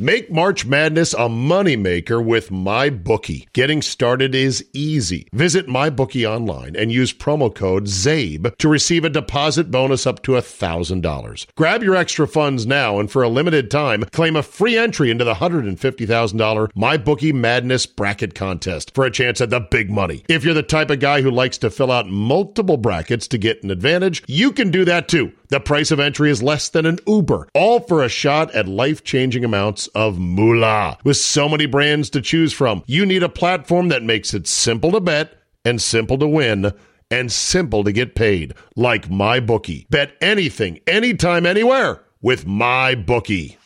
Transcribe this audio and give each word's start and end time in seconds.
Make 0.00 0.32
March 0.32 0.64
Madness 0.64 1.12
a 1.12 1.28
moneymaker 1.28 2.24
with 2.24 2.48
MyBookie. 2.48 3.52
Getting 3.52 3.82
started 3.82 4.34
is 4.34 4.64
easy. 4.72 5.28
Visit 5.34 5.66
MyBookie 5.66 6.26
online 6.26 6.74
and 6.74 6.90
use 6.90 7.12
promo 7.12 7.54
code 7.54 7.84
ZABE 7.84 8.56
to 8.56 8.68
receive 8.70 9.04
a 9.04 9.10
deposit 9.10 9.70
bonus 9.70 10.06
up 10.06 10.22
to 10.22 10.32
$1,000. 10.32 11.46
Grab 11.54 11.82
your 11.82 11.96
extra 11.96 12.26
funds 12.26 12.66
now 12.66 12.98
and 12.98 13.10
for 13.10 13.22
a 13.22 13.28
limited 13.28 13.70
time, 13.70 14.04
claim 14.04 14.36
a 14.36 14.42
free 14.42 14.78
entry 14.78 15.10
into 15.10 15.22
the 15.22 15.34
$150,000 15.34 16.72
MyBookie 16.72 17.34
Madness 17.34 17.84
Bracket 17.84 18.34
Contest 18.34 18.94
for 18.94 19.04
a 19.04 19.10
chance 19.10 19.42
at 19.42 19.50
the 19.50 19.60
big 19.60 19.90
money. 19.90 20.24
If 20.30 20.44
you're 20.44 20.54
the 20.54 20.62
type 20.62 20.88
of 20.88 21.00
guy 21.00 21.20
who 21.20 21.30
likes 21.30 21.58
to 21.58 21.68
fill 21.68 21.92
out 21.92 22.08
multiple 22.08 22.78
brackets 22.78 23.28
to 23.28 23.36
get 23.36 23.62
an 23.64 23.70
advantage, 23.70 24.22
you 24.26 24.52
can 24.52 24.70
do 24.70 24.86
that 24.86 25.08
too. 25.08 25.32
The 25.50 25.60
price 25.60 25.90
of 25.90 26.00
entry 26.00 26.30
is 26.30 26.44
less 26.44 26.68
than 26.68 26.86
an 26.86 27.00
Uber, 27.08 27.48
all 27.54 27.80
for 27.80 28.04
a 28.04 28.08
shot 28.08 28.52
at 28.52 28.68
life 28.68 29.02
changing 29.02 29.44
amounts 29.44 29.89
of 29.94 30.18
moolah. 30.18 30.98
With 31.04 31.16
so 31.16 31.48
many 31.48 31.66
brands 31.66 32.10
to 32.10 32.20
choose 32.20 32.52
from, 32.52 32.82
you 32.86 33.06
need 33.06 33.22
a 33.22 33.28
platform 33.28 33.88
that 33.88 34.02
makes 34.02 34.34
it 34.34 34.46
simple 34.46 34.92
to 34.92 35.00
bet 35.00 35.34
and 35.64 35.80
simple 35.80 36.18
to 36.18 36.26
win 36.26 36.72
and 37.10 37.30
simple 37.32 37.84
to 37.84 37.92
get 37.92 38.14
paid, 38.14 38.54
like 38.76 39.08
MyBookie. 39.08 39.88
Bet 39.90 40.12
anything, 40.20 40.80
anytime, 40.86 41.44
anywhere 41.44 42.04
with 42.22 42.46
MyBookie. 42.46 43.56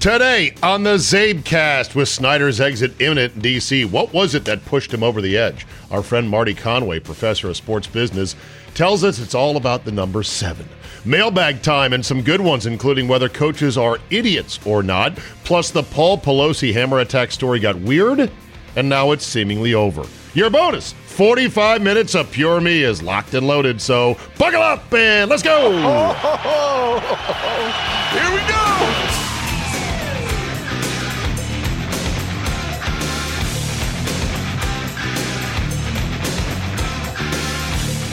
Today 0.00 0.54
on 0.62 0.82
the 0.82 0.94
Zabecast 0.94 1.94
with 1.94 2.08
Snyder's 2.08 2.58
exit 2.58 2.98
imminent 3.02 3.34
in 3.34 3.42
DC, 3.42 3.84
what 3.84 4.14
was 4.14 4.34
it 4.34 4.46
that 4.46 4.64
pushed 4.64 4.94
him 4.94 5.02
over 5.02 5.20
the 5.20 5.36
edge? 5.36 5.66
Our 5.90 6.02
friend 6.02 6.28
Marty 6.28 6.54
Conway, 6.54 7.00
professor 7.00 7.50
of 7.50 7.56
sports 7.58 7.86
business, 7.86 8.34
tells 8.74 9.04
us 9.04 9.18
it's 9.18 9.34
all 9.34 9.58
about 9.58 9.84
the 9.84 9.92
number 9.92 10.22
seven. 10.22 10.66
Mailbag 11.04 11.62
time 11.62 11.92
and 11.92 12.04
some 12.04 12.22
good 12.22 12.40
ones, 12.40 12.66
including 12.66 13.08
whether 13.08 13.28
coaches 13.28 13.78
are 13.78 13.98
idiots 14.10 14.58
or 14.66 14.82
not. 14.82 15.16
Plus, 15.44 15.70
the 15.70 15.82
Paul 15.82 16.18
Pelosi 16.18 16.72
hammer 16.72 16.98
attack 16.98 17.32
story 17.32 17.58
got 17.58 17.76
weird, 17.76 18.30
and 18.76 18.88
now 18.88 19.12
it's 19.12 19.24
seemingly 19.24 19.74
over. 19.74 20.04
Your 20.34 20.50
bonus 20.50 20.92
45 20.92 21.82
minutes 21.82 22.14
of 22.14 22.30
pure 22.30 22.60
me 22.60 22.82
is 22.82 23.02
locked 23.02 23.34
and 23.34 23.46
loaded, 23.46 23.80
so 23.80 24.16
buckle 24.38 24.62
up 24.62 24.92
and 24.92 25.30
let's 25.30 25.42
go! 25.42 25.70
Here 28.12 28.34
we 28.34 28.40
go! 28.48 29.29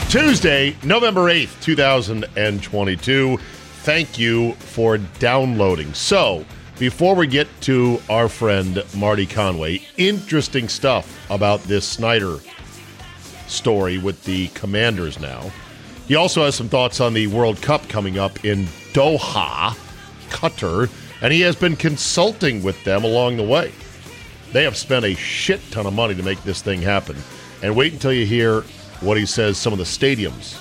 Tuesday, 0.08 0.74
November 0.84 1.24
8th, 1.24 1.60
2022. 1.60 3.36
Thank 3.36 4.18
you 4.18 4.54
for 4.54 4.96
downloading. 4.96 5.92
So, 5.92 6.46
before 6.78 7.14
we 7.14 7.26
get 7.26 7.46
to 7.62 8.00
our 8.08 8.30
friend 8.30 8.82
Marty 8.96 9.26
Conway, 9.26 9.82
interesting 9.98 10.70
stuff 10.70 11.30
about 11.30 11.62
this 11.64 11.86
Snyder 11.86 12.38
story 13.48 13.98
with 13.98 14.24
the 14.24 14.48
commanders 14.48 15.20
now. 15.20 15.52
He 16.06 16.14
also 16.14 16.42
has 16.42 16.54
some 16.54 16.70
thoughts 16.70 17.02
on 17.02 17.12
the 17.12 17.26
World 17.26 17.60
Cup 17.60 17.86
coming 17.90 18.18
up 18.18 18.46
in 18.46 18.64
Doha, 18.94 19.76
Qatar, 20.30 20.88
and 21.20 21.34
he 21.34 21.42
has 21.42 21.54
been 21.54 21.76
consulting 21.76 22.62
with 22.62 22.82
them 22.84 23.04
along 23.04 23.36
the 23.36 23.42
way. 23.42 23.74
They 24.52 24.64
have 24.64 24.78
spent 24.78 25.04
a 25.04 25.14
shit 25.14 25.60
ton 25.70 25.84
of 25.84 25.92
money 25.92 26.14
to 26.14 26.22
make 26.22 26.42
this 26.44 26.62
thing 26.62 26.80
happen. 26.80 27.18
And 27.62 27.76
wait 27.76 27.92
until 27.92 28.14
you 28.14 28.24
hear 28.24 28.64
what 29.00 29.16
he 29.16 29.26
says 29.26 29.58
some 29.58 29.72
of 29.72 29.78
the 29.78 29.84
stadiums 29.84 30.60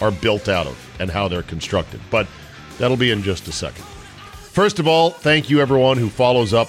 are 0.00 0.10
built 0.10 0.48
out 0.48 0.66
of 0.66 0.96
and 1.00 1.10
how 1.10 1.28
they're 1.28 1.42
constructed. 1.42 2.00
But 2.10 2.26
that'll 2.78 2.96
be 2.96 3.10
in 3.10 3.22
just 3.22 3.48
a 3.48 3.52
second. 3.52 3.84
First 3.84 4.78
of 4.78 4.88
all, 4.88 5.10
thank 5.10 5.50
you 5.50 5.60
everyone 5.60 5.96
who 5.98 6.08
follows 6.08 6.52
up 6.52 6.68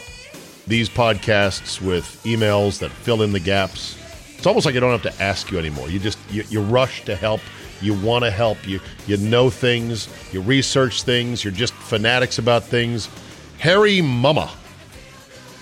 these 0.68 0.90
podcasts 0.90 1.82
with 1.82 2.06
emails 2.24 2.80
that 2.80 2.92
fill 2.92 3.24
in 3.24 3.32
the 3.32 3.40
gaps. 3.40 3.98
It's 4.38 4.46
almost 4.46 4.66
like 4.66 4.76
I 4.76 4.80
don't 4.80 4.98
have 4.98 5.16
to 5.16 5.24
ask 5.24 5.52
you 5.52 5.58
anymore. 5.58 5.90
You 5.90 6.00
just 6.00 6.20
you, 6.30 6.44
you 6.50 6.62
rush 6.62 7.04
to 7.06 7.16
help. 7.16 7.42
You 7.82 7.94
want 7.94 8.26
to 8.26 8.32
help. 8.32 8.68
You 8.68 8.80
you 9.08 9.18
know 9.18 9.50
things. 9.50 10.08
You 10.32 10.42
research 10.42 11.04
things. 11.04 11.44
You're 11.44 11.54
just 11.54 11.74
fanatics 11.74 12.38
about 12.38 12.64
things. 12.64 13.10
Harry 13.58 14.02
Mama 14.02 14.52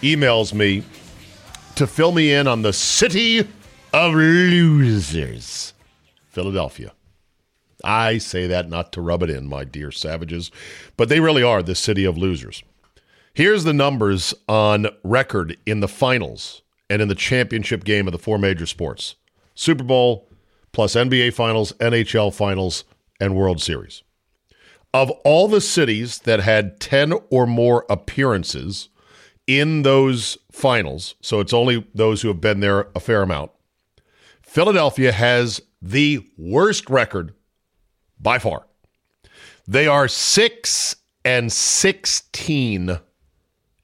emails 0.02 0.54
me 0.54 0.84
to 1.76 1.88
fill 1.88 2.12
me 2.12 2.34
in 2.34 2.48
on 2.48 2.62
the 2.62 2.74
city 2.74 3.48
of 3.94 4.14
losers, 4.14 5.74
Philadelphia. 6.30 6.92
I 7.84 8.18
say 8.18 8.48
that 8.48 8.70
not 8.70 8.92
to 8.94 9.02
rub 9.02 9.24
it 9.24 9.30
in, 9.30 9.48
my 9.48 9.64
dear 9.64 9.92
savages, 9.92 10.52
but 10.98 11.10
they 11.10 11.20
really 11.20 11.44
are 11.44 11.62
the 11.62 11.76
city 11.76 12.06
of 12.06 12.18
losers. 12.18 12.64
Here's 13.34 13.64
the 13.64 13.74
numbers 13.74 14.34
on 14.50 14.88
record 15.04 15.58
in 15.66 15.80
the 15.80 15.88
finals 15.88 16.64
and 16.90 17.02
in 17.02 17.08
the 17.08 17.16
championship 17.16 17.84
game 17.84 18.08
of 18.08 18.12
the 18.12 18.20
four 18.20 18.38
major 18.40 18.66
sports 18.66 19.16
Super 19.56 19.84
Bowl 19.84 20.28
plus 20.72 20.94
NBA 20.96 21.34
finals, 21.34 21.72
NHL 21.74 22.34
finals, 22.34 22.84
and 23.20 23.36
World 23.36 23.62
Series. 23.62 24.04
Of 24.94 25.10
all 25.24 25.48
the 25.48 25.62
cities 25.62 26.20
that 26.20 26.40
had 26.40 26.80
10 26.80 27.14
or 27.30 27.46
more 27.46 27.86
appearances 27.90 28.90
in 29.46 29.84
those 29.84 30.38
finals, 30.52 31.16
so 31.22 31.40
it's 31.40 31.54
only 31.54 31.88
those 31.94 32.22
who 32.22 32.28
have 32.28 32.42
been 32.42 32.60
there 32.60 32.88
a 32.96 33.00
fair 33.00 33.22
amount, 33.22 33.52
Philadelphia 34.58 35.12
has 35.12 35.62
the 35.84 36.28
worst 36.36 36.90
record 36.90 37.36
by 38.20 38.40
far. 38.40 38.66
They 39.68 39.86
are 39.86 40.08
6 40.08 40.96
and 41.24 41.52
16 41.52 43.00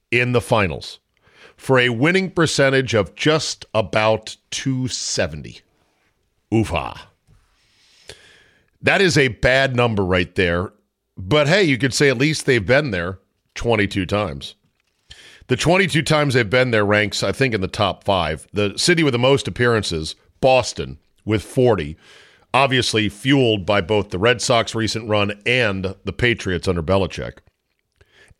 in 0.09 0.31
the 0.31 0.41
finals 0.41 0.97
for 1.55 1.77
a 1.77 1.89
winning 1.89 2.31
percentage 2.31 2.95
of 2.95 3.13
just 3.13 3.67
about 3.75 4.35
270. 4.49 5.61
Oofa. 6.51 6.99
That 8.81 8.99
is 8.99 9.15
a 9.15 9.27
bad 9.27 9.75
number 9.75 10.03
right 10.03 10.33
there. 10.33 10.73
But 11.15 11.47
hey, 11.47 11.61
you 11.61 11.77
could 11.77 11.93
say 11.93 12.09
at 12.09 12.17
least 12.17 12.47
they've 12.47 12.65
been 12.65 12.89
there 12.89 13.19
22 13.53 14.07
times. 14.07 14.55
The 15.49 15.55
22 15.55 16.01
times 16.01 16.33
they've 16.33 16.49
been 16.49 16.71
there 16.71 16.83
ranks, 16.83 17.21
I 17.21 17.31
think, 17.31 17.53
in 17.53 17.61
the 17.61 17.67
top 17.67 18.03
five. 18.03 18.47
The 18.53 18.75
city 18.75 19.03
with 19.03 19.11
the 19.11 19.19
most 19.19 19.47
appearances 19.47 20.15
Boston 20.43 20.99
with 21.23 21.41
40, 21.41 21.95
obviously 22.53 23.07
fueled 23.07 23.65
by 23.65 23.79
both 23.79 24.09
the 24.09 24.19
Red 24.19 24.41
Sox 24.41 24.75
recent 24.75 25.07
run 25.07 25.31
and 25.45 25.95
the 26.03 26.11
Patriots 26.11 26.67
under 26.67 26.83
Belichick. 26.83 27.37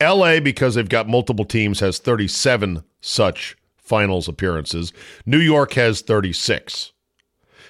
LA, 0.02 0.38
because 0.38 0.74
they've 0.74 0.86
got 0.86 1.08
multiple 1.08 1.46
teams, 1.46 1.80
has 1.80 1.98
37 1.98 2.84
such 3.00 3.56
finals 3.78 4.28
appearances. 4.28 4.92
New 5.24 5.38
York 5.38 5.72
has 5.72 6.02
36. 6.02 6.92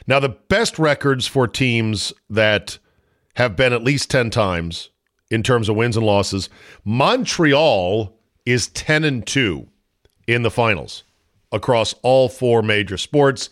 Now, 0.08 0.18
the 0.18 0.30
best 0.30 0.80
records 0.80 1.28
for 1.28 1.46
teams 1.46 2.12
that 2.28 2.78
have 3.36 3.54
been 3.54 3.72
at 3.72 3.84
least 3.84 4.10
10 4.10 4.30
times 4.30 4.90
in 5.30 5.44
terms 5.44 5.68
of 5.68 5.76
wins 5.76 5.96
and 5.96 6.04
losses, 6.04 6.50
Montreal 6.84 8.18
is 8.44 8.66
10 8.66 9.04
and 9.04 9.24
2 9.24 9.68
in 10.26 10.42
the 10.42 10.50
finals 10.50 11.04
across 11.52 11.94
all 12.02 12.28
four 12.28 12.62
major 12.62 12.98
sports. 12.98 13.48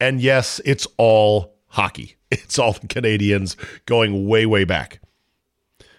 And 0.00 0.20
yes, 0.20 0.60
it's 0.64 0.86
all 0.96 1.54
hockey. 1.68 2.14
It's 2.28 2.58
all 2.58 2.72
the 2.72 2.88
Canadiens 2.88 3.54
going 3.86 4.26
way, 4.26 4.46
way 4.46 4.64
back. 4.64 5.00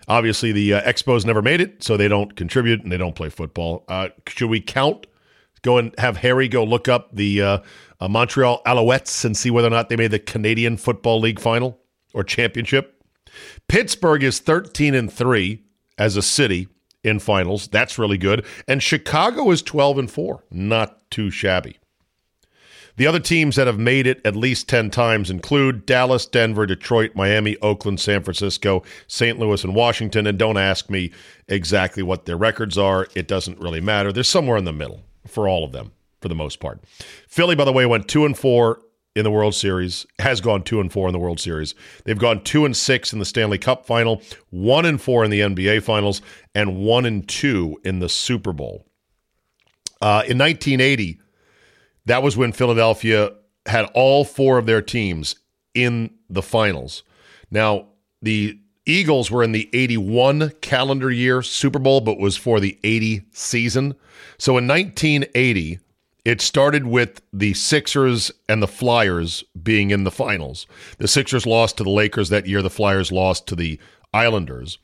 Obviously, 0.09 0.51
the 0.51 0.73
uh, 0.73 0.81
Expos 0.81 1.25
never 1.25 1.41
made 1.41 1.61
it, 1.61 1.81
so 1.81 1.95
they 1.95 2.09
don't 2.09 2.35
contribute 2.35 2.83
and 2.83 2.91
they 2.91 2.97
don't 2.97 3.15
play 3.15 3.29
football. 3.29 3.85
Uh, 3.88 4.09
should 4.27 4.49
we 4.49 4.59
count? 4.59 5.07
Go 5.61 5.77
and 5.77 5.94
have 5.97 6.17
Harry 6.17 6.49
go 6.49 6.65
look 6.65 6.89
up 6.89 7.15
the 7.15 7.41
uh, 7.41 7.59
uh, 8.01 8.07
Montreal 8.09 8.61
Alouettes 8.65 9.23
and 9.23 9.38
see 9.38 9.49
whether 9.49 9.67
or 9.67 9.71
not 9.71 9.88
they 9.88 9.95
made 9.95 10.11
the 10.11 10.19
Canadian 10.19 10.75
Football 10.75 11.21
League 11.21 11.39
final 11.39 11.79
or 12.13 12.25
championship. 12.25 13.01
Pittsburgh 13.67 14.23
is 14.23 14.39
13 14.39 14.95
and 14.95 15.11
3 15.11 15.63
as 15.97 16.17
a 16.17 16.21
city 16.21 16.67
in 17.03 17.19
finals. 17.19 17.67
That's 17.67 17.97
really 17.97 18.17
good. 18.17 18.45
And 18.67 18.83
Chicago 18.83 19.49
is 19.51 19.61
12 19.61 19.97
and 19.97 20.11
4. 20.11 20.44
Not 20.51 21.09
too 21.09 21.29
shabby. 21.29 21.79
The 22.97 23.05
other 23.05 23.19
teams 23.19 23.55
that 23.55 23.67
have 23.67 23.77
made 23.77 24.07
it 24.07 24.19
at 24.25 24.35
least 24.35 24.67
10 24.67 24.89
times 24.89 25.29
include 25.29 25.85
Dallas, 25.85 26.25
Denver, 26.25 26.65
Detroit, 26.65 27.11
Miami, 27.13 27.55
Oakland, 27.61 27.99
San 27.99 28.23
Francisco, 28.23 28.81
St. 29.07 29.38
Louis, 29.38 29.63
and 29.63 29.75
Washington. 29.75 30.25
And 30.25 30.38
don't 30.38 30.57
ask 30.57 30.89
me 30.89 31.11
exactly 31.47 32.01
what 32.01 32.25
their 32.25 32.38
records 32.38 32.75
are. 32.75 33.07
It 33.13 33.27
doesn't 33.27 33.59
really 33.59 33.81
matter. 33.81 34.11
They're 34.11 34.23
somewhere 34.23 34.57
in 34.57 34.65
the 34.65 34.73
middle 34.73 35.03
for 35.27 35.47
all 35.47 35.63
of 35.63 35.73
them, 35.73 35.91
for 36.21 36.27
the 36.27 36.35
most 36.35 36.59
part. 36.59 36.83
Philly, 37.27 37.55
by 37.55 37.65
the 37.65 37.71
way, 37.71 37.85
went 37.85 38.07
2 38.07 38.25
and 38.25 38.35
4 38.35 38.81
in 39.15 39.23
the 39.23 39.31
World 39.31 39.53
Series, 39.53 40.07
has 40.17 40.41
gone 40.41 40.63
2 40.63 40.79
and 40.79 40.91
4 40.91 41.07
in 41.09 41.13
the 41.13 41.19
World 41.19 41.39
Series. 41.39 41.75
They've 42.05 42.17
gone 42.17 42.44
2 42.44 42.65
and 42.65 42.75
6 42.75 43.13
in 43.13 43.19
the 43.19 43.25
Stanley 43.25 43.59
Cup 43.59 43.85
final, 43.85 44.23
1 44.49 44.85
and 44.85 44.99
4 44.99 45.23
in 45.23 45.29
the 45.29 45.41
NBA 45.41 45.83
finals, 45.83 46.21
and 46.55 46.77
1 46.77 47.05
and 47.05 47.27
2 47.27 47.79
in 47.83 47.99
the 47.99 48.09
Super 48.09 48.53
Bowl. 48.53 48.88
Uh, 50.01 50.21
in 50.27 50.38
1980, 50.38 51.19
that 52.07 52.24
was 52.24 52.36
when 52.36 52.51
Philadelphia 52.51 53.31
had 53.65 53.86
all 53.94 54.24
four 54.24 54.57
of 54.57 54.65
their 54.65 54.81
teams 54.81 55.36
in 55.74 56.09
the 56.30 56.42
finals. 56.42 57.04
Now, 57.51 57.88
the 58.21 58.59
Eagles 58.86 59.30
were 59.30 59.44
in 59.44 59.51
the 59.51 59.69
81 59.74 60.51
calendar 60.62 61.12
year 61.12 61.42
Super 61.42 61.80
Bowl, 61.80 62.00
but 62.00 62.18
was 62.18 62.38
for 62.38 62.59
the 62.59 62.80
80 62.83 63.24
season. 63.31 63.95
So 64.38 64.57
in 64.57 64.68
1980, 64.68 65.80
it 66.24 66.42
started 66.42 66.88
with 66.88 67.21
the 67.33 67.54
Sixers 67.54 68.31
and 68.48 68.63
the 68.63 68.68
Flyers 68.68 69.44
being 69.62 69.92
in 69.92 70.06
the 70.06 70.12
finals. 70.12 70.65
The 71.00 71.07
Sixers 71.07 71.45
lost 71.45 71.77
to 71.77 71.83
the 71.83 71.89
Lakers 71.89 72.30
that 72.30 72.48
year, 72.48 72.62
the 72.62 72.69
Flyers 72.69 73.12
lost 73.12 73.48
to 73.48 73.56
the 73.56 73.80
Islanders. 74.13 74.80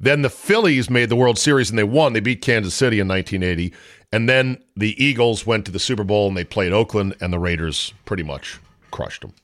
Then 0.00 0.22
the 0.22 0.30
Phillies 0.30 0.90
made 0.90 1.08
the 1.08 1.16
World 1.16 1.38
Series 1.38 1.70
and 1.70 1.78
they 1.78 1.84
won. 1.84 2.12
They 2.12 2.20
beat 2.20 2.42
Kansas 2.42 2.74
City 2.74 3.00
in 3.00 3.08
1980. 3.08 3.72
And 4.14 4.28
then 4.28 4.62
the 4.76 4.94
Eagles 5.04 5.44
went 5.44 5.64
to 5.66 5.72
the 5.72 5.80
Super 5.80 6.04
Bowl 6.04 6.28
and 6.28 6.36
they 6.36 6.44
played 6.44 6.72
Oakland, 6.72 7.16
and 7.20 7.32
the 7.32 7.38
Raiders 7.40 7.92
pretty 8.04 8.22
much 8.22 8.60
crushed 8.92 9.22
them. 9.22 9.34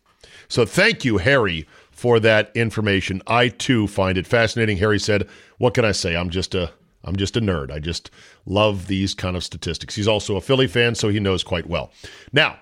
So 0.46 0.64
thank 0.64 1.05
you, 1.05 1.19
Harry, 1.19 1.67
for 1.90 2.20
that 2.20 2.52
information. 2.55 3.20
I 3.26 3.49
too 3.49 3.88
find 3.88 4.17
it 4.17 4.28
fascinating. 4.28 4.76
Harry 4.76 5.00
said, 5.00 5.28
"What 5.58 5.75
can 5.75 5.84
I 5.84 5.90
say? 5.90 6.14
I'm 6.14 6.31
just 6.31 6.55
a 6.55 6.70
I'm 7.02 7.17
just 7.17 7.37
a 7.37 7.40
nerd. 7.40 7.72
I 7.72 7.81
just 7.81 8.12
love 8.46 8.87
these 8.87 9.12
kind 9.12 9.37
of 9.37 9.43
statistics." 9.43 9.96
He's 9.96 10.06
also 10.06 10.37
a 10.37 10.40
Philly 10.40 10.69
fan, 10.69 10.94
so 10.94 11.08
he 11.08 11.19
knows 11.19 11.43
quite 11.43 11.67
well. 11.67 11.90
Now, 12.32 12.61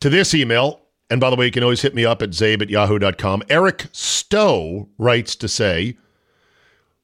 to 0.00 0.10
this 0.10 0.34
email, 0.34 0.80
and 1.10 1.20
by 1.20 1.30
the 1.30 1.36
way, 1.36 1.46
you 1.46 1.52
can 1.52 1.62
always 1.62 1.82
hit 1.82 1.94
me 1.94 2.04
up 2.04 2.22
at 2.22 2.30
zabe 2.30 2.62
at 2.62 2.70
yahoo.com. 2.70 3.44
Eric 3.48 3.86
Stowe 3.92 4.88
writes 4.98 5.36
to 5.36 5.46
say, 5.46 5.96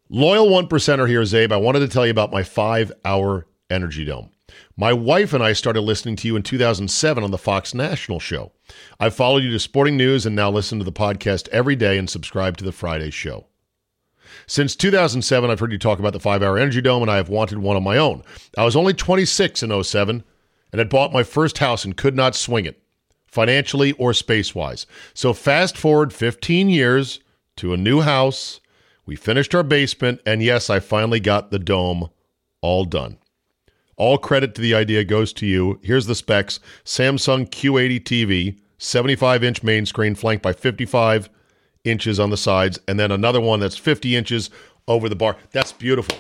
Loyal 0.08 0.48
one 0.48 0.66
percenter 0.66 1.08
here, 1.08 1.22
Zabe. 1.22 1.52
I 1.52 1.58
wanted 1.58 1.78
to 1.80 1.88
tell 1.88 2.04
you 2.04 2.10
about 2.10 2.32
my 2.32 2.42
five 2.42 2.90
hour 3.04 3.46
Energy 3.70 4.04
Dome. 4.04 4.31
My 4.76 4.92
wife 4.92 5.32
and 5.32 5.42
I 5.42 5.52
started 5.52 5.82
listening 5.82 6.16
to 6.16 6.28
you 6.28 6.36
in 6.36 6.42
2007 6.42 7.22
on 7.22 7.30
the 7.30 7.38
Fox 7.38 7.74
National 7.74 8.20
Show. 8.20 8.52
I 8.98 9.10
followed 9.10 9.42
you 9.42 9.50
to 9.50 9.58
sporting 9.58 9.96
news 9.96 10.26
and 10.26 10.34
now 10.34 10.50
listen 10.50 10.78
to 10.78 10.84
the 10.84 10.92
podcast 10.92 11.48
every 11.48 11.76
day 11.76 11.98
and 11.98 12.08
subscribe 12.08 12.56
to 12.56 12.64
the 12.64 12.72
Friday 12.72 13.10
show. 13.10 13.46
Since 14.46 14.76
2007, 14.76 15.50
I've 15.50 15.60
heard 15.60 15.72
you 15.72 15.78
talk 15.78 15.98
about 15.98 16.12
the 16.12 16.20
five 16.20 16.42
hour 16.42 16.58
Energy 16.58 16.80
Dome, 16.80 17.02
and 17.02 17.10
I 17.10 17.16
have 17.16 17.28
wanted 17.28 17.58
one 17.58 17.76
of 17.76 17.82
my 17.82 17.98
own. 17.98 18.22
I 18.56 18.64
was 18.64 18.76
only 18.76 18.94
26 18.94 19.62
in 19.62 19.82
07 19.82 20.24
and 20.72 20.78
had 20.78 20.88
bought 20.88 21.12
my 21.12 21.22
first 21.22 21.58
house 21.58 21.84
and 21.84 21.96
could 21.96 22.16
not 22.16 22.34
swing 22.34 22.64
it, 22.64 22.82
financially 23.26 23.92
or 23.92 24.14
space 24.14 24.54
wise. 24.54 24.86
So, 25.14 25.32
fast 25.32 25.76
forward 25.76 26.12
15 26.12 26.68
years 26.68 27.20
to 27.56 27.72
a 27.72 27.76
new 27.76 28.00
house. 28.00 28.60
We 29.04 29.16
finished 29.16 29.54
our 29.54 29.62
basement, 29.62 30.20
and 30.24 30.42
yes, 30.42 30.70
I 30.70 30.80
finally 30.80 31.20
got 31.20 31.50
the 31.50 31.58
dome 31.58 32.08
all 32.60 32.84
done. 32.84 33.18
All 33.96 34.18
credit 34.18 34.54
to 34.54 34.60
the 34.60 34.74
idea 34.74 35.04
goes 35.04 35.32
to 35.34 35.46
you. 35.46 35.78
Here's 35.82 36.06
the 36.06 36.14
specs 36.14 36.60
Samsung 36.84 37.48
Q80 37.48 38.00
TV, 38.02 38.58
75 38.78 39.44
inch 39.44 39.62
main 39.62 39.86
screen 39.86 40.14
flanked 40.14 40.42
by 40.42 40.52
55 40.52 41.28
inches 41.84 42.18
on 42.18 42.30
the 42.30 42.36
sides, 42.36 42.78
and 42.88 42.98
then 42.98 43.10
another 43.10 43.40
one 43.40 43.60
that's 43.60 43.76
50 43.76 44.16
inches 44.16 44.50
over 44.88 45.08
the 45.08 45.16
bar. 45.16 45.36
That's 45.50 45.72
beautiful. 45.72 46.16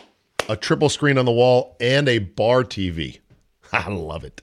A 0.48 0.56
triple 0.56 0.88
screen 0.88 1.18
on 1.18 1.24
the 1.24 1.32
wall 1.32 1.76
and 1.80 2.08
a 2.08 2.18
bar 2.18 2.64
TV. 2.64 3.20
I 3.72 3.88
love 3.88 4.24
it. 4.24 4.42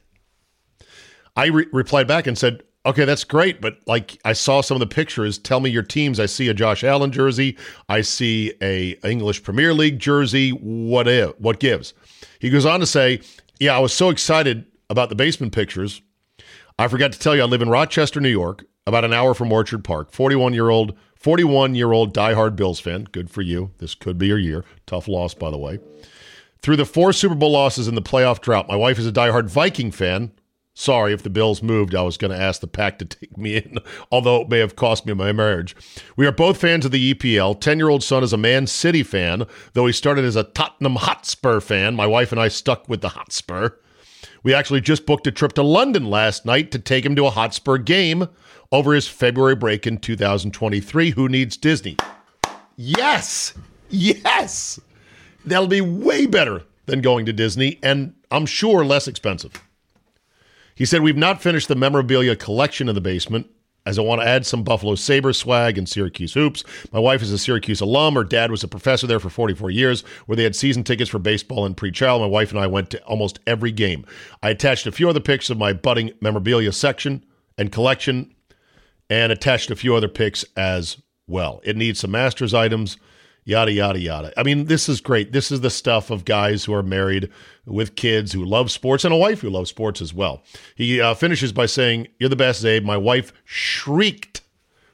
I 1.35 1.47
re- 1.47 1.67
replied 1.71 2.07
back 2.07 2.27
and 2.27 2.37
said, 2.37 2.63
Okay, 2.85 3.03
that's 3.03 3.25
great, 3.25 3.59
but 3.59 3.77
like 3.87 4.19
I 4.23 4.31
saw 4.31 4.61
some 4.61 4.75
of 4.75 4.79
the 4.79 4.87
pictures. 4.87 5.37
Tell 5.37 5.59
me 5.59 5.69
your 5.69 5.83
teams. 5.83 6.19
I 6.19 6.27
see 6.27 6.47
a 6.47 6.53
Josh 6.53 6.83
Allen 6.83 7.11
jersey. 7.11 7.57
I 7.89 8.01
see 8.01 8.53
a 8.61 8.91
English 9.03 9.43
Premier 9.43 9.73
League 9.73 9.99
jersey. 9.99 10.51
What 10.51 11.07
if? 11.07 11.37
What 11.39 11.59
gives? 11.59 11.93
He 12.39 12.49
goes 12.49 12.65
on 12.65 12.79
to 12.79 12.85
say, 12.85 13.21
Yeah, 13.59 13.75
I 13.75 13.79
was 13.79 13.93
so 13.93 14.09
excited 14.09 14.65
about 14.89 15.09
the 15.09 15.15
basement 15.15 15.53
pictures. 15.53 16.01
I 16.77 16.87
forgot 16.87 17.11
to 17.11 17.19
tell 17.19 17.35
you, 17.35 17.41
I 17.41 17.45
live 17.45 17.61
in 17.61 17.69
Rochester, 17.69 18.21
New 18.21 18.29
York, 18.29 18.63
about 18.87 19.03
an 19.03 19.13
hour 19.13 19.33
from 19.33 19.51
Orchard 19.51 19.83
Park. 19.83 20.13
41 20.13 20.53
year 20.53 20.69
old, 20.69 20.97
41 21.15 21.75
year 21.75 21.91
old 21.91 22.15
diehard 22.15 22.55
Bills 22.55 22.79
fan. 22.79 23.03
Good 23.11 23.29
for 23.29 23.41
you. 23.41 23.71
This 23.79 23.93
could 23.95 24.17
be 24.17 24.27
your 24.27 24.37
year. 24.37 24.63
Tough 24.85 25.07
loss, 25.07 25.33
by 25.33 25.51
the 25.51 25.57
way. 25.57 25.79
Through 26.61 26.77
the 26.77 26.85
four 26.85 27.13
Super 27.13 27.35
Bowl 27.35 27.51
losses 27.51 27.87
in 27.87 27.95
the 27.95 28.01
playoff 28.01 28.41
drought, 28.41 28.67
my 28.67 28.75
wife 28.75 28.97
is 28.97 29.05
a 29.05 29.11
diehard 29.11 29.49
Viking 29.49 29.91
fan. 29.91 30.31
Sorry, 30.79 31.11
if 31.11 31.23
the 31.23 31.29
Bills 31.29 31.61
moved, 31.61 31.93
I 31.93 32.03
was 32.03 32.15
going 32.15 32.31
to 32.31 32.41
ask 32.41 32.61
the 32.61 32.67
pack 32.67 32.99
to 32.99 33.05
take 33.05 33.37
me 33.37 33.57
in, 33.57 33.79
although 34.13 34.43
it 34.43 34.47
may 34.47 34.59
have 34.59 34.77
cost 34.77 35.05
me 35.05 35.11
my 35.11 35.33
marriage. 35.33 35.75
We 36.15 36.25
are 36.25 36.31
both 36.31 36.61
fans 36.61 36.85
of 36.85 36.91
the 36.91 37.13
EPL. 37.13 37.59
10 37.59 37.77
year 37.77 37.89
old 37.89 38.01
son 38.01 38.23
is 38.23 38.31
a 38.31 38.37
Man 38.37 38.65
City 38.65 39.03
fan, 39.03 39.45
though 39.73 39.87
he 39.87 39.91
started 39.91 40.23
as 40.23 40.37
a 40.37 40.45
Tottenham 40.45 40.95
Hotspur 40.95 41.59
fan. 41.59 41.95
My 41.95 42.07
wife 42.07 42.31
and 42.31 42.39
I 42.39 42.47
stuck 42.47 42.87
with 42.87 43.01
the 43.01 43.09
Hotspur. 43.09 43.71
We 44.41 44.53
actually 44.53 44.79
just 44.79 45.05
booked 45.05 45.27
a 45.27 45.31
trip 45.31 45.51
to 45.53 45.63
London 45.63 46.09
last 46.09 46.45
night 46.45 46.71
to 46.71 46.79
take 46.79 47.05
him 47.05 47.15
to 47.17 47.25
a 47.25 47.31
Hotspur 47.31 47.79
game 47.79 48.29
over 48.71 48.93
his 48.93 49.05
February 49.05 49.57
break 49.57 49.85
in 49.85 49.97
2023. 49.97 51.09
Who 51.09 51.27
needs 51.27 51.57
Disney? 51.57 51.97
Yes! 52.77 53.53
Yes! 53.89 54.79
That'll 55.43 55.67
be 55.67 55.81
way 55.81 56.25
better 56.25 56.63
than 56.85 57.01
going 57.01 57.25
to 57.25 57.33
Disney, 57.33 57.79
and 57.83 58.13
I'm 58.31 58.45
sure 58.45 58.85
less 58.85 59.09
expensive. 59.09 59.61
He 60.79 60.85
said, 60.85 61.01
We've 61.01 61.17
not 61.17 61.41
finished 61.41 61.67
the 61.67 61.75
memorabilia 61.75 62.37
collection 62.37 62.87
in 62.87 62.95
the 62.95 63.01
basement, 63.01 63.47
as 63.85 63.99
I 63.99 64.01
want 64.01 64.21
to 64.21 64.27
add 64.27 64.45
some 64.45 64.63
Buffalo 64.63 64.95
Sabre 64.95 65.33
swag 65.33 65.77
and 65.77 65.89
Syracuse 65.89 66.33
hoops. 66.33 66.63
My 66.93 66.99
wife 66.99 67.21
is 67.21 67.33
a 67.33 67.37
Syracuse 67.37 67.81
alum. 67.81 68.15
Her 68.15 68.23
dad 68.23 68.49
was 68.49 68.63
a 68.63 68.67
professor 68.69 69.05
there 69.05 69.19
for 69.19 69.29
44 69.29 69.71
years, 69.71 70.05
where 70.25 70.37
they 70.37 70.43
had 70.43 70.55
season 70.55 70.85
tickets 70.85 71.09
for 71.09 71.19
baseball 71.19 71.65
and 71.65 71.75
pre 71.75 71.91
child. 71.91 72.21
My 72.21 72.27
wife 72.27 72.51
and 72.51 72.59
I 72.61 72.67
went 72.67 72.91
to 72.91 73.03
almost 73.03 73.41
every 73.45 73.73
game. 73.73 74.05
I 74.41 74.51
attached 74.51 74.87
a 74.87 74.91
few 74.93 75.09
other 75.09 75.19
pics 75.19 75.49
of 75.49 75.57
my 75.57 75.73
budding 75.73 76.13
memorabilia 76.21 76.71
section 76.71 77.25
and 77.57 77.73
collection, 77.73 78.33
and 79.09 79.33
attached 79.33 79.69
a 79.71 79.75
few 79.75 79.93
other 79.95 80.07
pics 80.07 80.45
as 80.55 80.95
well. 81.27 81.59
It 81.65 81.75
needs 81.75 81.99
some 81.99 82.11
Masters 82.11 82.53
items 82.53 82.95
yada, 83.43 83.71
yada, 83.71 83.99
yada. 83.99 84.33
I 84.37 84.43
mean, 84.43 84.65
this 84.65 84.89
is 84.89 85.01
great. 85.01 85.31
This 85.31 85.51
is 85.51 85.61
the 85.61 85.69
stuff 85.69 86.09
of 86.09 86.25
guys 86.25 86.65
who 86.65 86.73
are 86.73 86.83
married 86.83 87.29
with 87.65 87.95
kids 87.95 88.31
who 88.31 88.43
love 88.43 88.71
sports 88.71 89.03
and 89.03 89.13
a 89.13 89.17
wife 89.17 89.41
who 89.41 89.49
loves 89.49 89.69
sports 89.69 90.01
as 90.01 90.13
well. 90.13 90.43
He 90.75 90.99
uh, 90.99 91.13
finishes 91.13 91.51
by 91.51 91.65
saying, 91.65 92.07
You're 92.19 92.29
the 92.29 92.35
best, 92.35 92.63
Zabe. 92.63 92.83
My 92.83 92.97
wife 92.97 93.33
shrieked 93.45 94.41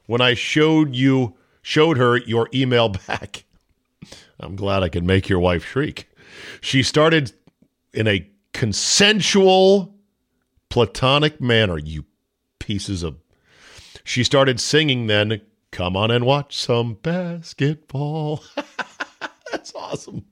when 0.06 0.22
I 0.22 0.34
showed 0.34 0.96
you, 0.96 1.36
showed 1.62 1.98
her 1.98 2.18
your 2.18 2.50
email 2.54 2.90
back. 3.08 3.46
I'm 4.40 4.56
glad 4.56 4.84
I 4.84 4.90
could 4.90 5.04
make 5.04 5.30
your 5.30 5.40
wife 5.40 5.66
shriek. 5.66 6.10
She 6.62 6.84
started 6.84 7.32
in 7.94 8.08
a 8.08 8.30
consensual, 8.54 9.96
platonic 10.70 11.40
manner, 11.40 11.78
you 11.78 12.06
pieces 12.60 13.04
of. 13.04 13.18
She 14.04 14.24
started 14.24 14.60
singing 14.60 15.08
then, 15.08 15.42
Come 15.76 15.98
on 15.98 16.10
and 16.10 16.26
watch 16.26 16.56
some 16.56 16.94
basketball. 16.94 18.42
That's 19.52 19.76
awesome. 19.76 20.24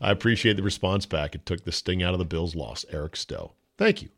I 0.00 0.10
appreciate 0.10 0.56
the 0.56 0.62
response 0.62 1.04
back. 1.04 1.34
It 1.34 1.44
took 1.44 1.64
the 1.64 1.72
sting 1.72 2.02
out 2.02 2.14
of 2.14 2.18
the 2.18 2.24
Bills' 2.24 2.54
loss. 2.54 2.86
Eric 2.90 3.16
Stowe. 3.16 3.52
Thank 3.76 4.00
you. 4.00 4.08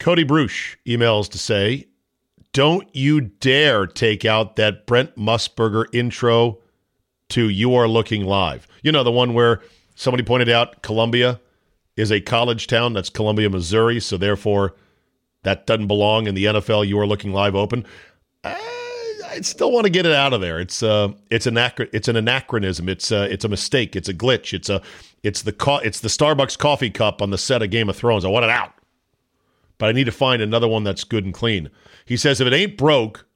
Cody 0.00 0.24
Bruce 0.24 0.74
emails 0.84 1.30
to 1.30 1.38
say, 1.38 1.86
Don't 2.52 2.92
you 2.92 3.20
dare 3.20 3.86
take 3.86 4.24
out 4.24 4.56
that 4.56 4.84
Brent 4.84 5.14
Musburger 5.14 5.84
intro 5.92 6.58
to 7.28 7.48
You 7.48 7.72
Are 7.76 7.86
Looking 7.86 8.24
Live. 8.24 8.66
You 8.82 8.90
know, 8.90 9.04
the 9.04 9.12
one 9.12 9.32
where 9.32 9.62
somebody 9.94 10.24
pointed 10.24 10.48
out 10.48 10.82
Columbia 10.82 11.40
is 11.96 12.10
a 12.10 12.20
college 12.20 12.66
town. 12.66 12.94
That's 12.94 13.10
Columbia, 13.10 13.48
Missouri. 13.48 14.00
So 14.00 14.16
therefore, 14.16 14.74
that 15.44 15.68
doesn't 15.68 15.86
belong 15.86 16.26
in 16.26 16.34
the 16.34 16.46
NFL 16.46 16.88
You 16.88 16.98
Are 16.98 17.06
Looking 17.06 17.32
Live 17.32 17.54
Open. 17.54 17.86
Ah, 18.42 18.75
I 19.36 19.40
still 19.42 19.70
want 19.70 19.84
to 19.84 19.90
get 19.90 20.06
it 20.06 20.14
out 20.14 20.32
of 20.32 20.40
there. 20.40 20.58
It's 20.58 20.82
uh, 20.82 21.08
it's 21.30 21.46
an 21.46 21.58
it's 21.92 22.08
an 22.08 22.16
anachronism. 22.16 22.88
It's 22.88 23.12
uh, 23.12 23.28
it's 23.30 23.44
a 23.44 23.48
mistake. 23.48 23.94
It's 23.94 24.08
a 24.08 24.14
glitch. 24.14 24.54
It's 24.54 24.70
a 24.70 24.80
it's 25.22 25.42
the 25.42 25.52
co- 25.52 25.78
it's 25.78 26.00
the 26.00 26.08
Starbucks 26.08 26.58
coffee 26.58 26.90
cup 26.90 27.20
on 27.20 27.30
the 27.30 27.38
set 27.38 27.62
of 27.62 27.70
Game 27.70 27.90
of 27.90 27.96
Thrones. 27.96 28.24
I 28.24 28.28
want 28.28 28.44
it 28.44 28.50
out, 28.50 28.72
but 29.76 29.90
I 29.90 29.92
need 29.92 30.04
to 30.04 30.12
find 30.12 30.40
another 30.40 30.66
one 30.66 30.84
that's 30.84 31.04
good 31.04 31.24
and 31.24 31.34
clean. 31.34 31.68
He 32.06 32.16
says 32.16 32.40
if 32.40 32.46
it 32.46 32.54
ain't 32.54 32.78
broke, 32.78 33.26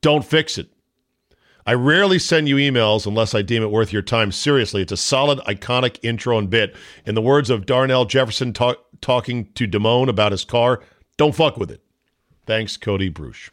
don't 0.00 0.24
fix 0.24 0.58
it. 0.58 0.68
I 1.66 1.74
rarely 1.74 2.18
send 2.18 2.48
you 2.48 2.56
emails 2.56 3.06
unless 3.06 3.34
I 3.34 3.42
deem 3.42 3.62
it 3.62 3.70
worth 3.70 3.92
your 3.92 4.02
time. 4.02 4.32
Seriously, 4.32 4.82
it's 4.82 4.92
a 4.92 4.96
solid, 4.96 5.40
iconic 5.40 5.98
intro 6.02 6.38
and 6.38 6.48
bit. 6.48 6.74
In 7.04 7.14
the 7.14 7.20
words 7.20 7.50
of 7.50 7.66
Darnell 7.66 8.06
Jefferson 8.06 8.52
talk, 8.52 8.78
talking 9.00 9.52
to 9.54 9.66
Damone 9.66 10.08
about 10.08 10.32
his 10.32 10.44
car, 10.44 10.80
don't 11.16 11.34
fuck 11.34 11.56
with 11.56 11.70
it. 11.70 11.82
Thanks, 12.46 12.76
Cody 12.76 13.08
Bruce. 13.08 13.50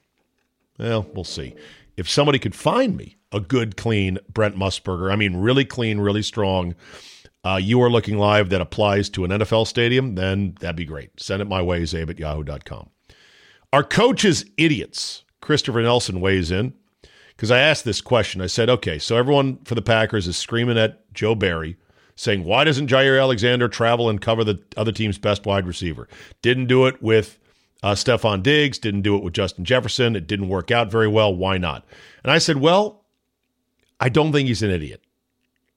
Well, 0.77 1.07
we'll 1.13 1.23
see. 1.23 1.55
If 1.95 2.09
somebody 2.09 2.39
could 2.39 2.55
find 2.55 2.95
me 2.95 3.17
a 3.31 3.39
good, 3.39 3.77
clean 3.77 4.19
Brent 4.31 4.55
Musburger, 4.55 5.11
I 5.11 5.15
mean, 5.15 5.37
really 5.37 5.65
clean, 5.65 5.99
really 5.99 6.21
strong, 6.21 6.75
uh, 7.43 7.55
you 7.55 7.81
are 7.81 7.89
looking 7.89 8.17
live 8.17 8.49
that 8.49 8.61
applies 8.61 9.09
to 9.09 9.23
an 9.23 9.31
NFL 9.31 9.67
stadium, 9.67 10.15
then 10.15 10.55
that'd 10.59 10.75
be 10.75 10.85
great. 10.85 11.11
Send 11.17 11.41
it 11.41 11.45
my 11.45 11.61
way, 11.61 11.81
zabe 11.83 12.09
at 12.09 12.19
yahoo.com. 12.19 12.89
Our 13.73 13.83
coaches 13.83 14.45
idiots. 14.57 15.23
Christopher 15.41 15.81
Nelson 15.81 16.19
weighs 16.19 16.51
in 16.51 16.73
because 17.29 17.51
I 17.51 17.59
asked 17.59 17.85
this 17.85 18.01
question. 18.01 18.41
I 18.41 18.47
said, 18.47 18.69
okay, 18.69 18.99
so 18.99 19.15
everyone 19.15 19.59
for 19.65 19.75
the 19.75 19.81
Packers 19.81 20.27
is 20.27 20.35
screaming 20.35 20.77
at 20.77 21.13
Joe 21.13 21.35
Barry, 21.35 21.77
saying, 22.15 22.43
why 22.43 22.63
doesn't 22.63 22.89
Jaire 22.89 23.21
Alexander 23.21 23.67
travel 23.67 24.09
and 24.09 24.19
cover 24.19 24.43
the 24.43 24.61
other 24.75 24.91
team's 24.91 25.17
best 25.17 25.45
wide 25.45 25.67
receiver? 25.67 26.07
Didn't 26.41 26.65
do 26.65 26.87
it 26.87 27.01
with 27.01 27.39
uh, 27.87 27.95
Stefon 27.95 28.43
Diggs, 28.43 28.77
didn't 28.77 29.03
do 29.03 29.15
it 29.15 29.23
with 29.23 29.33
Justin 29.33 29.63
Jefferson. 29.63 30.17
It 30.17 30.27
didn't 30.27 30.49
work 30.49 30.71
out 30.71 30.91
very 30.91 31.07
well. 31.07 31.33
Why 31.33 31.57
not? 31.57 31.85
And 32.21 32.31
I 32.31 32.37
said, 32.37 32.57
well, 32.57 33.05
I 33.99 34.09
don't 34.09 34.33
think 34.33 34.49
he's 34.49 34.61
an 34.61 34.71
idiot. 34.71 35.01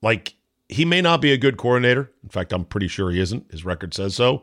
Like, 0.02 0.34
he 0.68 0.84
may 0.84 1.00
not 1.00 1.20
be 1.20 1.32
a 1.32 1.36
good 1.36 1.56
coordinator. 1.56 2.10
In 2.24 2.28
fact, 2.28 2.52
I'm 2.52 2.64
pretty 2.64 2.88
sure 2.88 3.12
he 3.12 3.20
isn't. 3.20 3.50
His 3.52 3.64
record 3.64 3.94
says 3.94 4.16
so. 4.16 4.42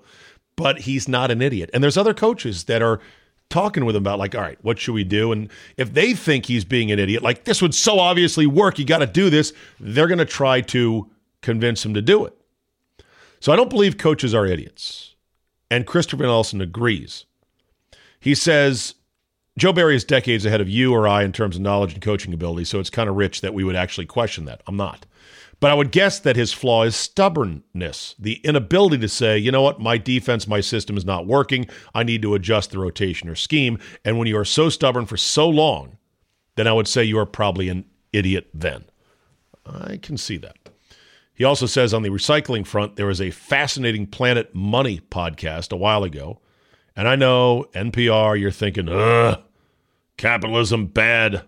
But 0.56 0.80
he's 0.80 1.10
not 1.10 1.30
an 1.30 1.42
idiot. 1.42 1.70
And 1.74 1.84
there's 1.84 1.98
other 1.98 2.14
coaches 2.14 2.64
that 2.66 2.82
are 2.82 3.02
talking 3.50 3.84
with 3.84 3.98
him 3.98 4.04
about 4.04 4.18
like, 4.18 4.34
all 4.34 4.42
right, 4.42 4.58
what 4.62 4.80
should 4.80 4.94
we 4.94 5.04
do? 5.04 5.34
And 5.34 5.50
if 5.76 5.94
they 5.94 6.14
think 6.14 6.46
he's 6.46 6.64
being 6.64 6.90
an 6.90 7.00
idiot, 7.00 7.22
like 7.22 7.44
this 7.44 7.62
would 7.62 7.76
so 7.76 8.00
obviously 8.00 8.48
work, 8.48 8.80
you 8.80 8.86
got 8.86 9.00
to 9.00 9.08
do 9.08 9.30
this, 9.30 9.52
they're 9.80 10.08
going 10.08 10.18
to 10.20 10.26
try 10.26 10.62
to 10.62 11.10
convince 11.42 11.86
him 11.86 11.94
to 11.96 12.02
do 12.02 12.26
it. 12.26 12.34
So 13.42 13.52
I 13.52 13.58
don't 13.58 13.70
believe 13.70 13.98
coaches 13.98 14.34
are 14.34 14.46
idiots. 14.46 15.16
And 15.70 15.86
Christopher 15.86 16.24
Nelson 16.24 16.62
agrees. 16.62 17.26
He 18.20 18.36
says 18.36 18.96
Joe 19.58 19.74
Barry 19.74 19.96
is 19.96 20.04
decades 20.04 20.46
ahead 20.46 20.62
of 20.62 20.70
you 20.70 20.94
or 20.94 21.08
I 21.08 21.24
in 21.24 21.32
terms 21.32 21.56
of 21.56 21.62
knowledge 21.62 21.94
and 21.94 22.02
coaching 22.02 22.34
ability, 22.34 22.66
so 22.66 22.80
it's 22.80 22.90
kind 22.90 23.10
of 23.10 23.16
rich 23.16 23.42
that 23.42 23.54
we 23.54 23.64
would 23.64 23.76
actually 23.76 24.06
question 24.06 24.46
that. 24.46 24.62
I'm 24.68 24.78
not. 24.78 25.06
But 25.60 25.72
I 25.72 25.74
would 25.74 25.92
guess 25.92 26.20
that 26.20 26.36
his 26.36 26.54
flaw 26.54 26.84
is 26.84 26.96
stubbornness, 26.96 28.14
the 28.20 28.36
inability 28.44 29.00
to 29.00 29.10
say, 29.10 29.40
you 29.40 29.52
know 29.52 29.64
what, 29.64 29.80
my 29.80 29.98
defense, 29.98 30.48
my 30.48 30.62
system 30.62 30.96
is 30.96 31.06
not 31.06 31.26
working. 31.26 31.68
I 31.96 32.04
need 32.04 32.22
to 32.22 32.36
adjust 32.36 32.70
the 32.70 32.78
rotation 32.78 33.28
or 33.28 33.34
scheme. 33.34 33.80
And 34.06 34.20
when 34.20 34.28
you 34.28 34.38
are 34.38 34.46
so 34.46 34.70
stubborn 34.70 35.08
for 35.08 35.18
so 35.18 35.50
long, 35.50 35.98
then 36.56 36.68
I 36.68 36.74
would 36.74 36.88
say 36.88 37.04
you 37.04 37.18
are 37.18 37.26
probably 37.26 37.70
an 37.70 37.86
idiot 38.14 38.50
then. 38.54 38.86
I 39.66 39.98
can 39.98 40.18
see 40.18 40.38
that. 40.38 40.56
He 41.34 41.44
also 41.44 41.66
says 41.66 41.92
on 41.92 42.04
the 42.04 42.10
recycling 42.10 42.66
front, 42.66 42.96
there 42.96 43.08
was 43.08 43.22
a 43.22 43.32
fascinating 43.32 44.06
Planet 44.06 44.54
Money 44.54 45.00
podcast 45.00 45.72
a 45.72 45.76
while 45.76 46.04
ago. 46.04 46.40
And 46.98 47.08
I 47.08 47.16
know 47.16 47.68
NPR, 47.76 48.40
you're 48.40 48.50
thinking, 48.50 48.90
ugh, 48.90 49.40
capitalism 50.18 50.88
bad. 50.88 51.44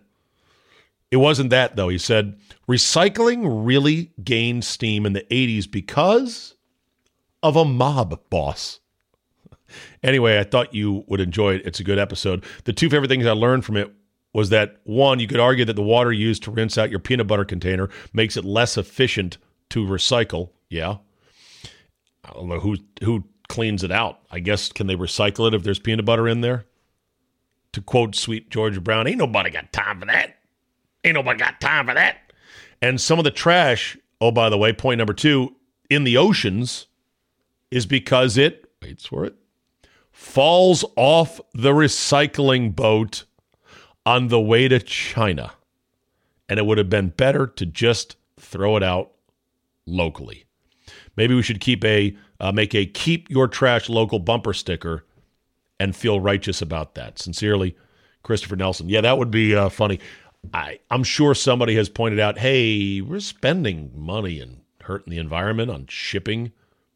It 1.10 1.18
wasn't 1.18 1.50
that, 1.50 1.76
though. 1.76 1.90
He 1.90 1.98
said 1.98 2.38
recycling 2.70 3.66
really 3.66 4.12
gained 4.24 4.64
steam 4.64 5.08
in 5.08 5.14
the 5.14 5.26
80s 5.32 5.70
because 5.70 6.56
of 7.42 7.56
a 7.56 7.66
mob 7.66 8.22
boss. 8.30 8.80
Anyway, 10.02 10.40
I 10.40 10.44
thought 10.46 10.74
you 10.74 11.04
would 11.06 11.20
enjoy 11.20 11.54
it. 11.54 11.62
It's 11.64 11.80
a 11.80 11.84
good 11.84 12.00
episode. 12.00 12.44
The 12.64 12.74
two 12.74 12.90
favorite 12.90 13.08
things 13.08 13.28
I 13.28 13.34
learned 13.34 13.66
from 13.66 13.78
it 13.78 13.94
was 14.34 14.50
that 14.50 14.78
one, 14.84 15.20
you 15.20 15.28
could 15.28 15.40
argue 15.40 15.64
that 15.66 15.76
the 15.76 15.84
water 15.84 16.12
used 16.12 16.42
to 16.44 16.52
rinse 16.52 16.76
out 16.76 16.90
your 16.90 16.98
peanut 17.00 17.28
butter 17.28 17.46
container 17.46 17.88
makes 18.12 18.36
it 18.36 18.44
less 18.44 18.78
efficient 18.78 19.38
to 19.70 19.86
recycle. 19.86 20.50
Yeah. 20.70 20.98
I 22.26 22.34
don't 22.34 22.48
know 22.48 22.60
who 22.60 22.78
who 23.04 23.26
cleans 23.50 23.84
it 23.84 23.92
out. 23.92 24.20
I 24.32 24.40
guess 24.40 24.72
can 24.72 24.88
they 24.88 24.96
recycle 24.96 25.48
it 25.48 25.54
if 25.54 25.64
there's 25.64 25.80
peanut 25.80 26.06
butter 26.06 26.28
in 26.28 26.42
there? 26.42 26.66
To 27.74 27.82
quote 27.82 28.16
sweet 28.16 28.50
Georgia 28.50 28.80
Brown, 28.80 29.08
ain't 29.08 29.18
nobody 29.18 29.50
got 29.50 29.74
time 29.74 30.00
for 30.00 30.06
that. 30.06 30.38
Ain't 31.04 31.16
nobody 31.16 31.38
got 31.40 31.60
time 31.60 31.88
for 31.88 31.94
that. 31.94 32.18
And 32.82 33.00
some 33.02 33.20
of 33.20 33.26
the 33.26 33.32
trash, 33.32 33.98
oh, 34.22 34.32
by 34.32 34.50
the 34.50 34.58
way, 34.58 34.72
point 34.72 35.00
number 35.00 35.14
two, 35.14 35.56
in 35.90 36.04
the 36.04 36.18
oceans 36.18 36.88
is 37.72 37.86
because 37.86 38.38
it, 38.38 38.66
waits 38.82 39.06
for 39.06 39.26
it, 39.26 39.36
falls 40.12 40.86
off 40.96 41.40
the 41.54 41.72
recycling 41.72 42.76
boat 42.76 43.26
on 44.06 44.28
the 44.28 44.40
way 44.40 44.68
to 44.68 44.80
China. 44.80 45.54
And 46.48 46.58
it 46.58 46.66
would 46.66 46.78
have 46.78 46.90
been 46.90 47.10
better 47.10 47.46
to 47.46 47.66
just 47.66 48.16
throw 48.40 48.76
it 48.76 48.84
out 48.84 49.12
locally. 49.86 50.46
Maybe 51.16 51.36
we 51.36 51.44
should 51.44 51.60
keep 51.60 51.84
a 51.86 52.16
uh, 52.40 52.52
make 52.52 52.74
a 52.74 52.86
keep 52.86 53.30
your 53.30 53.48
trash 53.48 53.90
local 53.90 54.20
bumper 54.20 54.54
sticker 54.54 55.06
and 55.80 55.96
feel 55.96 56.20
righteous 56.20 56.62
about 56.62 56.96
that. 56.96 57.20
Sincerely, 57.20 57.76
Christopher 58.24 58.56
Nelson. 58.56 58.90
Yeah, 58.90 59.02
that 59.02 59.18
would 59.18 59.32
be 59.32 59.56
uh, 59.56 59.70
funny. 59.70 60.00
I, 60.54 60.80
I'm 60.90 61.04
sure 61.04 61.36
somebody 61.36 61.76
has 61.76 61.90
pointed 61.90 62.20
out, 62.20 62.38
hey, 62.38 63.02
we're 63.02 63.20
spending 63.20 63.92
money 63.94 64.40
and 64.40 64.62
hurting 64.82 65.12
the 65.12 65.20
environment 65.20 65.70
on 65.70 65.86
shipping, 65.88 66.52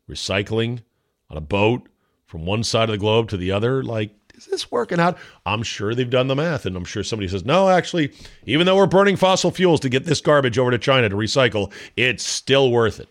recycling 0.09 0.81
on 1.29 1.37
a 1.37 1.41
boat 1.41 1.87
from 2.25 2.45
one 2.45 2.63
side 2.63 2.89
of 2.89 2.93
the 2.93 2.97
globe 2.97 3.29
to 3.29 3.37
the 3.37 3.51
other. 3.51 3.83
Like, 3.83 4.11
is 4.35 4.45
this 4.45 4.71
working 4.71 4.99
out? 4.99 5.17
I'm 5.45 5.61
sure 5.61 5.93
they've 5.93 6.09
done 6.09 6.27
the 6.27 6.35
math, 6.35 6.65
and 6.65 6.75
I'm 6.75 6.85
sure 6.85 7.03
somebody 7.03 7.27
says, 7.27 7.45
no, 7.45 7.69
actually, 7.69 8.13
even 8.45 8.65
though 8.65 8.75
we're 8.75 8.87
burning 8.87 9.15
fossil 9.15 9.51
fuels 9.51 9.79
to 9.81 9.89
get 9.89 10.05
this 10.05 10.21
garbage 10.21 10.57
over 10.57 10.71
to 10.71 10.77
China 10.77 11.09
to 11.09 11.15
recycle, 11.15 11.71
it's 11.95 12.25
still 12.25 12.71
worth 12.71 12.99
it. 12.99 13.09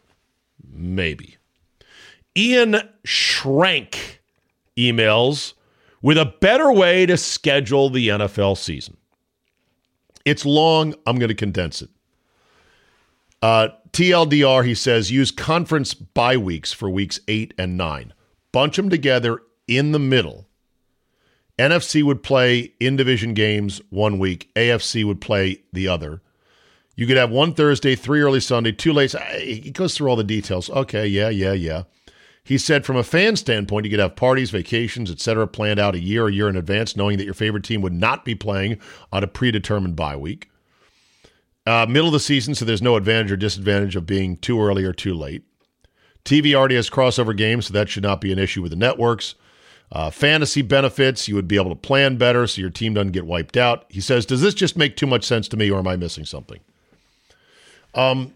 Maybe. 0.68 1.36
Ian 2.36 2.76
Schrank 3.06 4.18
emails 4.76 5.54
with 6.00 6.18
a 6.18 6.34
better 6.40 6.72
way 6.72 7.06
to 7.06 7.16
schedule 7.16 7.90
the 7.90 8.08
NFL 8.08 8.56
season. 8.56 8.96
It's 10.24 10.44
long. 10.44 10.94
I'm 11.06 11.18
going 11.18 11.28
to 11.28 11.34
condense 11.34 11.82
it. 11.82 11.90
Uh, 13.40 13.68
TLDR, 13.92 14.64
he 14.64 14.74
says, 14.74 15.10
use 15.10 15.30
conference 15.30 15.94
bye 15.94 16.36
weeks 16.36 16.72
for 16.72 16.88
weeks 16.88 17.20
eight 17.28 17.52
and 17.58 17.76
nine. 17.76 18.14
Bunch 18.52 18.76
them 18.76 18.88
together 18.88 19.40
in 19.66 19.92
the 19.92 19.98
middle. 19.98 20.48
NFC 21.58 22.02
would 22.02 22.22
play 22.22 22.72
in 22.80 22.96
division 22.96 23.34
games 23.34 23.80
one 23.90 24.18
week, 24.18 24.50
AFC 24.54 25.04
would 25.04 25.20
play 25.20 25.62
the 25.72 25.88
other. 25.88 26.22
You 26.96 27.06
could 27.06 27.16
have 27.16 27.30
one 27.30 27.54
Thursday, 27.54 27.94
three 27.94 28.20
early 28.20 28.40
Sunday, 28.40 28.72
two 28.72 28.92
late. 28.92 29.14
He 29.38 29.70
goes 29.70 29.96
through 29.96 30.08
all 30.08 30.16
the 30.16 30.24
details. 30.24 30.70
Okay, 30.70 31.06
yeah, 31.06 31.28
yeah, 31.30 31.52
yeah. 31.52 31.84
He 32.44 32.58
said, 32.58 32.84
from 32.84 32.96
a 32.96 33.04
fan 33.04 33.36
standpoint, 33.36 33.84
you 33.84 33.90
could 33.90 34.00
have 34.00 34.16
parties, 34.16 34.50
vacations, 34.50 35.10
etc., 35.10 35.46
planned 35.46 35.78
out 35.78 35.94
a 35.94 36.00
year, 36.00 36.24
or 36.24 36.28
a 36.28 36.32
year 36.32 36.48
in 36.48 36.56
advance, 36.56 36.96
knowing 36.96 37.18
that 37.18 37.24
your 37.24 37.34
favorite 37.34 37.62
team 37.62 37.82
would 37.82 37.92
not 37.92 38.24
be 38.24 38.34
playing 38.34 38.80
on 39.12 39.22
a 39.22 39.28
predetermined 39.28 39.94
bye 39.94 40.16
week. 40.16 40.50
Uh, 41.64 41.86
middle 41.88 42.08
of 42.08 42.12
the 42.12 42.20
season, 42.20 42.54
so 42.54 42.64
there's 42.64 42.82
no 42.82 42.96
advantage 42.96 43.30
or 43.30 43.36
disadvantage 43.36 43.94
of 43.94 44.06
being 44.06 44.36
too 44.36 44.60
early 44.60 44.84
or 44.84 44.92
too 44.92 45.14
late. 45.14 45.44
TV 46.24 46.54
already 46.54 46.74
has 46.74 46.90
crossover 46.90 47.36
games, 47.36 47.66
so 47.66 47.72
that 47.72 47.88
should 47.88 48.02
not 48.02 48.20
be 48.20 48.32
an 48.32 48.38
issue 48.38 48.62
with 48.62 48.70
the 48.70 48.76
networks. 48.76 49.36
Uh, 49.92 50.10
fantasy 50.10 50.62
benefits, 50.62 51.28
you 51.28 51.34
would 51.34 51.46
be 51.46 51.56
able 51.56 51.68
to 51.68 51.76
plan 51.76 52.16
better 52.16 52.46
so 52.46 52.60
your 52.60 52.70
team 52.70 52.94
doesn't 52.94 53.12
get 53.12 53.26
wiped 53.26 53.56
out. 53.56 53.84
He 53.88 54.00
says, 54.00 54.26
Does 54.26 54.40
this 54.40 54.54
just 54.54 54.76
make 54.76 54.96
too 54.96 55.06
much 55.06 55.24
sense 55.24 55.46
to 55.48 55.56
me, 55.56 55.70
or 55.70 55.78
am 55.78 55.86
I 55.86 55.96
missing 55.96 56.24
something? 56.24 56.60
Um, 57.94 58.34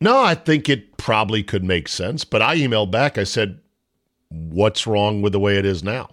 no, 0.00 0.20
I 0.20 0.34
think 0.34 0.68
it 0.68 0.96
probably 0.96 1.42
could 1.42 1.64
make 1.64 1.88
sense. 1.88 2.24
But 2.24 2.42
I 2.42 2.56
emailed 2.56 2.90
back. 2.90 3.18
I 3.18 3.24
said, 3.24 3.60
What's 4.28 4.86
wrong 4.86 5.22
with 5.22 5.32
the 5.32 5.40
way 5.40 5.56
it 5.56 5.64
is 5.64 5.82
now? 5.84 6.10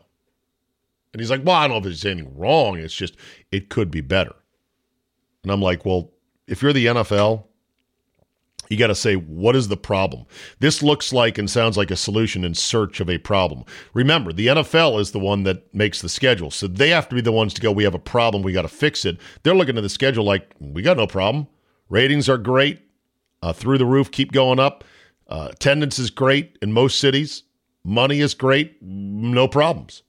And 1.12 1.20
he's 1.20 1.32
like, 1.32 1.44
Well, 1.44 1.56
I 1.56 1.64
don't 1.64 1.72
know 1.72 1.78
if 1.78 1.84
there's 1.84 2.06
anything 2.06 2.38
wrong. 2.38 2.78
It's 2.78 2.94
just, 2.94 3.16
it 3.52 3.70
could 3.70 3.92
be 3.92 4.02
better. 4.02 4.36
And 5.44 5.52
I'm 5.52 5.62
like, 5.62 5.86
Well, 5.86 6.12
if 6.48 6.62
you're 6.62 6.74
the 6.74 6.86
NFL, 6.88 7.46
you 8.70 8.78
got 8.78 8.88
to 8.88 8.96
say, 8.96 9.16
what 9.16 9.56
is 9.56 9.68
the 9.68 9.78
problem? 9.78 10.26
This 10.60 10.82
looks 10.82 11.14
like 11.14 11.38
and 11.38 11.50
sounds 11.50 11.78
like 11.78 11.92
a 11.92 11.96
solution 11.96 12.44
in 12.44 12.56
search 12.56 13.00
of 13.00 13.10
a 13.10 13.18
problem. 13.18 13.66
Remember, 13.94 14.34
the 14.34 14.48
NFL 14.48 15.00
is 15.00 15.12
the 15.12 15.20
one 15.20 15.44
that 15.44 15.74
makes 15.74 16.02
the 16.02 16.10
schedule. 16.10 16.50
So 16.50 16.68
they 16.68 16.90
have 16.90 17.08
to 17.10 17.16
be 17.16 17.22
the 17.22 17.32
ones 17.32 17.54
to 17.54 17.62
go, 17.62 17.72
we 17.72 17.84
have 17.84 17.94
a 17.94 18.00
problem, 18.00 18.42
we 18.42 18.54
got 18.54 18.64
to 18.64 18.68
fix 18.68 19.06
it. 19.06 19.18
They're 19.44 19.54
looking 19.56 19.78
at 19.78 19.84
the 19.84 19.90
schedule 19.90 20.24
like, 20.24 20.50
we 20.60 20.82
got 20.82 20.98
no 20.98 21.08
problem. 21.08 21.48
Ratings 21.90 22.30
are 22.30 22.38
great 22.38 22.80
uh, 23.44 23.52
through 23.52 23.78
the 23.78 23.86
roof, 23.86 24.10
keep 24.10 24.32
going 24.32 24.58
up. 24.58 24.86
Uh, 25.28 25.50
attendance 25.52 26.00
is 26.00 26.10
great 26.10 26.58
in 26.62 26.72
most 26.72 26.98
cities. 26.98 27.44
Money 27.84 28.22
is 28.22 28.34
great, 28.34 28.82
no 28.82 29.48
problems. 29.50 30.04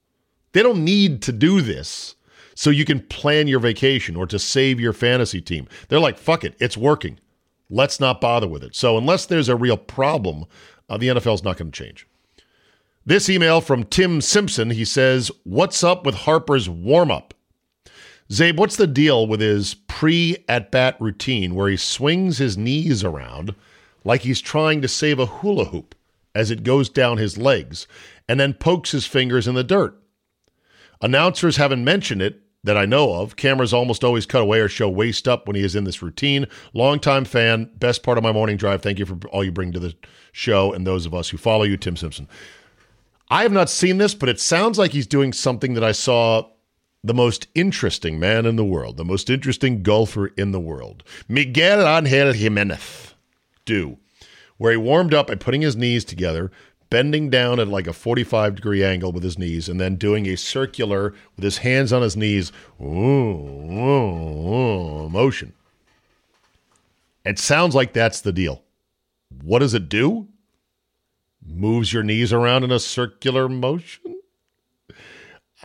They 0.53 0.63
don't 0.63 0.85
need 0.85 1.21
to 1.23 1.33
do 1.33 1.61
this. 1.61 2.15
so 2.57 2.71
you 2.71 2.85
can 2.85 3.01
plan 3.01 3.49
your 3.49 3.59
vacation 3.59 4.15
or 4.15 4.29
to 4.29 4.39
save 4.39 4.79
your 4.79 4.93
fantasy 4.93 5.41
team. 5.41 5.67
They're 5.89 5.99
like, 5.99 6.17
fuck 6.17 6.45
it, 6.45 6.55
it's 6.61 6.77
working. 6.77 7.19
Let's 7.69 7.99
not 7.99 8.21
bother 8.21 8.47
with 8.47 8.63
it. 8.63 8.77
So 8.77 8.97
unless 8.97 9.27
there's 9.27 9.49
a 9.49 9.57
real 9.57 9.77
problem, 9.77 10.45
uh, 10.89 10.97
the 10.97 11.09
NFL 11.09 11.35
is 11.35 11.43
not 11.43 11.57
going 11.57 11.73
to 11.73 11.85
change. 11.85 12.07
This 13.05 13.29
email 13.29 13.61
from 13.61 13.83
Tim 13.83 14.21
Simpson, 14.21 14.71
he 14.71 14.85
says, 14.85 15.33
What's 15.43 15.83
up 15.83 16.07
with 16.07 16.15
Harper's 16.15 16.69
warm 16.71 17.11
up? 17.11 17.35
Zabe, 18.35 18.57
what's 18.57 18.75
the 18.75 18.89
deal 18.89 19.29
with 19.29 19.41
his 19.41 19.75
pre 19.75 20.45
at 20.49 20.73
bat 20.73 20.97
routine 20.99 21.55
where 21.55 21.69
he 21.69 21.77
swings 21.77 22.39
his 22.39 22.59
knees 22.59 23.05
around 23.05 23.55
like 24.03 24.23
he's 24.23 24.41
trying 24.41 24.83
to 24.83 24.89
save 24.89 25.21
a 25.21 25.27
hula 25.27 25.67
hoop 25.67 25.95
as 26.35 26.51
it 26.51 26.65
goes 26.65 26.89
down 26.89 27.19
his 27.19 27.39
legs 27.39 27.87
and 28.29 28.41
then 28.41 28.53
pokes 28.53 28.91
his 28.91 29.07
fingers 29.07 29.47
in 29.47 29.55
the 29.55 29.63
dirt? 29.63 29.97
Announcers 31.01 31.59
haven't 31.59 31.85
mentioned 31.85 32.23
it 32.23 32.41
that 32.65 32.77
I 32.77 32.87
know 32.87 33.15
of. 33.15 33.37
Cameras 33.37 33.73
almost 33.73 34.03
always 34.03 34.27
cut 34.27 34.43
away 34.43 34.59
or 34.59 34.69
show 34.69 34.89
waist 34.89 35.29
up 35.29 35.47
when 35.47 35.55
he 35.55 35.63
is 35.63 35.77
in 35.77 35.85
this 35.85 36.03
routine. 36.03 36.49
Longtime 36.73 37.27
fan, 37.27 37.71
best 37.77 38.03
part 38.03 38.19
of 38.19 38.25
my 38.25 38.33
morning 38.33 38.57
drive. 38.57 38.83
Thank 38.83 38.99
you 38.99 39.07
for 39.07 39.17
all 39.29 39.45
you 39.45 39.53
bring 39.53 39.71
to 39.71 39.79
the 39.79 39.95
show 40.33 40.73
and 40.73 40.85
those 40.85 41.07
of 41.07 41.15
us 41.15 41.29
who 41.29 41.37
follow 41.37 41.63
you, 41.63 41.77
Tim 41.77 41.97
Simpson. 41.97 42.27
I 43.29 43.43
have 43.43 43.53
not 43.53 43.71
seen 43.71 43.99
this, 43.99 44.13
but 44.13 44.29
it 44.29 44.41
sounds 44.41 44.77
like 44.77 44.91
he's 44.91 45.07
doing 45.07 45.33
something 45.33 45.75
that 45.75 45.85
I 45.85 45.93
saw 45.93 46.49
the 47.05 47.15
most 47.15 47.47
interesting 47.55 48.19
man 48.19 48.47
in 48.47 48.57
the 48.57 48.65
world, 48.65 48.97
the 48.97 49.05
most 49.05 49.29
interesting 49.29 49.83
golfer 49.83 50.29
in 50.39 50.53
the 50.53 50.61
world, 50.61 51.05
Miguel 51.29 51.87
Angel 51.87 52.33
Jimenez, 52.33 53.15
do, 53.67 53.99
where 54.57 54.73
he 54.73 54.79
warmed 54.79 55.13
up 55.13 55.27
by 55.27 55.35
putting 55.35 55.61
his 55.61 55.77
knees 55.77 56.03
together, 56.03 56.51
bending 56.89 57.29
down 57.29 57.61
at 57.61 57.69
like 57.69 57.87
a 57.87 57.93
45 57.93 58.55
degree 58.55 58.83
angle 58.83 59.13
with 59.13 59.23
his 59.23 59.39
knees, 59.39 59.69
and 59.69 59.79
then 59.79 59.97
doing 59.97 60.27
a 60.27 60.37
circular 60.37 61.13
with 61.37 61.45
his 61.45 61.59
hands 61.59 61.93
on 61.93 62.01
his 62.01 62.17
knees 62.17 62.51
ooh, 62.81 62.85
ooh, 62.87 64.49
ooh, 65.05 65.09
motion. 65.11 65.53
It 67.23 67.39
sounds 67.39 67.75
like 67.75 67.93
that's 67.93 68.23
the 68.23 68.33
deal. 68.33 68.63
What 69.43 69.59
does 69.59 69.75
it 69.75 69.91
do? 69.91 70.29
Moves 71.47 71.93
your 71.93 72.03
knees 72.03 72.33
around 72.33 72.65
in 72.65 72.73
a 72.73 72.79
circular 72.79 73.47
motion? 73.47 74.21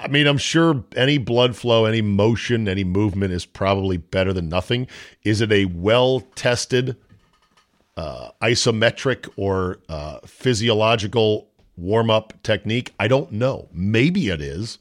I 0.01 0.07
mean, 0.07 0.27
I'm 0.27 0.37
sure 0.37 0.83
any 0.95 1.17
blood 1.17 1.55
flow, 1.55 1.85
any 1.85 2.01
motion, 2.01 2.67
any 2.67 2.83
movement 2.83 3.33
is 3.33 3.45
probably 3.45 3.97
better 3.97 4.31
than 4.31 4.47
nothing. 4.47 4.87
Is 5.23 5.41
it 5.41 5.51
a 5.51 5.65
well 5.65 6.21
tested 6.35 6.95
uh, 7.97 8.29
isometric 8.41 9.29
or 9.35 9.79
uh, 9.89 10.19
physiological 10.25 11.49
warm 11.75 12.09
up 12.09 12.33
technique? 12.43 12.93
I 12.99 13.07
don't 13.07 13.33
know. 13.33 13.67
Maybe 13.73 14.29
it 14.29 14.41
is. 14.41 14.77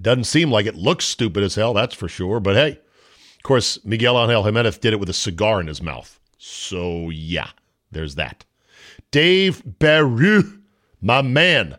Doesn't 0.00 0.24
seem 0.24 0.52
like 0.52 0.66
it 0.66 0.76
looks 0.76 1.04
stupid 1.04 1.42
as 1.42 1.56
hell, 1.56 1.74
that's 1.74 1.94
for 1.94 2.08
sure. 2.08 2.38
But 2.38 2.54
hey, 2.54 2.70
of 2.70 3.42
course, 3.42 3.84
Miguel 3.84 4.20
Angel 4.20 4.44
Jimenez 4.44 4.78
did 4.78 4.92
it 4.92 5.00
with 5.00 5.10
a 5.10 5.14
cigar 5.14 5.60
in 5.60 5.66
his 5.66 5.82
mouth. 5.82 6.20
So 6.38 7.10
yeah, 7.10 7.50
there's 7.90 8.14
that. 8.14 8.44
Dave 9.10 9.62
Baru, 9.80 10.60
my 11.00 11.22
man 11.22 11.76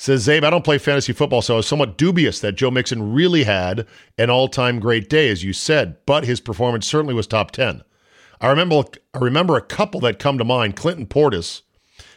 Says 0.00 0.26
Zabe, 0.26 0.44
I 0.44 0.48
don't 0.48 0.64
play 0.64 0.78
fantasy 0.78 1.12
football, 1.12 1.42
so 1.42 1.52
I 1.52 1.56
was 1.58 1.66
somewhat 1.66 1.98
dubious 1.98 2.40
that 2.40 2.54
Joe 2.54 2.70
Mixon 2.70 3.12
really 3.12 3.44
had 3.44 3.86
an 4.16 4.30
all-time 4.30 4.80
great 4.80 5.10
day, 5.10 5.28
as 5.28 5.44
you 5.44 5.52
said, 5.52 5.98
but 6.06 6.24
his 6.24 6.40
performance 6.40 6.86
certainly 6.86 7.12
was 7.12 7.26
top 7.26 7.50
10. 7.50 7.82
I 8.40 8.48
remember 8.48 8.84
I 9.12 9.18
remember 9.18 9.58
a 9.58 9.60
couple 9.60 10.00
that 10.00 10.18
come 10.18 10.38
to 10.38 10.42
mind. 10.44 10.74
Clinton 10.74 11.04
Portis 11.04 11.60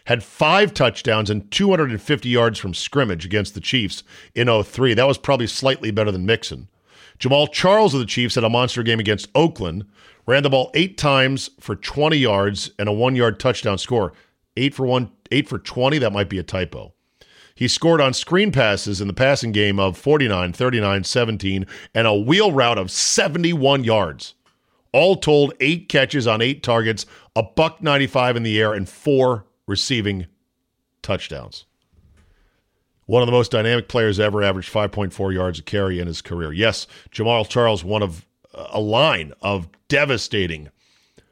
had 0.06 0.24
five 0.24 0.74
touchdowns 0.74 1.30
and 1.30 1.52
250 1.52 2.30
yards 2.30 2.58
from 2.58 2.74
scrimmage 2.74 3.26
against 3.26 3.54
the 3.54 3.60
Chiefs 3.60 4.02
in 4.34 4.48
03. 4.64 4.94
That 4.94 5.06
was 5.06 5.18
probably 5.18 5.48
slightly 5.48 5.92
better 5.92 6.10
than 6.10 6.26
Mixon. 6.26 6.70
Jamaal 7.20 7.52
Charles 7.52 7.94
of 7.94 8.00
the 8.00 8.06
Chiefs 8.06 8.36
had 8.36 8.46
a 8.46 8.50
monster 8.50 8.84
game 8.84 9.02
against 9.02 9.28
Oakland, 9.36 9.84
ran 10.26 10.44
the 10.44 10.50
ball 10.50 10.72
eight 10.74 10.98
times 10.98 11.50
for 11.60 11.76
20 11.76 12.16
yards 12.16 12.72
and 12.80 12.88
a 12.88 12.94
one-yard 12.94 13.42
touchdown 13.42 13.78
score. 13.78 14.14
Eight 14.56 14.74
for 14.74 14.86
one, 14.86 15.12
eight 15.32 15.50
for 15.50 15.60
20. 15.60 15.98
That 15.98 16.14
might 16.14 16.30
be 16.30 16.40
a 16.40 16.44
typo. 16.44 16.94
He 17.56 17.68
scored 17.68 18.02
on 18.02 18.14
screen 18.14 18.52
passes 18.52 19.00
in 19.00 19.08
the 19.08 19.14
passing 19.14 19.52
game 19.52 19.80
of 19.80 19.98
49, 19.98 20.54
39, 20.54 21.04
17, 21.04 21.66
and 21.94 22.08
a 22.08 22.14
wheel 22.16 22.52
route 22.52 22.78
of 22.78 22.90
71 22.90 23.84
yards. 23.84 24.34
All 24.92 25.16
told, 25.16 25.54
eight 25.60 25.90
catches 25.90 26.28
on 26.28 26.42
eight 26.42 26.64
targets, 26.64 27.06
a 27.36 27.44
buck 27.44 27.82
95 27.82 28.38
in 28.38 28.44
the 28.44 28.60
air, 28.60 28.74
and 28.74 28.88
four 28.88 29.46
receiving 29.68 30.28
touchdowns. 31.02 31.66
One 33.06 33.22
of 33.22 33.28
the 33.28 33.34
most 33.34 33.52
dynamic 33.52 33.88
players 33.88 34.20
ever 34.20 34.42
averaged 34.44 34.72
5.4 34.72 35.34
yards 35.34 35.60
a 35.60 35.64
carry 35.64 36.00
in 36.00 36.08
his 36.08 36.22
career. 36.22 36.54
Yes, 36.54 36.88
Jamaal 37.12 37.48
Charles, 37.48 37.84
one 37.84 38.02
of 38.02 38.26
uh, 38.54 38.68
a 38.72 38.80
line 38.80 39.34
of 39.42 39.68
devastating 39.88 40.70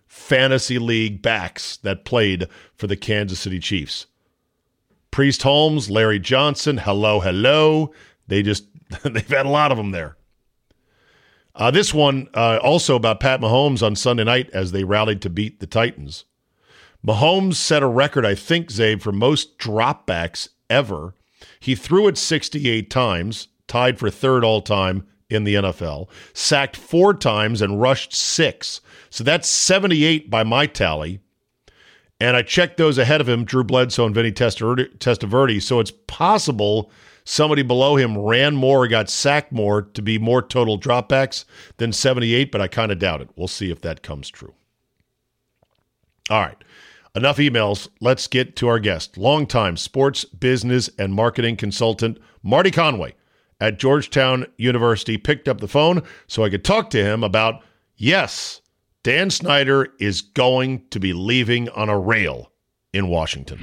fantasy 0.08 0.78
league 0.78 1.22
backs 1.22 1.78
that 1.78 2.04
played 2.04 2.48
for 2.76 2.88
the 2.88 2.98
Kansas 2.98 3.40
City 3.40 3.60
Chiefs. 3.60 4.08
Priest 5.12 5.44
Holmes, 5.44 5.90
Larry 5.90 6.20
Johnson, 6.20 6.78
hello, 6.78 7.20
hello. 7.20 7.94
They 8.28 8.42
just, 8.42 8.66
they've 9.04 9.28
had 9.28 9.46
a 9.46 9.50
lot 9.50 9.72
of 9.72 9.78
them 9.78 9.92
there. 9.92 10.18
Uh, 11.54 11.70
this 11.70 11.94
one 11.94 12.30
uh, 12.34 12.60
also 12.64 12.96
about 12.96 13.20
Pat 13.20 13.42
Mahomes 13.42 13.84
on 13.84 13.96
Sunday 13.96 14.24
night 14.24 14.50
as 14.52 14.72
they 14.72 14.86
rallied 14.86 15.22
to 15.22 15.30
beat 15.30 15.60
the 15.60 15.68
Titans. 15.68 16.26
Mahomes 17.06 17.56
set 17.56 17.84
a 17.84 17.88
record, 17.88 18.26
I 18.26 18.36
think, 18.36 18.70
Zabe, 18.70 19.02
for 19.02 19.12
most 19.12 19.58
dropbacks 19.58 20.50
ever. 20.70 21.14
He 21.60 21.76
threw 21.76 22.08
it 22.08 22.18
68 22.18 22.90
times, 22.90 23.48
tied 23.68 24.00
for 24.00 24.10
third 24.10 24.44
all 24.44 24.62
time 24.62 25.06
in 25.30 25.44
the 25.44 25.56
NFL, 25.56 26.10
sacked 26.34 26.78
four 26.78 27.14
times 27.14 27.62
and 27.62 27.82
rushed 27.82 28.14
six. 28.14 28.82
So 29.10 29.24
that's 29.24 29.50
78 29.50 30.30
by 30.30 30.44
my 30.44 30.68
tally. 30.68 31.20
And 32.22 32.38
I 32.38 32.44
checked 32.44 32.78
those 32.78 33.00
ahead 33.00 33.20
of 33.20 33.28
him, 33.28 33.46
Drew 33.46 33.64
Bledsoe 33.64 34.06
and 34.06 34.14
Vinny 34.14 34.32
Testaverde. 34.32 35.60
So 35.60 35.80
it's 35.80 35.92
possible 36.06 36.92
somebody 37.24 37.64
below 37.64 37.96
him 37.96 38.16
ran 38.16 38.56
more 38.56 38.84
or 38.84 38.88
got 38.88 39.10
sacked 39.10 39.52
more 39.52 39.82
to 39.82 40.04
be 40.04 40.20
more 40.20 40.44
total 40.44 40.80
dropbacks 40.80 41.46
than 41.78 41.92
78, 41.92 42.52
but 42.52 42.62
I 42.62 42.68
kind 42.68 42.92
of 42.92 43.00
doubt 43.00 43.22
it. 43.22 43.30
We'll 43.36 43.48
see 43.48 43.72
if 43.72 43.82
that 43.82 44.04
comes 44.04 44.30
true. 44.30 44.54
All 46.30 46.42
right. 46.42 46.64
Enough 47.16 47.38
emails. 47.38 47.88
Let's 48.00 48.28
get 48.28 48.56
to 48.58 48.68
our 48.68 48.78
guest. 48.78 49.18
Longtime 49.18 49.76
sports, 49.76 50.24
business, 50.24 50.92
and 51.00 51.16
marketing 51.16 51.58
consultant 51.58 52.20
Marty 52.44 52.70
Conway 52.70 53.16
at 53.60 53.80
Georgetown 53.80 54.46
University 54.58 55.18
picked 55.18 55.48
up 55.48 55.60
the 55.60 55.68
phone 55.68 56.04
so 56.28 56.44
I 56.44 56.52
could 56.52 56.64
talk 56.64 56.92
to 56.92 57.04
him 57.04 57.24
about, 57.24 57.64
yes, 57.98 58.61
Dan 59.04 59.32
Snyder 59.32 59.88
is 60.00 60.22
going 60.22 60.84
to 60.92 61.00
be 61.00 61.12
leaving 61.12 61.70
on 61.70 61.90
a 61.90 61.98
rail 61.98 62.52
in 62.94 63.08
Washington. 63.08 63.60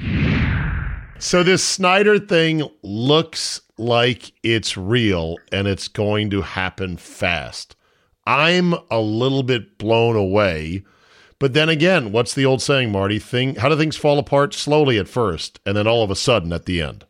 So, 1.17 1.43
this 1.43 1.63
Snyder 1.63 2.19
thing 2.19 2.63
looks 2.83 3.61
like 3.77 4.33
it's 4.43 4.75
real 4.75 5.37
and 5.51 5.67
it's 5.67 5.87
going 5.87 6.29
to 6.31 6.41
happen 6.41 6.97
fast. 6.97 7.77
I'm 8.25 8.73
a 8.91 8.99
little 8.99 9.43
bit 9.43 9.77
blown 9.77 10.17
away. 10.17 10.83
But 11.39 11.53
then 11.53 11.69
again, 11.69 12.11
what's 12.11 12.35
the 12.35 12.45
old 12.45 12.61
saying, 12.61 12.91
Marty? 12.91 13.17
Thing 13.17 13.55
how 13.55 13.69
do 13.69 13.77
things 13.77 13.95
fall 13.95 14.19
apart 14.19 14.53
slowly 14.53 14.97
at 14.97 15.07
first 15.07 15.61
and 15.65 15.77
then 15.77 15.87
all 15.87 16.03
of 16.03 16.11
a 16.11 16.15
sudden 16.15 16.51
at 16.51 16.65
the 16.65 16.81
end? 16.81 17.05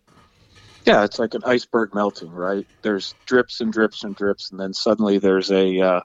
Yeah, 0.85 1.03
it's 1.03 1.17
like 1.17 1.33
an 1.33 1.43
iceberg 1.45 1.95
melting, 1.95 2.31
right? 2.31 2.65
There's 2.83 3.15
drips 3.25 3.59
and 3.59 3.73
drips 3.73 4.03
and 4.03 4.15
drips, 4.15 4.51
and 4.51 4.59
then 4.59 4.73
suddenly 4.73 5.17
there's 5.17 5.51
a 5.51 5.79
uh, 5.79 6.01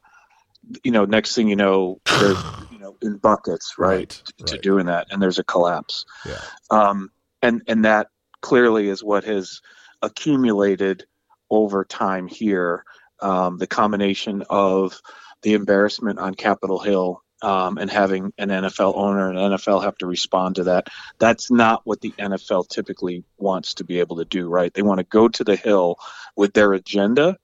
you 0.83 0.91
know, 0.91 1.05
next 1.05 1.35
thing 1.35 1.49
you 1.49 1.57
know, 1.57 2.01
they're 2.21 2.35
you 2.71 2.79
know 2.79 2.97
in 3.03 3.17
buckets, 3.17 3.75
right, 3.79 3.99
right 3.99 4.23
to, 4.39 4.45
to 4.45 4.59
doing 4.59 4.87
that, 4.87 5.09
and 5.11 5.21
there's 5.21 5.39
a 5.39 5.45
collapse. 5.45 6.05
Yeah. 6.27 6.41
Um, 6.71 7.11
and 7.43 7.63
and 7.67 7.85
that 7.85 8.09
clearly 8.41 8.89
is 8.89 9.03
what 9.03 9.25
has 9.25 9.61
accumulated 10.03 11.07
over 11.51 11.85
time 11.85 12.27
here. 12.27 12.85
Um, 13.21 13.59
the 13.59 13.67
combination 13.67 14.45
of 14.51 15.01
the 15.43 15.55
embarrassment 15.55 16.19
on 16.19 16.35
Capitol 16.35 16.79
Hill 16.79 17.23
um, 17.45 17.77
and 17.77 17.91
having 17.91 18.33
an 18.39 18.49
NFL 18.49 18.97
owner 18.97 19.29
and 19.29 19.39
NFL 19.39 19.85
have 19.85 19.97
to 19.99 20.07
respond 20.07 20.57
to 20.57 20.65
that. 20.65 20.89
That's 21.19 21.51
not 21.51 21.83
what 21.85 22.01
the 22.01 22.13
NFL 22.13 22.69
typically 22.69 23.25
wants 23.37 23.75
to 23.75 23.85
be 23.85 24.01
able 24.01 24.17
to 24.17 24.25
do, 24.25 24.49
right? 24.49 24.73
They 24.73 24.83
want 24.83 24.99
to 24.99 25.05
go 25.05 25.29
to 25.29 25.45
the 25.45 25.57
Hill 25.57 25.99
with 26.37 26.55
their 26.55 26.73
agenda 26.73 27.37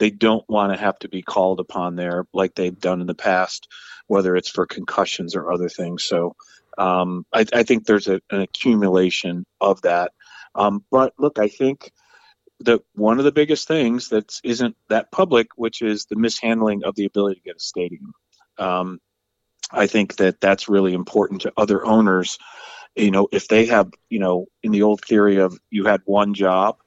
they 0.00 0.10
don't 0.10 0.48
want 0.48 0.72
to 0.72 0.78
have 0.78 0.98
to 1.00 1.08
be 1.08 1.20
called 1.20 1.60
upon 1.60 1.94
there 1.94 2.26
like 2.32 2.54
they've 2.54 2.80
done 2.80 3.02
in 3.02 3.06
the 3.06 3.14
past, 3.14 3.68
whether 4.06 4.34
it's 4.34 4.48
for 4.48 4.66
concussions 4.66 5.36
or 5.36 5.52
other 5.52 5.68
things. 5.68 6.02
So 6.04 6.34
um, 6.78 7.26
I, 7.32 7.44
I, 7.52 7.62
think 7.64 7.84
there's 7.84 8.08
a, 8.08 8.22
an 8.30 8.40
accumulation 8.40 9.44
of 9.60 9.82
that. 9.82 10.12
Um, 10.54 10.82
but 10.90 11.12
look, 11.18 11.38
I 11.38 11.48
think 11.48 11.92
that 12.60 12.80
one 12.94 13.18
of 13.18 13.24
the 13.24 13.32
biggest 13.32 13.68
things 13.68 14.08
that 14.08 14.40
isn't 14.42 14.74
that 14.88 15.12
public, 15.12 15.48
which 15.56 15.82
is 15.82 16.06
the 16.06 16.16
mishandling 16.16 16.84
of 16.84 16.94
the 16.94 17.04
ability 17.04 17.40
to 17.40 17.44
get 17.44 17.56
a 17.56 17.60
stadium. 17.60 18.14
Um, 18.56 19.00
I 19.70 19.86
think 19.86 20.16
that 20.16 20.40
that's 20.40 20.68
really 20.68 20.94
important 20.94 21.42
to 21.42 21.52
other 21.58 21.84
owners. 21.84 22.38
You 22.96 23.10
know, 23.10 23.28
if 23.30 23.48
they 23.48 23.66
have, 23.66 23.90
you 24.08 24.18
know, 24.18 24.46
in 24.62 24.72
the 24.72 24.82
old 24.82 25.04
theory 25.04 25.36
of 25.36 25.58
you 25.68 25.84
had 25.84 26.00
one 26.06 26.32
job, 26.32 26.78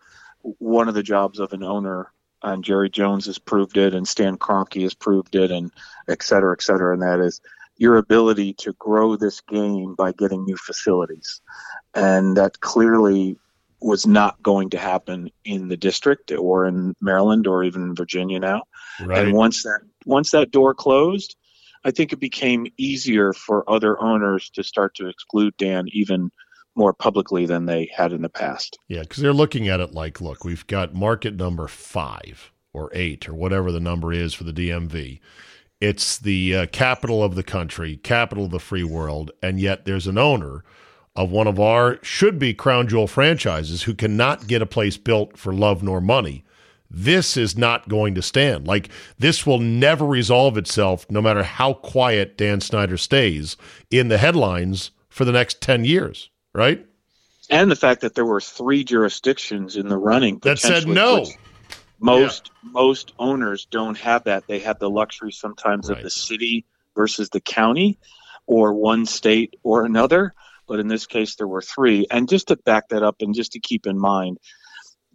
one 0.42 0.88
of 0.88 0.96
the 0.96 1.04
jobs 1.04 1.40
of 1.40 1.54
an 1.54 1.64
owner 1.64 2.12
and 2.44 2.64
Jerry 2.64 2.90
Jones 2.90 3.26
has 3.28 3.40
proved 3.40 3.78
it, 3.78 3.94
and 3.94 4.08
Stan 4.08 4.38
Kroenke 4.38 4.84
has 4.84 4.94
proved 4.94 5.36
it, 5.36 5.52
and 5.52 5.72
et 6.08 6.24
cetera, 6.24 6.54
et 6.54 6.62
cetera. 6.62 6.94
And 6.94 7.02
that 7.02 7.20
is 7.20 7.42
your 7.78 7.98
ability 7.98 8.54
to 8.54 8.74
grow 8.74 9.16
this 9.16 9.42
game 9.42 9.96
by 9.96 10.12
getting 10.12 10.46
new 10.46 10.58
facilities, 10.58 11.42
and 11.94 12.38
that 12.38 12.60
clearly 12.60 13.38
was 13.82 14.08
not 14.08 14.42
going 14.42 14.70
to 14.70 14.78
happen 14.78 15.30
in 15.44 15.68
the 15.68 15.76
district 15.76 16.32
or 16.32 16.66
in 16.66 16.96
Maryland 17.02 17.48
or 17.48 17.64
even 17.64 17.96
Virginia 17.96 18.40
now. 18.40 18.64
Right. 19.02 19.26
And 19.26 19.34
once 19.34 19.64
that 19.64 19.82
once 20.06 20.32
that 20.32 20.52
door 20.52 20.74
closed, 20.74 21.36
I 21.84 21.92
think 21.92 22.14
it 22.14 22.20
became 22.20 22.68
easier 22.78 23.34
for 23.34 23.70
other 23.70 24.02
owners 24.02 24.50
to 24.52 24.64
start 24.64 24.96
to 24.96 25.08
exclude 25.08 25.56
Dan 25.58 25.86
even 25.92 26.32
more 26.76 26.94
publicly 26.94 27.46
than 27.46 27.66
they 27.66 27.90
had 27.96 28.12
in 28.14 28.22
the 28.22 28.30
past. 28.30 28.78
Yeah, 28.88 29.02
because 29.02 29.22
they're 29.22 29.34
looking 29.34 29.68
at 29.68 29.80
it 29.80 29.94
like, 29.94 30.22
look, 30.22 30.44
we've 30.44 30.66
got 30.68 30.94
market 30.94 31.36
number 31.36 31.68
five 31.68 32.52
or 32.74 32.90
eight 32.94 33.30
or 33.30 33.34
whatever 33.34 33.72
the 33.72 33.80
number 33.80 34.12
is 34.12 34.34
for 34.34 34.44
the 34.44 34.54
DMV. 34.54 35.20
It's 35.80 36.18
the 36.18 36.56
uh, 36.56 36.66
capital 36.68 37.24
of 37.24 37.36
the 37.36 37.44
country, 37.44 37.98
capital 37.98 38.46
of 38.46 38.52
the 38.52 38.60
free 38.60 38.84
world, 38.84 39.32
and 39.42 39.60
yet 39.60 39.86
there's 39.86 40.08
an 40.08 40.18
owner 40.18 40.64
of 41.16 41.30
one 41.30 41.46
of 41.48 41.60
our 41.60 42.00
should 42.02 42.40
be 42.40 42.54
crown 42.54 42.88
jewel 42.88 43.06
franchises 43.06 43.84
who 43.84 43.94
cannot 43.94 44.48
get 44.48 44.62
a 44.62 44.66
place 44.66 44.98
built 44.98 45.38
for 45.38 45.54
love 45.54 45.84
nor 45.84 46.02
money. 46.02 46.44
This 46.90 47.38
is 47.38 47.58
not 47.58 47.90
going 47.90 48.16
to 48.16 48.22
stand. 48.22 48.68
Like, 48.68 48.90
this 49.18 49.46
will 49.46 49.60
never 49.60 50.06
resolve 50.06 50.58
itself, 50.58 51.06
no 51.10 51.22
matter 51.22 51.44
how 51.44 51.74
quiet 51.74 52.38
Dan 52.38 52.62
Snyder 52.62 52.98
stays 52.98 53.58
in 53.92 54.08
the 54.08 54.18
headlines 54.18 54.92
for 55.10 55.26
the 55.26 55.32
next 55.32 55.60
10 55.62 55.86
years 55.86 56.30
right? 56.54 56.86
And 57.50 57.70
the 57.70 57.76
fact 57.76 58.02
that 58.02 58.16
there 58.16 58.26
were 58.26 58.42
three 58.42 58.84
jurisdictions 58.84 59.76
in 59.76 59.88
the 59.88 59.98
running 59.98 60.40
that 60.44 60.60
said 60.60 60.88
no. 60.88 61.26
Most 62.00 62.52
yeah. 62.64 62.70
most 62.72 63.14
owners 63.18 63.66
don't 63.66 63.98
have 63.98 64.26
that. 64.26 64.46
They 64.48 64.60
have 64.60 64.80
the 64.80 64.90
luxury 64.90 65.32
sometimes 65.32 65.90
right. 65.90 65.98
of 65.98 66.04
the 66.04 66.10
city 66.10 66.66
versus 66.96 67.30
the 67.30 67.40
county, 67.40 67.98
or 68.46 68.74
one 68.74 69.06
state 69.06 69.56
or 69.64 69.86
another. 69.86 70.34
But 70.68 70.80
in 70.80 70.88
this 70.88 71.06
case, 71.06 71.36
there 71.36 71.48
were 71.48 71.62
three. 71.62 72.08
And 72.10 72.30
just 72.30 72.48
to 72.48 72.56
back 72.56 72.90
that 72.90 73.04
up, 73.04 73.18
and 73.22 73.36
just 73.36 73.54
to 73.54 73.60
keep 73.60 73.86
in 73.86 74.00
mind, 74.00 74.38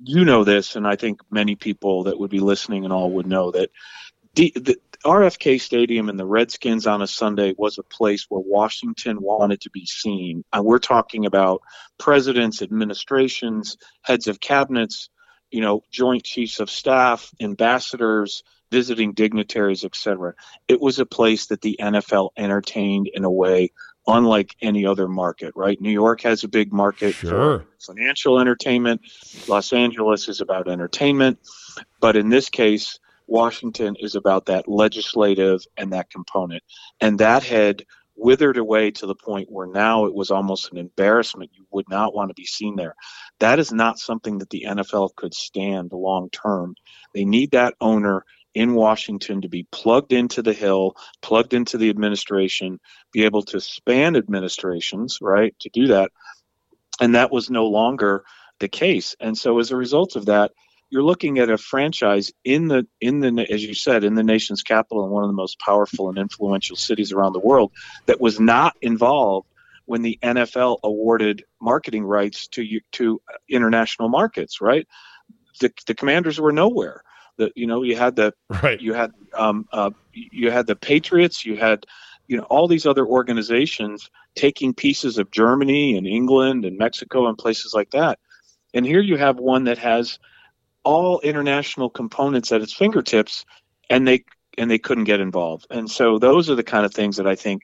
you 0.03 0.25
know 0.25 0.45
this, 0.45 0.77
and 0.77 0.87
I 0.87 0.97
think 0.97 1.21
many 1.31 1.57
people 1.57 2.05
that 2.05 2.19
would 2.19 2.31
be 2.31 2.41
listening 2.41 2.85
and 2.85 2.93
all 2.93 3.11
would 3.13 3.27
know 3.27 3.51
that 3.51 3.71
the, 4.35 4.53
the, 4.55 4.77
RFK 5.05 5.61
Stadium 5.61 6.09
and 6.09 6.19
the 6.19 6.27
Redskins 6.27 6.87
on 6.87 7.03
a 7.03 7.07
Sunday 7.07 7.55
was 7.57 7.79
a 7.79 7.83
place 7.83 8.27
where 8.29 8.43
Washington 8.45 9.21
wanted 9.21 9.61
to 9.63 9.71
be 9.71 9.87
seen. 9.87 10.45
And 10.53 10.65
we're 10.65 10.79
talking 10.79 11.25
about 11.25 11.63
presidents, 11.99 12.63
administrations, 12.63 13.77
heads 14.03 14.27
of 14.27 14.41
cabinets, 14.41 15.09
you 15.51 15.61
know, 15.61 15.83
joint 15.91 16.25
chiefs 16.25 16.59
of 16.59 16.69
staff, 16.69 17.31
ambassadors, 17.41 18.43
visiting 18.71 19.13
dignitaries, 19.13 19.85
etc. 19.85 20.35
It 20.67 20.81
was 20.81 20.99
a 20.99 21.07
place 21.07 21.47
that 21.47 21.61
the 21.61 21.77
NFL 21.81 22.31
entertained 22.37 23.09
in 23.13 23.25
a 23.25 23.31
way 23.31 23.71
unlike 24.07 24.57
any 24.63 24.87
other 24.87 25.07
market, 25.07 25.53
right? 25.55 25.81
New 25.81 25.93
York 25.93 26.23
has 26.23 26.43
a 26.43 26.49
big 26.49 26.73
market 26.73 27.15
sure. 27.15 27.61
for 27.61 27.67
financial 27.79 28.41
entertainment. 28.41 29.03
Los 29.47 29.73
Angeles 29.73 30.29
is 30.29 30.41
about 30.41 30.69
entertainment. 30.69 31.39
But 32.01 32.17
in 32.17 32.31
this 32.31 32.49
case, 32.49 32.99
Washington 33.29 33.95
is 34.01 34.15
about 34.15 34.47
that 34.47 34.67
legislative 34.67 35.61
and 35.77 35.93
that 35.93 36.11
component. 36.11 36.63
And 37.01 37.21
that 37.21 37.45
had 37.45 37.85
withered 38.17 38.57
away 38.57 38.91
to 38.91 39.07
the 39.07 39.15
point 39.15 39.51
where 39.51 39.67
now 39.67 40.07
it 40.07 40.15
was 40.15 40.31
almost 40.31 40.73
an 40.73 40.79
embarrassment. 40.79 41.51
You 41.55 41.67
would 41.71 41.89
not 41.89 42.15
want 42.15 42.31
to 42.31 42.35
be 42.35 42.47
seen 42.47 42.75
there. 42.75 42.95
That 43.39 43.61
is 43.61 43.73
not 43.73 43.99
something 43.99 44.39
that 44.39 44.51
the 44.51 44.65
NFL 44.69 45.15
could 45.15 45.35
stand 45.35 45.93
long 45.93 46.31
term. 46.31 46.75
They 47.15 47.25
need 47.25 47.53
that 47.53 47.75
owner 47.81 48.25
in 48.55 48.75
Washington 48.75 49.43
to 49.43 49.49
be 49.49 49.69
plugged 49.71 50.13
into 50.13 50.43
the 50.43 50.53
Hill, 50.53 50.97
plugged 51.23 51.55
into 51.55 51.79
the 51.79 51.91
administration, 51.91 52.81
be 53.13 53.25
able 53.25 53.43
to 53.43 53.61
span 53.61 54.17
administrations, 54.17 55.19
right, 55.21 55.55
to 55.61 55.69
do 55.69 55.89
that. 55.89 56.11
And 57.01 57.15
that 57.15 57.31
was 57.31 57.51
no 57.51 57.67
longer 57.67 58.25
the 58.59 58.69
case. 58.69 59.15
And 59.21 59.39
so 59.39 59.61
as 59.61 59.71
a 59.71 59.77
result 59.77 60.17
of 60.17 60.27
that, 60.27 60.51
you're 60.91 61.03
looking 61.03 61.39
at 61.39 61.51
a 61.51 61.59
franchise 61.59 62.33
in 62.45 62.69
the 62.69 62.87
in 63.01 63.21
the 63.21 63.47
as 63.51 63.63
you 63.63 63.75
said 63.75 64.05
in 64.05 64.15
the 64.15 64.23
nation's 64.23 64.63
capital 64.63 65.05
and 65.05 65.13
one 65.13 65.25
of 65.25 65.29
the 65.29 65.35
most 65.35 65.59
powerful 65.59 66.09
and 66.09 66.19
influential 66.19 66.77
cities 66.77 67.13
around 67.13 67.33
the 67.33 67.41
world 67.41 67.73
that 68.07 68.21
was 68.21 68.41
not 68.41 68.77
involved 68.81 69.47
when 69.87 70.03
the 70.03 70.19
NFL 70.23 70.79
awarded 70.83 71.45
marketing 71.61 72.05
rights 72.05 72.49
to 72.49 72.81
to 72.93 73.21
international 73.49 74.09
markets 74.09 74.61
right? 74.61 74.87
The, 75.61 75.73
the 75.87 75.95
commanders 75.95 76.41
were 76.41 76.53
nowhere. 76.53 77.03
The 77.37 77.51
you 77.55 77.67
know 77.67 77.83
you 77.83 77.97
had 77.97 78.17
the 78.17 78.35
right. 78.63 78.81
you 78.81 78.95
had 78.95 79.13
um, 79.35 79.67
uh, 79.73 79.91
you 80.13 80.51
had 80.51 80.67
the 80.67 80.77
patriots 80.77 81.45
you 81.45 81.57
had 81.57 81.85
you 82.27 82.37
know 82.37 82.45
all 82.45 82.69
these 82.69 82.87
other 82.87 83.07
organizations 83.07 84.11
taking 84.35 84.75
pieces 84.75 85.19
of 85.19 85.31
Germany 85.31 85.97
and 85.97 86.07
England 86.07 86.65
and 86.65 86.79
Mexico 86.79 87.27
and 87.27 87.37
places 87.37 87.73
like 87.75 87.91
that. 87.91 88.19
And 88.75 88.85
here 88.85 89.01
you 89.01 89.17
have 89.17 89.39
one 89.39 89.65
that 89.65 89.79
has 89.79 90.19
all 90.85 91.21
international 91.21 91.91
components 91.91 92.53
at 92.53 92.63
its 92.63 92.73
fingertips, 92.73 93.45
and 93.91 94.07
they 94.07 94.25
and 94.57 94.71
they 94.71 94.79
couldn't 94.79 95.05
get 95.05 95.21
involved. 95.21 95.67
And 95.71 95.91
so 95.91 96.19
those 96.19 96.51
are 96.51 96.55
the 96.55 96.65
kind 96.65 96.85
of 96.85 96.93
things 96.93 97.17
that 97.17 97.27
I 97.27 97.35
think 97.35 97.63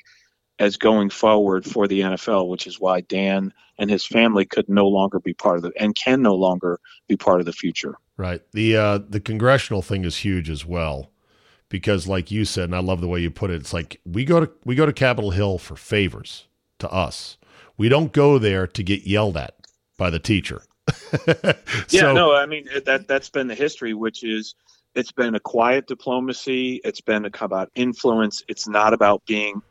as 0.58 0.76
going 0.76 1.10
forward 1.10 1.64
for 1.64 1.88
the 1.88 2.00
NFL, 2.00 2.48
which 2.48 2.66
is 2.66 2.78
why 2.78 3.00
Dan 3.00 3.52
and 3.78 3.90
his 3.90 4.06
family 4.06 4.44
could 4.44 4.68
no 4.68 4.86
longer 4.86 5.18
be 5.18 5.34
part 5.34 5.56
of 5.56 5.62
the 5.62 5.72
and 5.76 5.96
can 5.96 6.22
no 6.22 6.34
longer 6.34 6.78
be 7.08 7.16
part 7.16 7.40
of 7.40 7.46
the 7.46 7.52
future. 7.52 7.96
Right. 8.16 8.40
The 8.52 8.76
uh, 8.76 8.98
the 9.08 9.20
congressional 9.20 9.82
thing 9.82 10.04
is 10.04 10.18
huge 10.18 10.48
as 10.48 10.64
well, 10.64 11.10
because 11.68 12.06
like 12.06 12.30
you 12.30 12.44
said, 12.44 12.64
and 12.64 12.76
I 12.76 12.80
love 12.80 13.00
the 13.00 13.08
way 13.08 13.20
you 13.20 13.30
put 13.30 13.50
it. 13.50 13.56
It's 13.56 13.72
like 13.72 14.00
we 14.04 14.24
go 14.24 14.40
to 14.40 14.50
we 14.64 14.74
go 14.74 14.86
to 14.86 14.92
Capitol 14.92 15.32
Hill 15.32 15.58
for 15.58 15.76
favors 15.76 16.46
to 16.78 16.90
us. 16.90 17.36
We 17.76 17.88
don't 17.88 18.12
go 18.12 18.38
there 18.38 18.68
to 18.68 18.82
get 18.84 19.06
yelled 19.06 19.36
at 19.36 19.56
by 19.96 20.10
the 20.10 20.20
teacher. 20.20 20.62
yeah, 21.88 22.12
no, 22.12 22.34
I 22.34 22.46
mean 22.46 22.68
that 22.84 23.06
that's 23.08 23.30
been 23.30 23.46
the 23.46 23.54
history, 23.54 23.94
which 23.94 24.22
is 24.22 24.54
it's 24.94 25.12
been 25.12 25.34
a 25.34 25.40
quiet 25.40 25.86
diplomacy. 25.86 26.80
It's 26.84 27.00
been 27.00 27.28
about 27.40 27.70
influence. 27.74 28.42
It's 28.48 28.68
not 28.68 28.92
about 28.92 29.24
being 29.26 29.62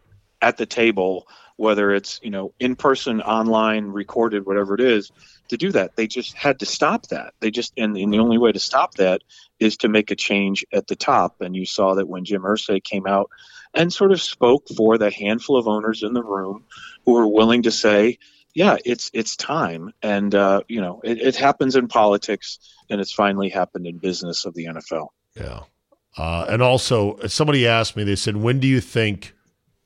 at 0.41 0.57
the 0.57 0.65
table, 0.65 1.27
whether 1.55 1.93
it's 1.93 2.19
you 2.23 2.31
know 2.31 2.53
in 2.59 2.75
person, 2.75 3.21
online, 3.21 3.85
recorded, 3.85 4.45
whatever 4.45 4.73
it 4.73 4.81
is. 4.81 5.11
To 5.49 5.57
do 5.57 5.71
that, 5.73 5.95
they 5.95 6.07
just 6.07 6.33
had 6.33 6.59
to 6.59 6.65
stop 6.65 7.07
that. 7.07 7.33
They 7.39 7.51
just 7.51 7.73
and, 7.77 7.95
and 7.95 8.13
the 8.13 8.19
only 8.19 8.37
way 8.37 8.51
to 8.51 8.59
stop 8.59 8.95
that 8.95 9.21
is 9.59 9.77
to 9.77 9.89
make 9.89 10.09
a 10.09 10.15
change 10.15 10.65
at 10.73 10.87
the 10.87 10.95
top. 10.95 11.41
And 11.41 11.55
you 11.55 11.65
saw 11.65 11.95
that 11.95 12.07
when 12.07 12.25
Jim 12.25 12.41
Irsay 12.41 12.83
came 12.83 13.05
out 13.05 13.29
and 13.73 13.91
sort 13.91 14.11
of 14.11 14.21
spoke 14.21 14.67
for 14.75 14.97
the 14.97 15.11
handful 15.11 15.57
of 15.57 15.67
owners 15.67 16.03
in 16.03 16.13
the 16.13 16.23
room 16.23 16.63
who 17.05 17.13
were 17.13 17.27
willing 17.27 17.63
to 17.63 17.71
say, 17.71 18.17
yeah, 18.53 18.77
it's 18.85 19.09
it's 19.13 19.35
time, 19.35 19.93
and 20.01 20.33
uh, 20.35 20.61
you 20.67 20.81
know 20.81 21.01
it, 21.03 21.19
it, 21.19 21.35
happens 21.35 21.75
in 21.75 21.87
politics, 21.87 22.59
and 22.89 23.01
it's 23.01 23.11
finally 23.11 23.49
happened 23.49 23.87
in 23.87 23.97
business 23.97 24.45
of 24.45 24.53
the 24.53 24.65
NFL. 24.65 25.07
Yeah, 25.35 25.61
uh, 26.17 26.45
and 26.47 26.61
also 26.61 27.17
somebody 27.27 27.67
asked 27.67 27.95
me, 27.95 28.03
they 28.03 28.15
said, 28.15 28.37
when 28.37 28.59
do 28.59 28.67
you 28.67 28.79
think 28.79 29.33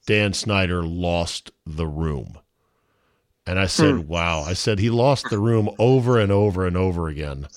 Dan 0.05 0.33
Snyder 0.33 0.83
lost 0.83 1.51
the 1.65 1.87
room? 1.87 2.37
And 3.45 3.59
I 3.59 3.67
said, 3.67 3.95
hmm. 3.95 4.07
wow. 4.07 4.41
I 4.41 4.53
said 4.53 4.79
he 4.79 4.89
lost 4.89 5.29
the 5.29 5.39
room 5.39 5.69
over 5.79 6.19
and 6.19 6.31
over 6.31 6.67
and 6.67 6.75
over 6.75 7.07
again, 7.07 7.47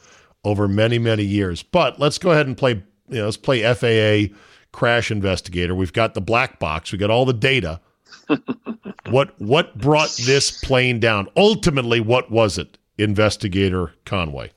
over 0.44 0.68
many 0.68 0.98
many 0.98 1.24
years. 1.24 1.62
But 1.64 1.98
let's 1.98 2.18
go 2.18 2.30
ahead 2.30 2.46
and 2.46 2.56
play. 2.56 2.82
You 3.08 3.18
know, 3.18 3.24
let's 3.24 3.36
play 3.36 3.62
FAA 3.62 4.32
crash 4.70 5.10
investigator. 5.10 5.74
We've 5.74 5.92
got 5.92 6.14
the 6.14 6.20
black 6.20 6.60
box. 6.60 6.92
We 6.92 6.98
got 6.98 7.10
all 7.10 7.24
the 7.24 7.32
data 7.32 7.80
what 9.10 9.40
what 9.40 9.76
brought 9.78 10.10
this 10.24 10.50
plane 10.50 11.00
down? 11.00 11.28
Ultimately, 11.36 12.00
what 12.00 12.30
was 12.30 12.58
it, 12.58 12.78
Investigator 12.98 13.92
Conway? 14.04 14.52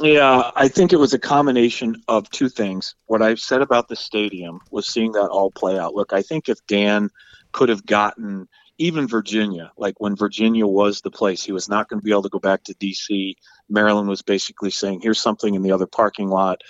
Yeah, 0.00 0.50
I 0.56 0.68
think 0.68 0.92
it 0.92 0.96
was 0.96 1.12
a 1.12 1.18
combination 1.18 2.02
of 2.08 2.30
two 2.30 2.48
things. 2.48 2.94
What 3.06 3.20
I've 3.20 3.40
said 3.40 3.60
about 3.60 3.88
the 3.88 3.96
stadium 3.96 4.60
was 4.70 4.86
seeing 4.86 5.12
that 5.12 5.28
all 5.28 5.50
play 5.50 5.78
out. 5.78 5.94
Look, 5.94 6.12
I 6.12 6.22
think 6.22 6.48
if 6.48 6.58
Dan 6.66 7.10
could 7.52 7.68
have 7.68 7.84
gotten 7.84 8.48
even 8.78 9.06
Virginia, 9.06 9.70
like 9.76 10.00
when 10.00 10.16
Virginia 10.16 10.66
was 10.66 11.02
the 11.02 11.10
place, 11.10 11.42
he 11.42 11.52
was 11.52 11.68
not 11.68 11.88
going 11.88 12.00
to 12.00 12.04
be 12.04 12.12
able 12.12 12.22
to 12.22 12.30
go 12.30 12.38
back 12.38 12.64
to 12.64 12.74
D.C. 12.74 13.36
Maryland 13.68 14.08
was 14.08 14.22
basically 14.22 14.70
saying, 14.70 15.00
here's 15.02 15.20
something 15.20 15.54
in 15.54 15.62
the 15.62 15.72
other 15.72 15.86
parking 15.86 16.28
lot. 16.28 16.62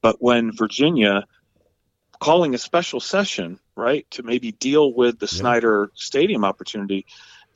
But 0.00 0.16
when 0.20 0.52
Virginia 0.52 1.24
calling 2.20 2.54
a 2.54 2.58
special 2.58 3.00
session, 3.00 3.58
right, 3.76 4.06
to 4.10 4.22
maybe 4.22 4.52
deal 4.52 4.92
with 4.92 5.18
the 5.18 5.26
yeah. 5.26 5.38
Snyder 5.38 5.90
Stadium 5.94 6.44
opportunity, 6.44 7.06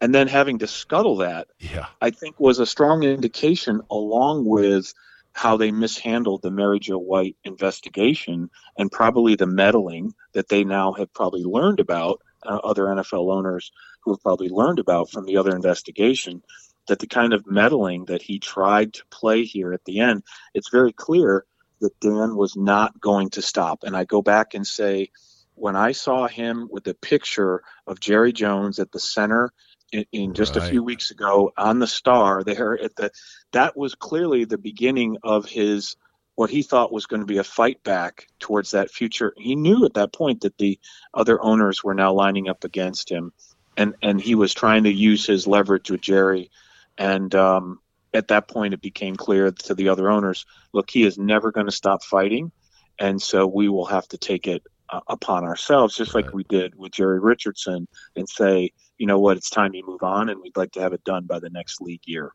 and 0.01 0.15
then 0.15 0.29
having 0.29 0.59
to 0.61 0.67
scuttle 0.67 1.19
that, 1.19 1.49
yeah. 1.59 1.87
I 2.01 2.11
think 2.11 2.41
was 2.41 2.59
a 2.59 2.67
strong 2.67 3.03
indication, 3.03 3.83
along 3.91 4.45
with 4.47 4.93
how 5.33 5.57
they 5.57 5.71
mishandled 5.71 6.43
the 6.43 6.51
Mary 6.51 6.81
Jo 6.81 6.99
White 6.99 7.37
investigation 7.45 8.51
and 8.77 8.91
probably 8.91 9.37
the 9.37 9.47
meddling 9.47 10.13
that 10.33 10.49
they 10.49 10.65
now 10.65 10.93
have 10.93 11.13
probably 11.13 11.45
learned 11.45 11.81
about, 11.81 12.21
uh, 12.45 12.57
other 12.57 12.85
NFL 12.85 13.33
owners 13.33 13.71
who 14.03 14.13
have 14.13 14.23
probably 14.23 14.49
learned 14.49 14.79
about 14.79 15.11
from 15.11 15.27
the 15.27 15.37
other 15.37 15.55
investigation, 15.55 16.43
that 16.89 16.99
the 16.99 17.07
kind 17.07 17.33
of 17.33 17.47
meddling 17.47 18.07
that 18.07 18.23
he 18.23 18.39
tried 18.39 18.95
to 18.95 19.05
play 19.11 19.45
here 19.45 19.73
at 19.73 19.85
the 19.85 20.01
end, 20.01 20.25
it's 20.55 20.71
very 20.71 20.93
clear 20.93 21.45
that 21.81 21.99
Dan 22.01 22.37
was 22.37 22.57
not 22.57 23.01
going 23.01 23.31
to 23.31 23.43
stop. 23.43 23.85
And 23.85 23.97
I 23.97 24.05
go 24.05 24.23
back 24.23 24.55
and 24.55 24.67
say, 24.67 25.11
when 25.55 25.77
I 25.77 25.93
saw 25.93 26.27
him 26.27 26.69
with 26.71 26.85
the 26.85 26.95
picture 26.95 27.63
of 27.87 28.01
Jerry 28.01 28.33
Jones 28.33 28.79
at 28.79 28.93
the 28.93 29.01
center 29.01 29.53
in, 29.93 30.07
in 30.13 30.35
just 30.35 30.57
right. 30.57 30.67
a 30.67 30.71
few 30.71 30.83
weeks 30.83 31.11
ago 31.11 31.53
on 31.57 31.79
the 31.79 31.87
star 31.87 32.43
there 32.45 32.79
at 32.81 32.97
the 32.97 33.11
that 33.53 33.77
was 33.77 33.95
clearly 33.95 34.45
the 34.45 34.59
beginning 34.59 35.19
of 35.23 35.45
his 35.47 35.97
what 36.35 36.49
he 36.49 36.63
thought 36.63 36.93
was 36.93 37.07
going 37.07 37.21
to 37.21 37.27
be 37.27 37.37
a 37.37 37.45
fight 37.45 37.83
back 37.83 38.27
towards 38.39 38.71
that 38.71 38.91
future. 38.91 39.35
He 39.37 39.57
knew 39.57 39.85
at 39.85 39.95
that 39.95 40.13
point 40.13 40.41
that 40.41 40.57
the 40.57 40.79
other 41.13 41.43
owners 41.43 41.85
were 41.85 41.93
now 41.93 42.15
lining 42.15 42.49
up 42.49 42.65
against 42.65 43.11
him, 43.11 43.33
and 43.77 43.95
and 44.01 44.19
he 44.19 44.35
was 44.35 44.55
trying 44.55 44.85
to 44.85 44.93
use 44.93 45.27
his 45.27 45.47
leverage 45.47 45.91
with 45.91 46.01
Jerry, 46.01 46.51
and 46.97 47.35
um, 47.35 47.81
at 48.15 48.29
that 48.29 48.49
point 48.49 48.75
it 48.75 48.81
became 48.81 49.17
clear 49.17 49.51
to 49.51 49.75
the 49.75 49.89
other 49.89 50.11
owners, 50.11 50.45
look, 50.73 50.91
he 50.91 51.05
is 51.05 51.19
never 51.19 51.53
going 51.53 51.67
to 51.67 51.73
stop 51.73 52.03
fighting, 52.03 52.51
and 52.99 53.21
so 53.21 53.47
we 53.47 53.69
will 53.69 53.87
have 53.87 54.09
to 54.09 54.19
take 54.19 54.47
it 54.47 54.63
uh, 54.91 55.01
upon 55.09 55.45
ourselves, 55.45 55.97
just 55.97 56.15
like 56.15 56.33
we 56.33 56.45
did 56.45 56.75
with 56.77 56.93
Jerry 56.93 57.21
Richardson, 57.21 57.87
and 58.17 58.29
say, 58.29 58.73
you 58.99 59.07
know 59.07 59.19
what, 59.19 59.37
it's 59.37 59.51
time 59.51 59.73
to 59.73 59.83
move 59.85 60.03
on, 60.03 60.29
and 60.29 60.41
we'd 60.41 60.57
like 60.57 60.73
to 60.73 60.81
have 60.81 60.93
it 60.93 61.05
done 61.05 61.27
by 61.27 61.39
the 61.39 61.51
next 61.51 61.81
league 61.81 62.03
year. 62.05 62.33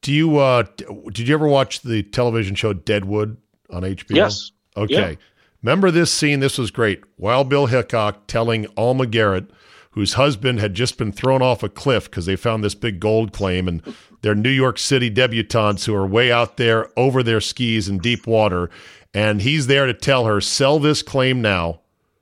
Do 0.00 0.12
you 0.12 0.38
uh 0.38 0.64
did 1.12 1.26
you 1.26 1.34
ever 1.34 1.48
watch 1.48 1.80
the 1.80 2.02
television 2.02 2.54
show 2.54 2.72
Deadwood 2.72 3.36
on 3.70 3.82
HBO? 3.82 4.14
Yes. 4.14 4.52
Okay. 4.76 5.10
Yeah. 5.10 5.14
Remember 5.62 5.90
this 5.90 6.12
scene? 6.12 6.38
This 6.38 6.56
was 6.56 6.70
great. 6.70 7.02
Wild 7.16 7.48
Bill 7.48 7.66
Hickok 7.66 8.28
telling 8.28 8.66
Alma 8.76 9.06
Garrett, 9.06 9.50
whose 9.98 10.12
husband 10.12 10.60
had 10.60 10.74
just 10.74 10.96
been 10.96 11.10
thrown 11.10 11.42
off 11.42 11.64
a 11.64 11.68
cliff 11.68 12.08
because 12.08 12.24
they 12.24 12.36
found 12.36 12.62
this 12.62 12.76
big 12.76 13.00
gold 13.00 13.32
claim, 13.32 13.66
and 13.66 13.82
they're 14.22 14.32
New 14.32 14.48
York 14.48 14.78
City 14.78 15.10
debutantes 15.10 15.86
who 15.86 15.94
are 15.96 16.06
way 16.06 16.30
out 16.30 16.56
there 16.56 16.88
over 16.96 17.20
their 17.20 17.40
skis 17.40 17.88
in 17.88 17.98
deep 17.98 18.24
water. 18.24 18.70
And 19.12 19.42
he's 19.42 19.66
there 19.66 19.86
to 19.86 19.92
tell 19.92 20.24
her, 20.26 20.40
sell 20.40 20.78
this 20.78 21.02
claim 21.02 21.42
now, 21.42 21.80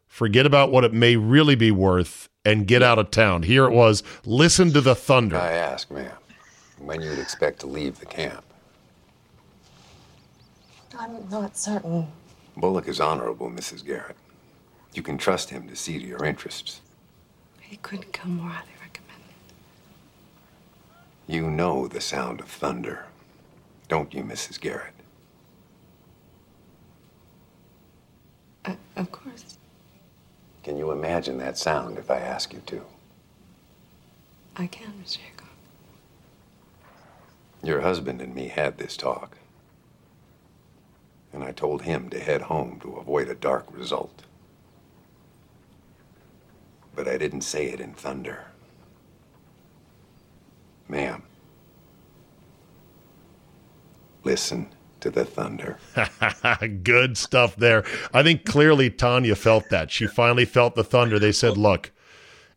forget 0.09 0.47
about 0.47 0.73
what 0.73 0.85
it 0.85 0.95
may 0.95 1.17
really 1.17 1.55
be 1.55 1.71
worth, 1.71 2.31
and 2.47 2.67
get 2.67 2.83
out 2.83 2.99
of 2.99 3.11
town. 3.11 3.43
Here 3.43 3.67
it 3.67 3.73
was 3.73 4.03
listen 4.25 4.73
to 4.73 4.81
the 4.81 4.95
thunder. 4.95 5.37
I 5.37 5.53
ask, 5.53 5.91
ma'am, 5.91 6.17
when 6.79 7.03
you 7.03 7.11
would 7.11 7.19
expect 7.19 7.61
to 7.61 7.67
leave 7.67 8.01
the 8.01 8.07
camp. 8.07 8.43
I'm 10.99 11.29
not 11.29 11.59
certain. 11.59 12.07
Bullock 12.57 12.89
is 12.89 13.01
honorable, 13.01 13.51
Mrs. 13.51 13.85
Garrett. 13.85 14.17
You 14.95 15.03
can 15.03 15.19
trust 15.19 15.51
him 15.51 15.69
to 15.69 15.77
see 15.77 15.99
to 15.99 16.07
your 16.07 16.25
interests. 16.25 16.81
He 17.69 17.77
couldn't 17.79 18.13
come 18.13 18.37
more 18.37 18.51
highly 18.51 18.69
recommended. 18.81 19.35
You 21.27 21.51
know 21.51 21.89
the 21.89 22.01
sound 22.01 22.41
of 22.41 22.47
thunder, 22.47 23.07
don't 23.89 24.15
you, 24.15 24.23
Mrs. 24.23 24.61
Garrett? 24.61 24.95
Uh, 28.65 28.75
of 28.97 29.11
course. 29.11 29.59
Can 30.63 30.77
you 30.77 30.91
imagine 30.93 31.39
that 31.39 31.59
sound 31.59 31.99
if 31.99 32.11
I 32.11 32.19
ask 32.19 32.53
you 32.53 32.63
to? 32.67 32.83
I 34.57 34.67
can, 34.67 34.93
Mr. 35.05 35.19
Hickok. 35.19 35.47
Your 37.63 37.81
husband 37.81 38.23
and 38.23 38.35
me 38.35 38.49
had 38.49 38.79
this 38.79 38.97
talk. 38.97 39.37
And 41.33 41.43
I 41.43 41.53
told 41.53 41.83
him 41.83 42.09
to 42.11 42.21
head 42.21 42.43
home 42.43 42.81
to 42.81 42.97
avoid 42.97 43.29
a 43.29 43.35
dark 43.35 43.67
result. 43.71 44.23
But 46.97 47.07
I 47.07 47.19
didn't 47.19 47.43
say 47.43 47.67
it 47.67 47.79
in 47.79 47.93
thunder. 47.93 48.47
Ma'am, 50.89 51.23
listen 54.25 54.69
to 55.01 55.11
the 55.11 55.25
thunder. 55.25 55.79
Good 56.83 57.19
stuff 57.19 57.55
there. 57.57 57.85
I 58.15 58.23
think 58.23 58.47
clearly 58.47 58.89
Tanya 58.89 59.35
felt 59.35 59.69
that. 59.69 59.91
She 59.91 60.07
finally 60.07 60.47
felt 60.47 60.75
the 60.75 60.85
thunder. 60.85 61.19
They 61.19 61.33
said, 61.33 61.59
"Look, 61.59 61.93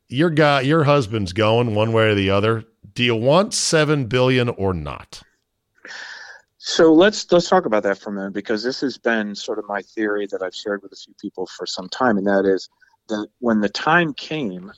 your 0.07 0.29
guy, 0.29 0.61
your 0.61 0.85
husband's 0.85 1.33
going 1.33 1.75
one 1.75 1.91
way 1.91 2.09
or 2.09 2.15
the 2.15 2.29
other. 2.29 2.63
Do 2.93 3.03
you 3.03 3.15
want 3.15 3.53
7 3.53 4.05
billion 4.05 4.47
or 4.49 4.73
not?" 4.73 5.21
So 6.59 6.93
let's 6.93 7.29
let's 7.31 7.49
talk 7.49 7.65
about 7.65 7.83
that 7.83 7.97
for 7.97 8.11
a 8.11 8.13
minute 8.13 8.33
because 8.33 8.63
this 8.63 8.79
has 8.81 8.97
been 8.97 9.35
sort 9.35 9.59
of 9.59 9.65
my 9.67 9.81
theory 9.81 10.27
that 10.27 10.41
I've 10.41 10.55
shared 10.55 10.81
with 10.83 10.93
a 10.93 10.95
few 10.95 11.13
people 11.19 11.47
for 11.57 11.65
some 11.65 11.89
time, 11.89 12.17
and 12.17 12.27
that 12.27 12.45
is 12.45 12.69
that 13.09 13.27
when 13.39 13.61
the 13.61 13.69
time 13.69 14.13
came, 14.13 14.71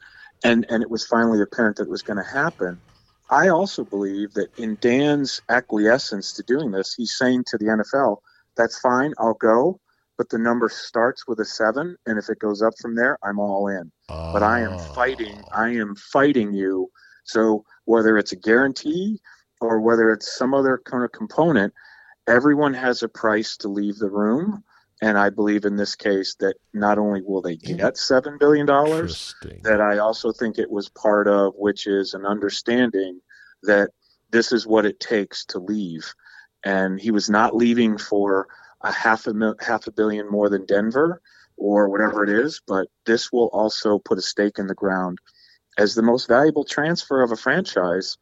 and 0.44 0.66
and 0.70 0.84
it 0.84 0.90
was 0.90 1.06
finally 1.06 1.42
apparent 1.42 1.78
that 1.78 1.84
it 1.84 1.90
was 1.90 2.02
going 2.02 2.18
to 2.18 2.30
happen, 2.30 2.80
I 3.30 3.48
also 3.48 3.86
believe 3.86 4.34
that 4.34 4.50
in 4.58 4.78
Dan's 4.82 5.42
acquiescence 5.48 6.34
to 6.34 6.44
doing 6.44 6.72
this, 6.72 6.94
he's 6.94 7.18
saying 7.18 7.46
to 7.48 7.58
the 7.58 7.66
NFL, 7.66 8.18
that's 8.58 8.80
fine, 8.80 9.14
I'll 9.18 9.36
go, 9.36 9.80
but 10.18 10.30
the 10.30 10.38
number 10.38 10.68
starts 10.68 11.26
with 11.28 11.40
a 11.40 11.46
seven, 11.46 11.96
and 12.06 12.20
if 12.20 12.30
it 12.30 12.40
goes 12.40 12.62
up 12.62 12.74
from 12.82 12.96
there, 12.96 13.18
I'm 13.24 13.40
all 13.40 13.68
in. 13.68 13.90
But 14.10 14.44
I 14.44 14.60
am 14.60 14.78
fighting, 14.94 15.42
I 15.54 15.78
ah. 15.78 15.82
am 15.82 15.96
fighting 15.96 16.54
you. 16.54 16.92
So 17.24 17.64
whether 17.86 18.18
it's 18.18 18.34
a 18.34 18.36
guarantee 18.36 19.22
or 19.62 19.80
whether 19.80 20.12
it's 20.12 20.38
some 20.38 20.54
other 20.54 20.82
kind 20.84 21.06
of 21.06 21.14
component, 21.14 21.74
everyone 22.28 22.74
has 22.74 23.02
a 23.02 23.08
price 23.08 23.56
to 23.58 23.70
leave 23.70 23.98
the 23.98 24.10
room. 24.10 24.64
And 25.02 25.18
I 25.18 25.32
believe 25.32 25.66
in 25.66 25.76
this 25.76 25.96
case 25.96 26.36
that 26.40 26.56
not 26.74 27.00
only 27.00 27.22
will 27.24 27.42
they 27.42 27.58
get 27.58 27.96
$7 27.96 28.40
billion, 28.40 28.68
that 29.64 29.82
I 29.82 29.98
also 29.98 30.32
think 30.32 30.60
it 30.60 30.70
was 30.70 30.90
part 30.90 31.28
of, 31.28 31.54
which 31.56 31.88
is 31.88 32.14
an 32.14 32.26
understanding 32.26 33.20
that 33.64 33.90
this 34.30 34.52
is 34.52 34.68
what 34.68 34.86
it 34.86 35.00
takes 35.00 35.44
to 35.46 35.60
leave. 35.60 36.14
And 36.64 37.00
he 37.02 37.10
was 37.10 37.30
not 37.30 37.56
leaving 37.56 37.98
for 37.98 38.48
a 38.82 38.92
half 38.92 39.26
a, 39.26 39.34
mil- 39.34 39.56
half 39.60 39.88
a 39.88 39.92
billion 39.92 40.30
more 40.30 40.50
than 40.50 40.66
Denver 40.68 41.22
or 41.58 41.90
whatever 41.90 42.24
it 42.24 42.30
is, 42.30 42.62
but 42.68 42.88
this 43.06 43.32
will 43.32 43.50
also 43.54 44.00
put 44.00 44.20
a 44.20 44.22
stake 44.22 44.60
in 44.60 44.68
the 44.68 44.76
ground 44.76 45.18
as 45.78 45.96
the 45.96 46.02
most 46.04 46.28
valuable 46.28 46.64
transfer 46.64 47.24
of 47.24 47.32
a 47.32 47.36
franchise 47.36 48.18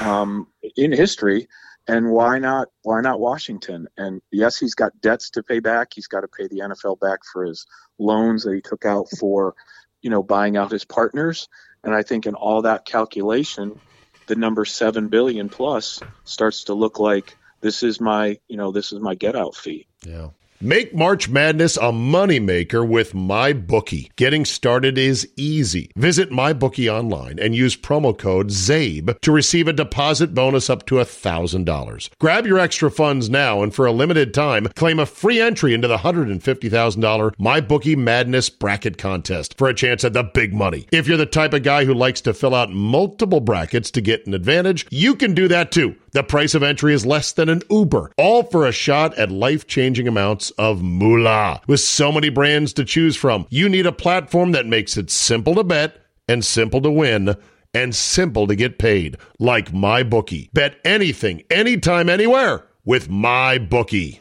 um, 0.00 0.46
in 0.76 0.92
history 0.92 1.46
and 1.86 2.10
why 2.10 2.38
not 2.38 2.68
why 2.82 3.00
not 3.00 3.20
Washington? 3.20 3.88
And 3.96 4.22
yes, 4.30 4.58
he's 4.58 4.74
got 4.74 5.00
debts 5.00 5.30
to 5.30 5.42
pay 5.42 5.60
back. 5.60 5.92
He's 5.94 6.06
got 6.06 6.20
to 6.20 6.28
pay 6.28 6.48
the 6.48 6.60
NFL 6.60 7.00
back 7.00 7.20
for 7.30 7.44
his 7.44 7.66
loans 7.98 8.44
that 8.44 8.54
he 8.54 8.60
took 8.60 8.84
out 8.84 9.08
for, 9.18 9.54
you 10.00 10.10
know, 10.10 10.22
buying 10.22 10.56
out 10.56 10.70
his 10.70 10.84
partners. 10.84 11.48
And 11.82 11.94
I 11.94 12.02
think 12.02 12.26
in 12.26 12.34
all 12.34 12.62
that 12.62 12.86
calculation, 12.86 13.78
the 14.26 14.36
number 14.36 14.64
seven 14.64 15.08
billion 15.08 15.48
plus 15.48 16.00
starts 16.24 16.64
to 16.64 16.74
look 16.74 16.98
like 16.98 17.36
this 17.60 17.82
is 17.82 18.00
my, 18.00 18.38
you 18.48 18.56
know, 18.56 18.72
this 18.72 18.92
is 18.92 19.00
my 19.00 19.14
get 19.14 19.36
out 19.36 19.54
fee. 19.54 19.86
Yeah. 20.02 20.28
Make 20.64 20.94
March 20.94 21.28
Madness 21.28 21.76
a 21.76 21.92
moneymaker 21.92 22.88
with 22.88 23.12
MyBookie. 23.12 24.16
Getting 24.16 24.46
started 24.46 24.96
is 24.96 25.28
easy. 25.36 25.90
Visit 25.94 26.30
MyBookie 26.30 26.90
online 26.90 27.38
and 27.38 27.54
use 27.54 27.76
promo 27.76 28.16
code 28.16 28.48
ZABE 28.48 29.20
to 29.20 29.30
receive 29.30 29.68
a 29.68 29.74
deposit 29.74 30.32
bonus 30.32 30.70
up 30.70 30.86
to 30.86 30.94
$1,000. 30.94 32.08
Grab 32.18 32.46
your 32.46 32.58
extra 32.58 32.90
funds 32.90 33.28
now 33.28 33.62
and 33.62 33.74
for 33.74 33.84
a 33.84 33.92
limited 33.92 34.32
time, 34.32 34.66
claim 34.68 34.98
a 34.98 35.04
free 35.04 35.38
entry 35.38 35.74
into 35.74 35.86
the 35.86 35.98
$150,000 35.98 37.36
MyBookie 37.36 37.98
Madness 37.98 38.48
Bracket 38.48 38.96
Contest 38.96 39.58
for 39.58 39.68
a 39.68 39.74
chance 39.74 40.02
at 40.02 40.14
the 40.14 40.22
big 40.22 40.54
money. 40.54 40.86
If 40.90 41.06
you're 41.06 41.18
the 41.18 41.26
type 41.26 41.52
of 41.52 41.62
guy 41.62 41.84
who 41.84 41.92
likes 41.92 42.22
to 42.22 42.32
fill 42.32 42.54
out 42.54 42.70
multiple 42.70 43.40
brackets 43.40 43.90
to 43.90 44.00
get 44.00 44.26
an 44.26 44.32
advantage, 44.32 44.86
you 44.90 45.14
can 45.14 45.34
do 45.34 45.46
that 45.48 45.70
too. 45.70 45.96
The 46.12 46.22
price 46.22 46.54
of 46.54 46.62
entry 46.62 46.94
is 46.94 47.04
less 47.04 47.32
than 47.32 47.48
an 47.48 47.62
Uber, 47.68 48.12
all 48.16 48.44
for 48.44 48.66
a 48.66 48.72
shot 48.72 49.14
at 49.18 49.32
life 49.32 49.66
changing 49.66 50.06
amounts 50.06 50.52
of 50.58 50.82
moolah. 50.82 51.60
With 51.66 51.80
so 51.80 52.12
many 52.12 52.28
brands 52.28 52.72
to 52.74 52.84
choose 52.84 53.16
from, 53.16 53.46
you 53.50 53.68
need 53.68 53.86
a 53.86 53.92
platform 53.92 54.52
that 54.52 54.66
makes 54.66 54.96
it 54.96 55.10
simple 55.10 55.54
to 55.54 55.64
bet 55.64 55.96
and 56.28 56.44
simple 56.44 56.80
to 56.82 56.90
win 56.90 57.36
and 57.72 57.94
simple 57.94 58.46
to 58.46 58.54
get 58.54 58.78
paid, 58.78 59.16
like 59.38 59.72
MyBookie. 59.72 60.52
Bet 60.52 60.76
anything, 60.84 61.42
anytime, 61.50 62.08
anywhere 62.08 62.66
with 62.84 63.08
MyBookie. 63.08 64.20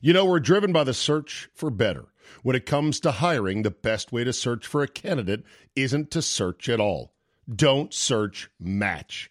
You 0.00 0.12
know, 0.12 0.24
we're 0.24 0.40
driven 0.40 0.72
by 0.72 0.84
the 0.84 0.94
search 0.94 1.48
for 1.54 1.70
better. 1.70 2.06
When 2.42 2.56
it 2.56 2.64
comes 2.64 3.00
to 3.00 3.10
hiring, 3.10 3.62
the 3.62 3.70
best 3.70 4.12
way 4.12 4.24
to 4.24 4.32
search 4.32 4.66
for 4.66 4.82
a 4.82 4.88
candidate 4.88 5.44
isn't 5.76 6.10
to 6.12 6.22
search 6.22 6.68
at 6.68 6.80
all. 6.80 7.12
Don't 7.54 7.92
search, 7.92 8.48
match 8.58 9.30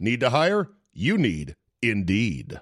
Need 0.00 0.20
to 0.20 0.30
hire? 0.30 0.70
You 0.92 1.16
need 1.16 1.54
Indeed. 1.82 2.60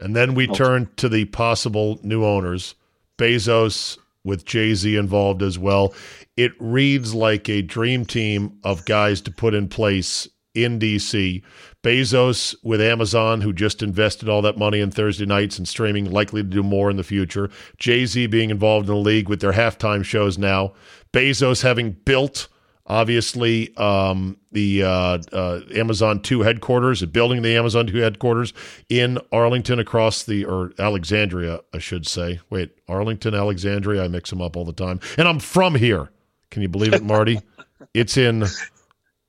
And 0.00 0.16
then 0.16 0.34
we 0.34 0.46
turn 0.46 0.88
to 0.96 1.08
the 1.08 1.26
possible 1.26 2.00
new 2.02 2.24
owners. 2.24 2.74
Bezos 3.18 3.98
with 4.24 4.44
Jay 4.44 4.74
Z 4.74 4.96
involved 4.96 5.42
as 5.42 5.58
well. 5.58 5.94
It 6.36 6.52
reads 6.58 7.14
like 7.14 7.48
a 7.48 7.62
dream 7.62 8.04
team 8.04 8.58
of 8.64 8.84
guys 8.84 9.20
to 9.22 9.30
put 9.30 9.54
in 9.54 9.68
place 9.68 10.28
in 10.54 10.78
DC. 10.78 11.42
Bezos 11.82 12.54
with 12.62 12.80
Amazon, 12.80 13.40
who 13.40 13.52
just 13.52 13.82
invested 13.82 14.28
all 14.28 14.42
that 14.42 14.58
money 14.58 14.80
in 14.80 14.90
Thursday 14.90 15.26
nights 15.26 15.58
and 15.58 15.66
streaming, 15.66 16.10
likely 16.10 16.42
to 16.42 16.48
do 16.48 16.62
more 16.62 16.90
in 16.90 16.96
the 16.96 17.04
future. 17.04 17.50
Jay 17.78 18.06
Z 18.06 18.26
being 18.26 18.50
involved 18.50 18.88
in 18.88 18.94
the 18.94 19.00
league 19.00 19.28
with 19.28 19.40
their 19.40 19.52
halftime 19.52 20.04
shows 20.04 20.38
now. 20.38 20.74
Bezos 21.12 21.62
having 21.62 21.92
built 21.92 22.48
obviously 22.86 23.74
um, 23.76 24.36
the 24.50 24.82
uh, 24.82 25.18
uh, 25.32 25.60
Amazon 25.74 26.20
2 26.20 26.40
headquarters, 26.42 27.04
building 27.06 27.42
the 27.42 27.56
Amazon 27.56 27.86
2 27.86 27.96
headquarters 27.98 28.52
in 28.88 29.18
Arlington 29.30 29.78
across 29.78 30.24
the, 30.24 30.44
or 30.44 30.72
Alexandria, 30.78 31.60
I 31.72 31.78
should 31.78 32.06
say. 32.06 32.40
Wait, 32.50 32.72
Arlington, 32.88 33.34
Alexandria, 33.34 34.04
I 34.04 34.08
mix 34.08 34.30
them 34.30 34.42
up 34.42 34.56
all 34.56 34.64
the 34.64 34.72
time. 34.72 35.00
And 35.16 35.28
I'm 35.28 35.38
from 35.38 35.74
here. 35.74 36.10
Can 36.50 36.62
you 36.62 36.68
believe 36.68 36.92
it, 36.92 37.02
Marty? 37.02 37.40
it's 37.94 38.16
in 38.16 38.44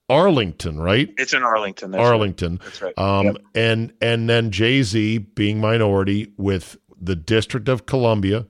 Arlington, 0.09 0.79
right? 0.79 1.13
It's 1.17 1.33
in 1.33 1.43
Arlington. 1.43 1.91
That's 1.91 2.03
Arlington. 2.03 2.53
Right. 2.53 2.61
That's 2.63 2.81
right. 2.81 2.97
Um, 2.97 3.25
Yep. 3.25 3.37
And 3.55 3.93
and 4.01 4.29
then 4.29 4.51
Jay 4.51 4.83
Z 4.83 5.19
being 5.19 5.61
minority 5.61 6.33
with 6.37 6.77
the 6.99 7.15
District 7.15 7.67
of 7.69 7.85
Columbia, 7.85 8.45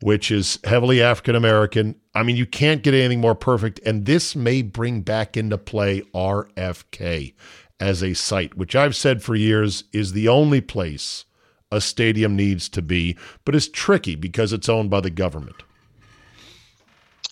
which 0.00 0.30
is 0.30 0.58
heavily 0.64 1.02
African 1.02 1.34
American. 1.34 1.96
I 2.14 2.22
mean, 2.22 2.36
you 2.36 2.46
can't 2.46 2.82
get 2.82 2.94
anything 2.94 3.20
more 3.20 3.34
perfect. 3.34 3.80
And 3.84 4.06
this 4.06 4.36
may 4.36 4.62
bring 4.62 5.02
back 5.02 5.36
into 5.36 5.58
play 5.58 6.02
RFK 6.14 7.34
as 7.80 8.02
a 8.02 8.14
site, 8.14 8.56
which 8.56 8.76
I've 8.76 8.96
said 8.96 9.22
for 9.22 9.34
years 9.34 9.84
is 9.92 10.12
the 10.12 10.28
only 10.28 10.60
place 10.60 11.24
a 11.70 11.80
stadium 11.80 12.36
needs 12.36 12.68
to 12.70 12.82
be, 12.82 13.16
but 13.44 13.54
it's 13.54 13.68
tricky 13.68 14.14
because 14.14 14.52
it's 14.52 14.68
owned 14.68 14.90
by 14.90 15.00
the 15.00 15.10
government. 15.10 15.56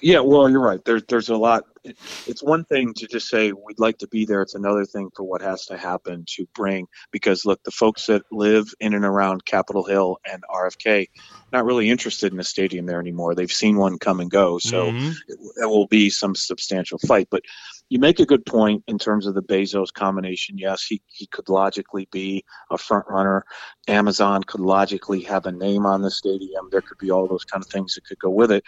Yeah, 0.01 0.20
well, 0.20 0.51
you're 0.51 0.61
right. 0.61 0.85
There's 0.85 1.05
there's 1.05 1.29
a 1.29 1.37
lot. 1.37 1.64
It- 1.85 1.97
It's 2.25 2.42
one 2.42 2.64
thing 2.66 2.95
to 2.95 3.09
just 3.09 3.29
say 3.29 3.51
we'd 3.51 3.81
like 3.81 3.99
to 3.99 4.07
be 4.07 4.25
there. 4.25 4.42
It's 4.42 4.55
another 4.55 4.85
thing 4.85 5.11
for 5.16 5.25
what 5.25 5.42
has 5.42 5.66
to 5.66 5.77
happen 5.77 6.25
to 6.37 6.47
bring. 6.55 6.87
Because 7.11 7.45
look, 7.45 7.61
the 7.64 7.73
folks 7.73 8.07
that 8.07 8.23
live 8.31 8.73
in 8.79 8.95
and 8.95 9.05
around 9.05 9.45
Capitol 9.45 9.83
Hill 9.85 10.18
and 10.25 10.45
RFK, 10.49 11.09
not 11.53 11.64
really 11.64 11.90
interested 11.90 12.33
in 12.33 12.38
a 12.38 12.45
stadium 12.45 12.87
there 12.87 13.01
anymore. 13.01 13.35
They've 13.35 13.51
seen 13.51 13.77
one 13.77 13.99
come 13.99 14.21
and 14.21 14.31
go, 14.31 14.59
so 14.59 14.90
Mhm. 14.92 15.14
it, 15.27 15.38
it 15.62 15.66
will 15.66 15.88
be 15.88 16.11
some 16.11 16.35
substantial 16.37 16.99
fight. 16.99 17.27
But 17.31 17.42
you 17.88 17.99
make 17.99 18.21
a 18.21 18.27
good 18.27 18.47
point 18.47 18.85
in 18.87 18.99
terms 18.99 19.27
of 19.27 19.35
the 19.35 19.42
Bezos 19.42 19.92
combination. 19.92 20.57
Yes, 20.59 20.85
he, 20.85 21.03
he 21.09 21.27
could 21.27 21.49
logically 21.49 22.09
be 22.12 22.45
a 22.71 22.79
front 22.79 23.05
runner. 23.09 23.45
Amazon 23.88 24.45
could 24.45 24.61
logically 24.61 25.23
have 25.23 25.45
a 25.47 25.53
name 25.53 25.85
on 25.85 26.03
the 26.03 26.11
stadium. 26.11 26.68
There 26.71 26.83
could 26.83 26.99
be 26.99 27.11
all 27.11 27.27
those 27.27 27.45
kind 27.45 27.62
of 27.64 27.68
things 27.71 27.95
that 27.97 28.05
could 28.05 28.18
go 28.21 28.31
with 28.31 28.53
it. 28.53 28.62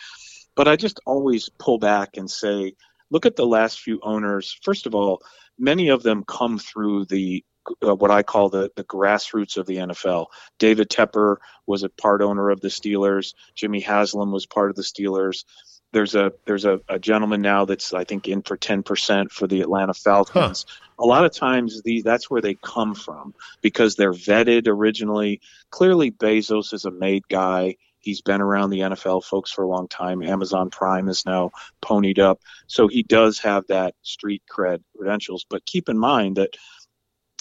But 0.57 0.69
I 0.69 0.77
just 0.77 1.01
always 1.07 1.49
pull 1.59 1.79
back 1.79 2.17
and 2.17 2.31
say, 2.31 2.75
look 3.11 3.27
at 3.27 3.37
the 3.37 3.47
last 3.47 3.81
few 3.81 4.01
owners. 4.03 4.59
First 4.63 4.87
of 4.87 4.95
all, 4.95 5.23
many 5.59 5.89
of 5.89 6.03
them 6.03 6.25
come 6.25 6.59
through 6.59 7.07
the 7.07 7.45
uh, 7.83 7.95
what 7.95 8.11
I 8.11 8.23
call 8.23 8.51
the 8.51 8.71
the 8.77 8.85
grassroots 8.85 9.57
of 9.57 9.67
the 9.67 9.77
NFL. 9.77 10.27
David 10.59 10.91
Tepper 10.91 11.37
was 11.67 11.83
a 11.83 11.89
part 11.89 12.23
owner 12.23 12.51
of 12.51 12.61
the 12.61 12.69
Steelers. 12.69 13.35
Jimmy 13.55 13.81
Haslam 13.81 14.33
was 14.33 14.47
part 14.47 14.71
of 14.71 14.77
the 14.77 14.83
Steelers. 14.83 15.45
There's 15.93 16.15
a 16.15 16.33
there's 16.45 16.65
a, 16.65 16.81
a 16.89 16.99
gentleman 16.99 17.41
now 17.41 17.65
that's 17.65 17.95
I 17.95 18.05
think 18.05 18.29
in 18.29 18.43
for 18.43 18.57
ten 18.57 18.83
percent 18.83 19.33
for 19.33 19.47
the 19.47 19.61
Atlanta 19.61 19.95
Falcons. 19.95 20.67
A 20.99 21.05
lot 21.05 21.25
of 21.25 21.33
times 21.33 21.83
the 21.83 22.03
that's 22.03 22.31
where 22.31 22.41
they 22.43 22.55
come 22.55 22.95
from 22.95 23.35
because 23.63 23.97
they're 23.97 24.13
vetted 24.13 24.69
originally. 24.69 25.41
Clearly 25.71 26.11
Bezos 26.11 26.73
is 26.75 26.85
a 26.85 26.91
made 26.91 27.27
guy. 27.29 27.77
He's 28.05 28.21
been 28.21 28.41
around 28.41 28.71
the 28.71 28.81
NFL 28.81 29.25
folks 29.25 29.51
for 29.51 29.65
a 29.65 29.69
long 29.69 29.89
time. 29.89 30.23
Amazon 30.23 30.71
Prime 30.71 31.09
is 31.09 31.25
now 31.25 31.51
ponied 31.83 32.19
up. 32.19 32.41
So 32.67 32.87
he 32.87 33.03
does 33.03 33.39
have 33.41 33.67
that 33.69 33.95
street 34.03 34.43
cred 34.51 34.83
credentials. 34.97 35.47
But 35.49 35.67
keep 35.67 35.89
in 35.89 35.99
mind 35.99 36.37
that 36.37 36.57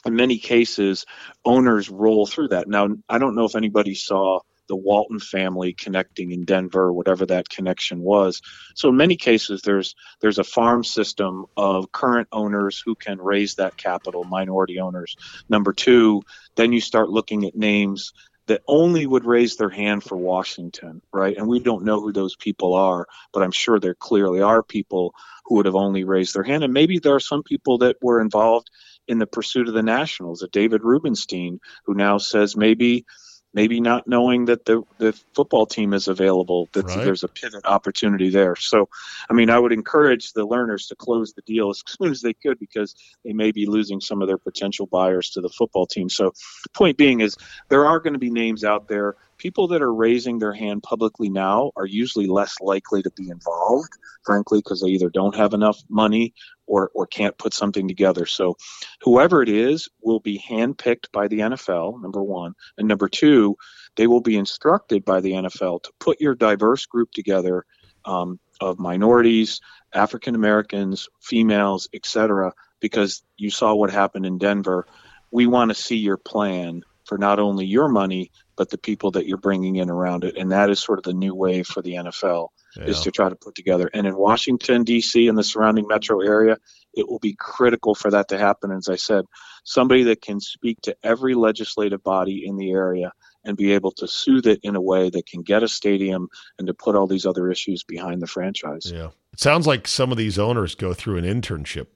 in 0.06 0.15
many 0.15 0.38
cases, 0.38 1.06
owners 1.45 1.89
roll 1.89 2.26
through 2.26 2.49
that. 2.49 2.67
Now, 2.67 2.89
I 3.10 3.17
don't 3.17 3.36
know 3.36 3.45
if 3.45 3.56
anybody 3.56 3.95
saw 3.95 4.39
the 4.67 4.76
Walton 4.76 5.19
family 5.19 5.73
connecting 5.73 6.32
in 6.32 6.45
Denver, 6.45 6.91
whatever 6.91 7.26
that 7.26 7.49
connection 7.49 7.99
was. 7.99 8.41
So 8.76 8.89
in 8.89 8.97
many 8.97 9.17
cases, 9.17 9.62
there's 9.62 9.95
there's 10.21 10.39
a 10.39 10.43
farm 10.43 10.84
system 10.84 11.45
of 11.58 11.91
current 11.91 12.28
owners 12.32 12.82
who 12.84 12.95
can 12.95 13.19
raise 13.19 13.56
that 13.56 13.78
capital, 13.78 14.23
minority 14.23 14.80
owners. 14.80 15.15
Number 15.49 15.73
two, 15.73 16.23
then 16.56 16.71
you 16.71 16.82
start 16.82 17.10
looking 17.10 17.45
at 17.45 17.56
names 17.56 18.13
that 18.48 18.62
only 18.68 19.06
would 19.06 19.26
raise 19.26 19.56
their 19.56 19.70
hand 19.70 20.04
for 20.04 20.18
Washington, 20.18 21.02
right? 21.14 21.38
And 21.38 21.48
we 21.48 21.60
don't 21.60 21.86
know 21.86 22.02
who 22.02 22.12
those 22.12 22.36
people 22.36 22.74
are, 22.74 23.08
but 23.32 23.44
I'm 23.44 23.52
sure 23.52 23.80
there 23.80 23.96
clearly 23.96 24.42
are 24.42 24.62
people 24.62 25.14
who 25.46 25.56
would 25.56 25.66
have 25.66 25.76
only 25.76 26.04
raised 26.04 26.36
their 26.36 26.44
hand. 26.44 26.64
And 26.64 26.74
maybe 26.74 27.00
there 27.00 27.16
are 27.16 27.22
some 27.22 27.44
people 27.44 27.80
that 27.80 27.98
were 28.02 28.20
involved 28.20 28.70
in 29.08 29.20
the 29.20 29.28
pursuit 29.28 29.68
of 29.68 29.74
the 29.74 29.84
Nationals, 29.84 30.44
a 30.44 30.48
David 30.48 30.84
Rubenstein, 30.84 31.60
who 31.86 31.94
now 31.94 32.18
says 32.18 32.56
maybe 32.56 33.06
maybe 33.54 33.80
not 33.80 34.08
knowing 34.08 34.46
that 34.46 34.66
the, 34.66 34.84
the 34.98 35.13
football 35.36 35.66
team 35.66 35.94
is 35.94 36.08
available, 36.08 36.70
that 36.74 36.86
Right. 36.86 37.04
there's 37.04 37.24
a 37.24 37.28
pivot 37.28 37.66
opportunity 37.66 38.30
there. 38.30 38.56
So, 38.56 38.89
I 39.30 39.34
mean, 39.34 39.50
I 39.50 39.60
would 39.60 39.72
encourage 39.72 40.34
the 40.34 40.46
Lerners 40.48 40.88
to 40.89 40.96
close 40.96 41.34
the 41.34 41.42
deal 41.44 41.70
as 41.70 41.84
soon 41.88 42.12
as 42.12 42.22
they 42.22 42.34
could 42.34 42.60
because 42.60 42.96
they 43.24 43.34
may 43.34 43.52
be 43.52 43.66
losing 43.66 44.02
some 44.02 44.22
of 44.22 44.28
their 44.28 44.38
potential 44.38 44.88
buyers 44.88 45.30
to 45.32 45.42
the 45.42 45.50
football 45.50 45.86
team. 45.86 46.10
So, 46.10 46.32
the 46.63 46.70
point 46.74 46.98
being 46.98 47.22
is 47.22 47.36
there 47.70 47.86
are 47.86 48.00
going 48.00 48.13
to 48.13 48.20
be 48.20 48.32
names 48.32 48.63
out 48.63 48.88
there. 48.88 49.16
People 49.38 49.68
that 49.70 49.82
are 49.82 49.94
raising 49.94 50.39
their 50.39 50.54
hand 50.54 50.84
publicly 50.84 51.30
now 51.30 51.72
are 51.76 51.86
usually 51.86 52.28
less 52.28 52.56
likely 52.62 53.02
to 53.04 53.12
be 53.12 53.30
involved, 53.30 53.89
frankly, 54.26 54.60
because 54.60 54.82
they 54.82 54.89
either 54.89 55.10
don't 55.10 55.36
have 55.36 55.54
enough 55.54 55.78
money 55.89 56.34
or, 56.67 56.91
or 56.93 57.06
can't 57.06 57.38
put 57.38 57.54
something 57.54 57.88
together. 57.88 58.26
So, 58.26 58.58
whoever 59.02 59.41
it 59.41 59.49
is 59.49 59.89
will 60.02 60.19
be 60.19 60.39
handpicked 60.39 61.12
by 61.12 61.28
the 61.28 61.39
NFL, 61.39 62.02
number 62.02 62.23
one. 62.23 62.54
And 62.78 62.88
number 62.88 63.10
two, 63.10 63.58
they 63.95 64.08
will 64.08 64.21
be 64.21 64.38
instructed 64.38 65.06
by 65.06 65.21
the 65.21 65.34
NFL 65.34 65.84
to 65.84 65.91
put 65.99 66.21
your 66.21 66.36
diverse 66.36 66.86
group 66.86 67.12
together 67.12 67.65
um, 68.06 68.39
of 68.60 68.80
minorities, 68.80 69.62
African 69.93 70.36
Americans, 70.36 71.10
females, 71.21 71.89
etc. 71.93 72.54
Because 72.80 73.23
you 73.38 73.49
saw 73.49 73.73
what 73.76 73.91
happened 73.91 74.26
in 74.26 74.38
Denver. 74.38 74.88
We 75.32 75.47
want 75.47 75.69
to 75.69 75.76
see 75.76 75.97
your 75.97 76.17
plan 76.17 76.84
for 77.06 77.17
not 77.17 77.39
only 77.39 77.65
your 77.65 77.89
money 77.89 78.32
but 78.56 78.70
the 78.70 78.78
people 78.78 79.12
that 79.12 79.26
you're 79.26 79.38
bringing 79.38 79.78
in 79.78 79.89
around 79.89 80.24
it, 80.24 80.38
and 80.38 80.52
that 80.52 80.70
is 80.70 80.80
sort 80.80 81.00
of 81.00 81.04
the 81.04 81.13
new 81.13 81.34
way 81.34 81.63
for 81.63 81.82
the 81.82 81.94
NFL 81.94 82.50
is 82.76 83.02
to 83.02 83.12
try 83.12 83.30
to 83.30 83.36
put 83.36 83.56
together. 83.56 83.89
And 83.94 84.08
in 84.08 84.16
Washington 84.16 84.84
D.C. 84.84 85.28
and 85.28 85.38
the 85.38 85.44
surrounding 85.44 85.88
metro 85.88 86.22
area, 86.22 86.58
it 86.94 87.08
will 87.08 87.20
be 87.20 87.36
critical 87.38 87.96
for 87.96 88.12
that 88.12 88.30
to 88.30 88.38
happen. 88.38 88.72
As 88.72 88.88
I 88.88 88.96
said, 88.96 89.26
somebody 89.63 90.04
that 90.04 90.22
can 90.22 90.39
speak 90.39 90.82
to 90.82 90.96
every 91.04 91.34
legislative 91.36 92.04
body 92.04 92.44
in 92.46 92.58
the 92.58 92.72
area 92.72 93.12
and 93.44 93.58
be 93.58 93.74
able 93.74 93.92
to 93.92 94.08
soothe 94.08 94.48
it 94.48 94.60
in 94.63 94.76
a 94.76 94.82
way 94.82 95.10
that 95.10 95.26
can 95.26 95.42
get 95.42 95.63
a 95.63 95.68
stadium 95.68 96.30
and 96.58 96.68
to 96.68 96.74
put 96.74 96.96
all 96.96 97.08
these 97.08 97.26
other 97.26 97.52
issues 97.52 97.84
behind 97.84 98.22
the 98.22 98.28
franchise. 98.28 98.92
Yeah. 98.92 99.10
It 99.34 99.39
sounds 99.39 99.68
like 99.68 99.88
some 99.88 100.12
of 100.12 100.18
these 100.18 100.39
owners 100.39 100.76
go 100.76 100.94
through 100.94 101.18
an 101.18 101.26
internship 101.26 101.88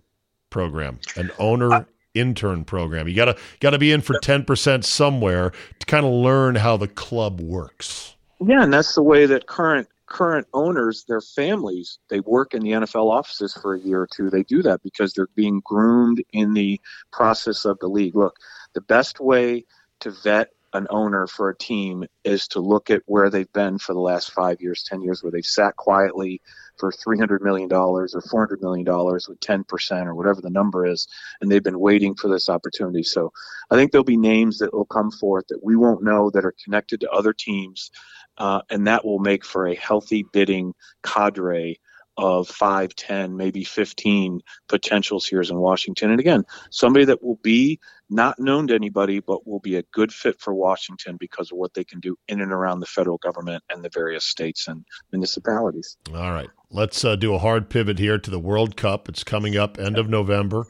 program, 0.49 0.99
an 1.15 1.31
owner 1.39 1.73
uh, 1.73 1.83
intern 2.19 2.65
program. 2.65 3.07
You 3.07 3.15
gotta 3.15 3.37
gotta 3.59 3.77
be 3.77 3.91
in 3.91 4.01
for 4.01 4.19
ten 4.19 4.43
percent 4.43 4.85
somewhere 4.85 5.51
to 5.79 5.85
kind 5.85 6.05
of 6.05 6.11
learn 6.11 6.55
how 6.55 6.77
the 6.77 6.87
club 6.87 7.39
works. 7.41 8.15
Yeah, 8.39 8.63
and 8.63 8.73
that's 8.73 8.95
the 8.95 9.03
way 9.03 9.25
that 9.25 9.47
current 9.47 9.87
current 10.07 10.47
owners, 10.53 11.03
their 11.03 11.21
families, 11.21 11.99
they 12.09 12.21
work 12.21 12.53
in 12.53 12.63
the 12.63 12.71
NFL 12.71 13.11
offices 13.11 13.53
for 13.53 13.75
a 13.75 13.79
year 13.79 14.01
or 14.01 14.07
two. 14.07 14.29
They 14.29 14.43
do 14.43 14.63
that 14.63 14.81
because 14.81 15.13
they're 15.13 15.27
being 15.35 15.61
groomed 15.63 16.23
in 16.31 16.53
the 16.53 16.79
process 17.11 17.65
of 17.65 17.77
the 17.79 17.87
league. 17.87 18.15
Look, 18.15 18.37
the 18.73 18.81
best 18.81 19.19
way 19.19 19.65
to 19.99 20.11
vet 20.11 20.51
an 20.77 20.87
owner 20.89 21.27
for 21.27 21.49
a 21.49 21.57
team 21.57 22.05
is 22.23 22.47
to 22.49 22.59
look 22.59 22.89
at 22.89 23.01
where 23.05 23.29
they've 23.29 23.51
been 23.51 23.77
for 23.77 23.93
the 23.93 23.99
last 23.99 24.31
five 24.31 24.61
years, 24.61 24.83
10 24.83 25.01
years, 25.01 25.21
where 25.21 25.31
they've 25.31 25.45
sat 25.45 25.75
quietly 25.75 26.41
for 26.77 26.91
$300 26.91 27.41
million 27.41 27.71
or 27.73 28.07
$400 28.07 28.61
million 28.61 28.85
with 28.85 29.39
10% 29.39 30.05
or 30.05 30.15
whatever 30.15 30.41
the 30.41 30.49
number 30.49 30.85
is, 30.85 31.07
and 31.41 31.51
they've 31.51 31.63
been 31.63 31.79
waiting 31.79 32.15
for 32.15 32.27
this 32.29 32.47
opportunity. 32.47 33.03
So 33.03 33.31
I 33.71 33.75
think 33.75 33.91
there'll 33.91 34.05
be 34.05 34.17
names 34.17 34.59
that 34.59 34.73
will 34.73 34.85
come 34.85 35.11
forth 35.11 35.45
that 35.49 35.63
we 35.63 35.75
won't 35.75 36.03
know 36.03 36.29
that 36.29 36.45
are 36.45 36.55
connected 36.63 37.01
to 37.01 37.09
other 37.09 37.33
teams, 37.33 37.91
uh, 38.37 38.61
and 38.69 38.85
that 38.87 39.03
will 39.03 39.19
make 39.19 39.43
for 39.43 39.67
a 39.67 39.75
healthy 39.75 40.23
bidding 40.31 40.73
cadre 41.03 41.79
of 42.17 42.47
5, 42.47 42.95
10, 42.95 43.37
maybe 43.37 43.63
15 43.63 44.41
potentials 44.67 45.27
here 45.27 45.41
in 45.41 45.57
Washington. 45.57 46.11
And 46.11 46.19
again, 46.19 46.43
somebody 46.71 47.05
that 47.05 47.23
will 47.23 47.39
be 47.43 47.79
not 48.09 48.39
known 48.39 48.67
to 48.67 48.75
anybody, 48.75 49.19
but 49.19 49.47
will 49.47 49.59
be 49.59 49.75
a 49.75 49.83
good 49.93 50.13
fit 50.13 50.39
for 50.39 50.53
Washington 50.53 51.17
because 51.19 51.51
of 51.51 51.57
what 51.57 51.73
they 51.73 51.83
can 51.83 51.99
do 51.99 52.17
in 52.27 52.41
and 52.41 52.51
around 52.51 52.79
the 52.79 52.85
federal 52.85 53.17
government 53.17 53.63
and 53.69 53.83
the 53.83 53.89
various 53.93 54.25
states 54.25 54.67
and 54.67 54.85
municipalities. 55.11 55.97
All 56.13 56.31
right. 56.31 56.49
Let's 56.69 57.03
uh, 57.03 57.15
do 57.15 57.33
a 57.33 57.39
hard 57.39 57.69
pivot 57.69 57.99
here 57.99 58.17
to 58.17 58.31
the 58.31 58.39
World 58.39 58.77
Cup. 58.77 59.09
It's 59.09 59.23
coming 59.23 59.57
up 59.57 59.77
end 59.77 59.97
of 59.97 60.09
November 60.09 60.67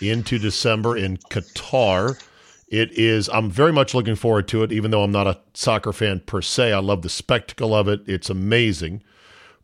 into 0.00 0.38
December 0.38 0.96
in 0.96 1.16
Qatar. 1.30 2.22
It 2.68 2.92
is, 2.92 3.28
I'm 3.30 3.50
very 3.50 3.72
much 3.72 3.94
looking 3.94 4.14
forward 4.14 4.46
to 4.48 4.62
it, 4.62 4.72
even 4.72 4.90
though 4.90 5.02
I'm 5.02 5.12
not 5.12 5.26
a 5.26 5.40
soccer 5.54 5.92
fan 5.92 6.20
per 6.20 6.42
se. 6.42 6.72
I 6.72 6.78
love 6.78 7.02
the 7.02 7.08
spectacle 7.08 7.74
of 7.74 7.88
it. 7.88 8.02
It's 8.06 8.30
amazing. 8.30 9.02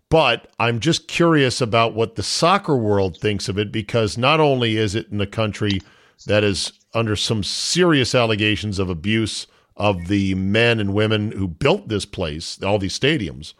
But 0.08 0.48
I'm 0.58 0.80
just 0.80 1.08
curious 1.08 1.60
about 1.60 1.94
what 1.94 2.16
the 2.16 2.22
soccer 2.22 2.76
world 2.76 3.18
thinks 3.18 3.48
of 3.48 3.58
it 3.58 3.72
because 3.72 4.16
not 4.16 4.40
only 4.40 4.76
is 4.76 4.94
it 4.94 5.08
in 5.10 5.20
a 5.20 5.26
country 5.26 5.80
that 6.26 6.44
is 6.44 6.72
under 6.94 7.16
some 7.16 7.42
serious 7.42 8.14
allegations 8.14 8.78
of 8.78 8.88
abuse 8.88 9.46
of 9.76 10.06
the 10.06 10.34
men 10.34 10.78
and 10.78 10.94
women 10.94 11.32
who 11.32 11.48
built 11.48 11.88
this 11.88 12.04
place, 12.04 12.62
all 12.62 12.78
these 12.78 12.98
stadiums. 12.98 13.54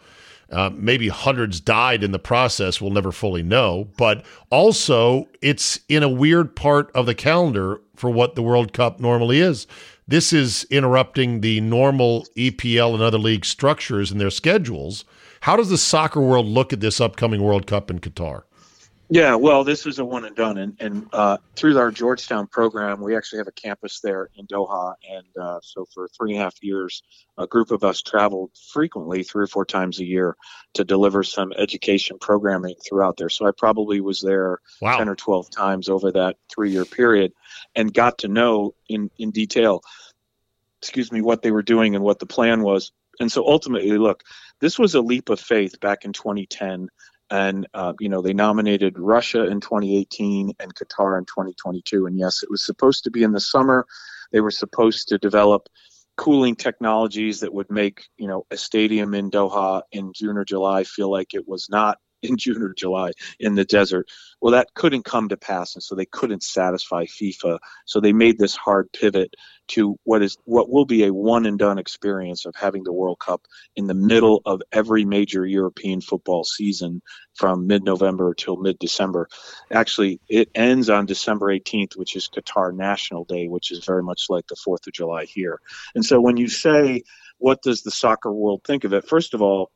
Uh, 0.50 0.70
maybe 0.72 1.08
hundreds 1.08 1.58
died 1.58 2.04
in 2.04 2.12
the 2.12 2.18
process. 2.18 2.80
We'll 2.80 2.92
never 2.92 3.10
fully 3.10 3.42
know. 3.42 3.88
But 3.96 4.24
also, 4.50 5.28
it's 5.42 5.80
in 5.88 6.02
a 6.02 6.08
weird 6.08 6.54
part 6.54 6.92
of 6.94 7.06
the 7.06 7.14
calendar 7.14 7.80
for 7.96 8.10
what 8.10 8.34
the 8.34 8.42
World 8.42 8.72
Cup 8.72 9.00
normally 9.00 9.40
is. 9.40 9.66
This 10.06 10.32
is 10.32 10.66
interrupting 10.70 11.40
the 11.40 11.60
normal 11.60 12.26
EPL 12.36 12.94
and 12.94 13.02
other 13.02 13.18
league 13.18 13.44
structures 13.44 14.12
and 14.12 14.20
their 14.20 14.30
schedules. 14.30 15.04
How 15.40 15.56
does 15.56 15.70
the 15.70 15.78
soccer 15.78 16.20
world 16.20 16.46
look 16.46 16.72
at 16.72 16.80
this 16.80 17.00
upcoming 17.00 17.42
World 17.42 17.66
Cup 17.66 17.90
in 17.90 17.98
Qatar? 17.98 18.42
Yeah, 19.10 19.34
well, 19.34 19.64
this 19.64 19.86
is 19.86 19.98
a 19.98 20.04
one 20.04 20.24
and 20.24 20.34
done, 20.34 20.56
and, 20.56 20.76
and 20.80 21.06
uh, 21.12 21.36
through 21.56 21.76
our 21.78 21.90
Georgetown 21.90 22.46
program, 22.46 23.02
we 23.02 23.14
actually 23.14 23.38
have 23.38 23.48
a 23.48 23.52
campus 23.52 24.00
there 24.00 24.30
in 24.36 24.46
Doha, 24.46 24.94
and 25.08 25.26
uh, 25.38 25.58
so 25.62 25.84
for 25.92 26.08
three 26.08 26.32
and 26.32 26.40
a 26.40 26.44
half 26.44 26.54
years, 26.62 27.02
a 27.36 27.46
group 27.46 27.70
of 27.70 27.84
us 27.84 28.00
traveled 28.00 28.50
frequently, 28.72 29.22
three 29.22 29.44
or 29.44 29.46
four 29.46 29.66
times 29.66 30.00
a 30.00 30.04
year, 30.04 30.36
to 30.72 30.84
deliver 30.84 31.22
some 31.22 31.52
education 31.58 32.18
programming 32.18 32.76
throughout 32.86 33.18
there. 33.18 33.28
So 33.28 33.46
I 33.46 33.50
probably 33.56 34.00
was 34.00 34.22
there 34.22 34.60
wow. 34.80 34.96
ten 34.96 35.08
or 35.08 35.16
twelve 35.16 35.50
times 35.50 35.90
over 35.90 36.10
that 36.12 36.36
three-year 36.52 36.86
period, 36.86 37.32
and 37.74 37.92
got 37.92 38.18
to 38.18 38.28
know 38.28 38.74
in 38.88 39.10
in 39.18 39.32
detail, 39.32 39.82
excuse 40.80 41.12
me, 41.12 41.20
what 41.20 41.42
they 41.42 41.50
were 41.50 41.62
doing 41.62 41.94
and 41.94 42.02
what 42.02 42.20
the 42.20 42.26
plan 42.26 42.62
was. 42.62 42.90
And 43.20 43.30
so 43.30 43.46
ultimately, 43.46 43.98
look, 43.98 44.24
this 44.60 44.78
was 44.78 44.94
a 44.94 45.00
leap 45.00 45.28
of 45.28 45.38
faith 45.38 45.78
back 45.78 46.04
in 46.04 46.12
2010 46.12 46.88
and 47.30 47.66
uh, 47.74 47.94
you 48.00 48.08
know 48.08 48.22
they 48.22 48.34
nominated 48.34 48.98
Russia 48.98 49.46
in 49.46 49.60
2018 49.60 50.52
and 50.58 50.74
Qatar 50.74 51.18
in 51.18 51.24
2022. 51.24 52.06
And 52.06 52.18
yes, 52.18 52.42
it 52.42 52.50
was 52.50 52.64
supposed 52.64 53.04
to 53.04 53.10
be 53.10 53.22
in 53.22 53.32
the 53.32 53.40
summer. 53.40 53.86
They 54.32 54.40
were 54.40 54.50
supposed 54.50 55.08
to 55.08 55.18
develop 55.18 55.68
cooling 56.16 56.54
technologies 56.54 57.40
that 57.40 57.52
would 57.52 57.70
make 57.70 58.04
you 58.16 58.28
know 58.28 58.46
a 58.50 58.56
stadium 58.56 59.14
in 59.14 59.30
Doha 59.30 59.82
in 59.92 60.12
June 60.14 60.36
or 60.36 60.44
July 60.44 60.84
feel 60.84 61.10
like 61.10 61.34
it 61.34 61.48
was 61.48 61.68
not 61.68 61.98
in 62.28 62.36
June 62.36 62.62
or 62.62 62.72
July 62.72 63.12
in 63.38 63.54
the 63.54 63.64
desert. 63.64 64.08
Well, 64.40 64.52
that 64.52 64.74
couldn't 64.74 65.04
come 65.04 65.28
to 65.28 65.36
pass, 65.36 65.74
and 65.74 65.82
so 65.82 65.94
they 65.94 66.06
couldn't 66.06 66.42
satisfy 66.42 67.04
FIFA. 67.04 67.58
So 67.86 68.00
they 68.00 68.12
made 68.12 68.38
this 68.38 68.56
hard 68.56 68.92
pivot 68.92 69.34
to 69.66 69.98
what 70.04 70.22
is 70.22 70.36
what 70.44 70.68
will 70.68 70.84
be 70.84 71.04
a 71.04 71.12
one 71.12 71.46
and 71.46 71.58
done 71.58 71.78
experience 71.78 72.44
of 72.44 72.54
having 72.54 72.84
the 72.84 72.92
World 72.92 73.18
Cup 73.18 73.46
in 73.76 73.86
the 73.86 73.94
middle 73.94 74.42
of 74.44 74.62
every 74.72 75.04
major 75.04 75.46
European 75.46 76.00
football 76.00 76.44
season 76.44 77.00
from 77.34 77.66
mid 77.66 77.84
November 77.84 78.34
till 78.34 78.56
mid 78.56 78.78
December. 78.78 79.28
Actually, 79.70 80.20
it 80.28 80.50
ends 80.54 80.90
on 80.90 81.06
December 81.06 81.46
18th, 81.46 81.96
which 81.96 82.16
is 82.16 82.28
Qatar 82.28 82.74
National 82.74 83.24
Day, 83.24 83.48
which 83.48 83.70
is 83.70 83.84
very 83.84 84.02
much 84.02 84.26
like 84.28 84.46
the 84.46 84.56
4th 84.56 84.86
of 84.86 84.92
July 84.92 85.24
here. 85.24 85.60
And 85.94 86.04
so 86.04 86.20
when 86.20 86.36
you 86.36 86.48
say, 86.48 87.02
what 87.38 87.62
does 87.62 87.82
the 87.82 87.90
soccer 87.90 88.32
world 88.32 88.62
think 88.64 88.84
of 88.84 88.92
it? 88.92 89.08
First 89.08 89.34
of 89.34 89.42
all, 89.42 89.70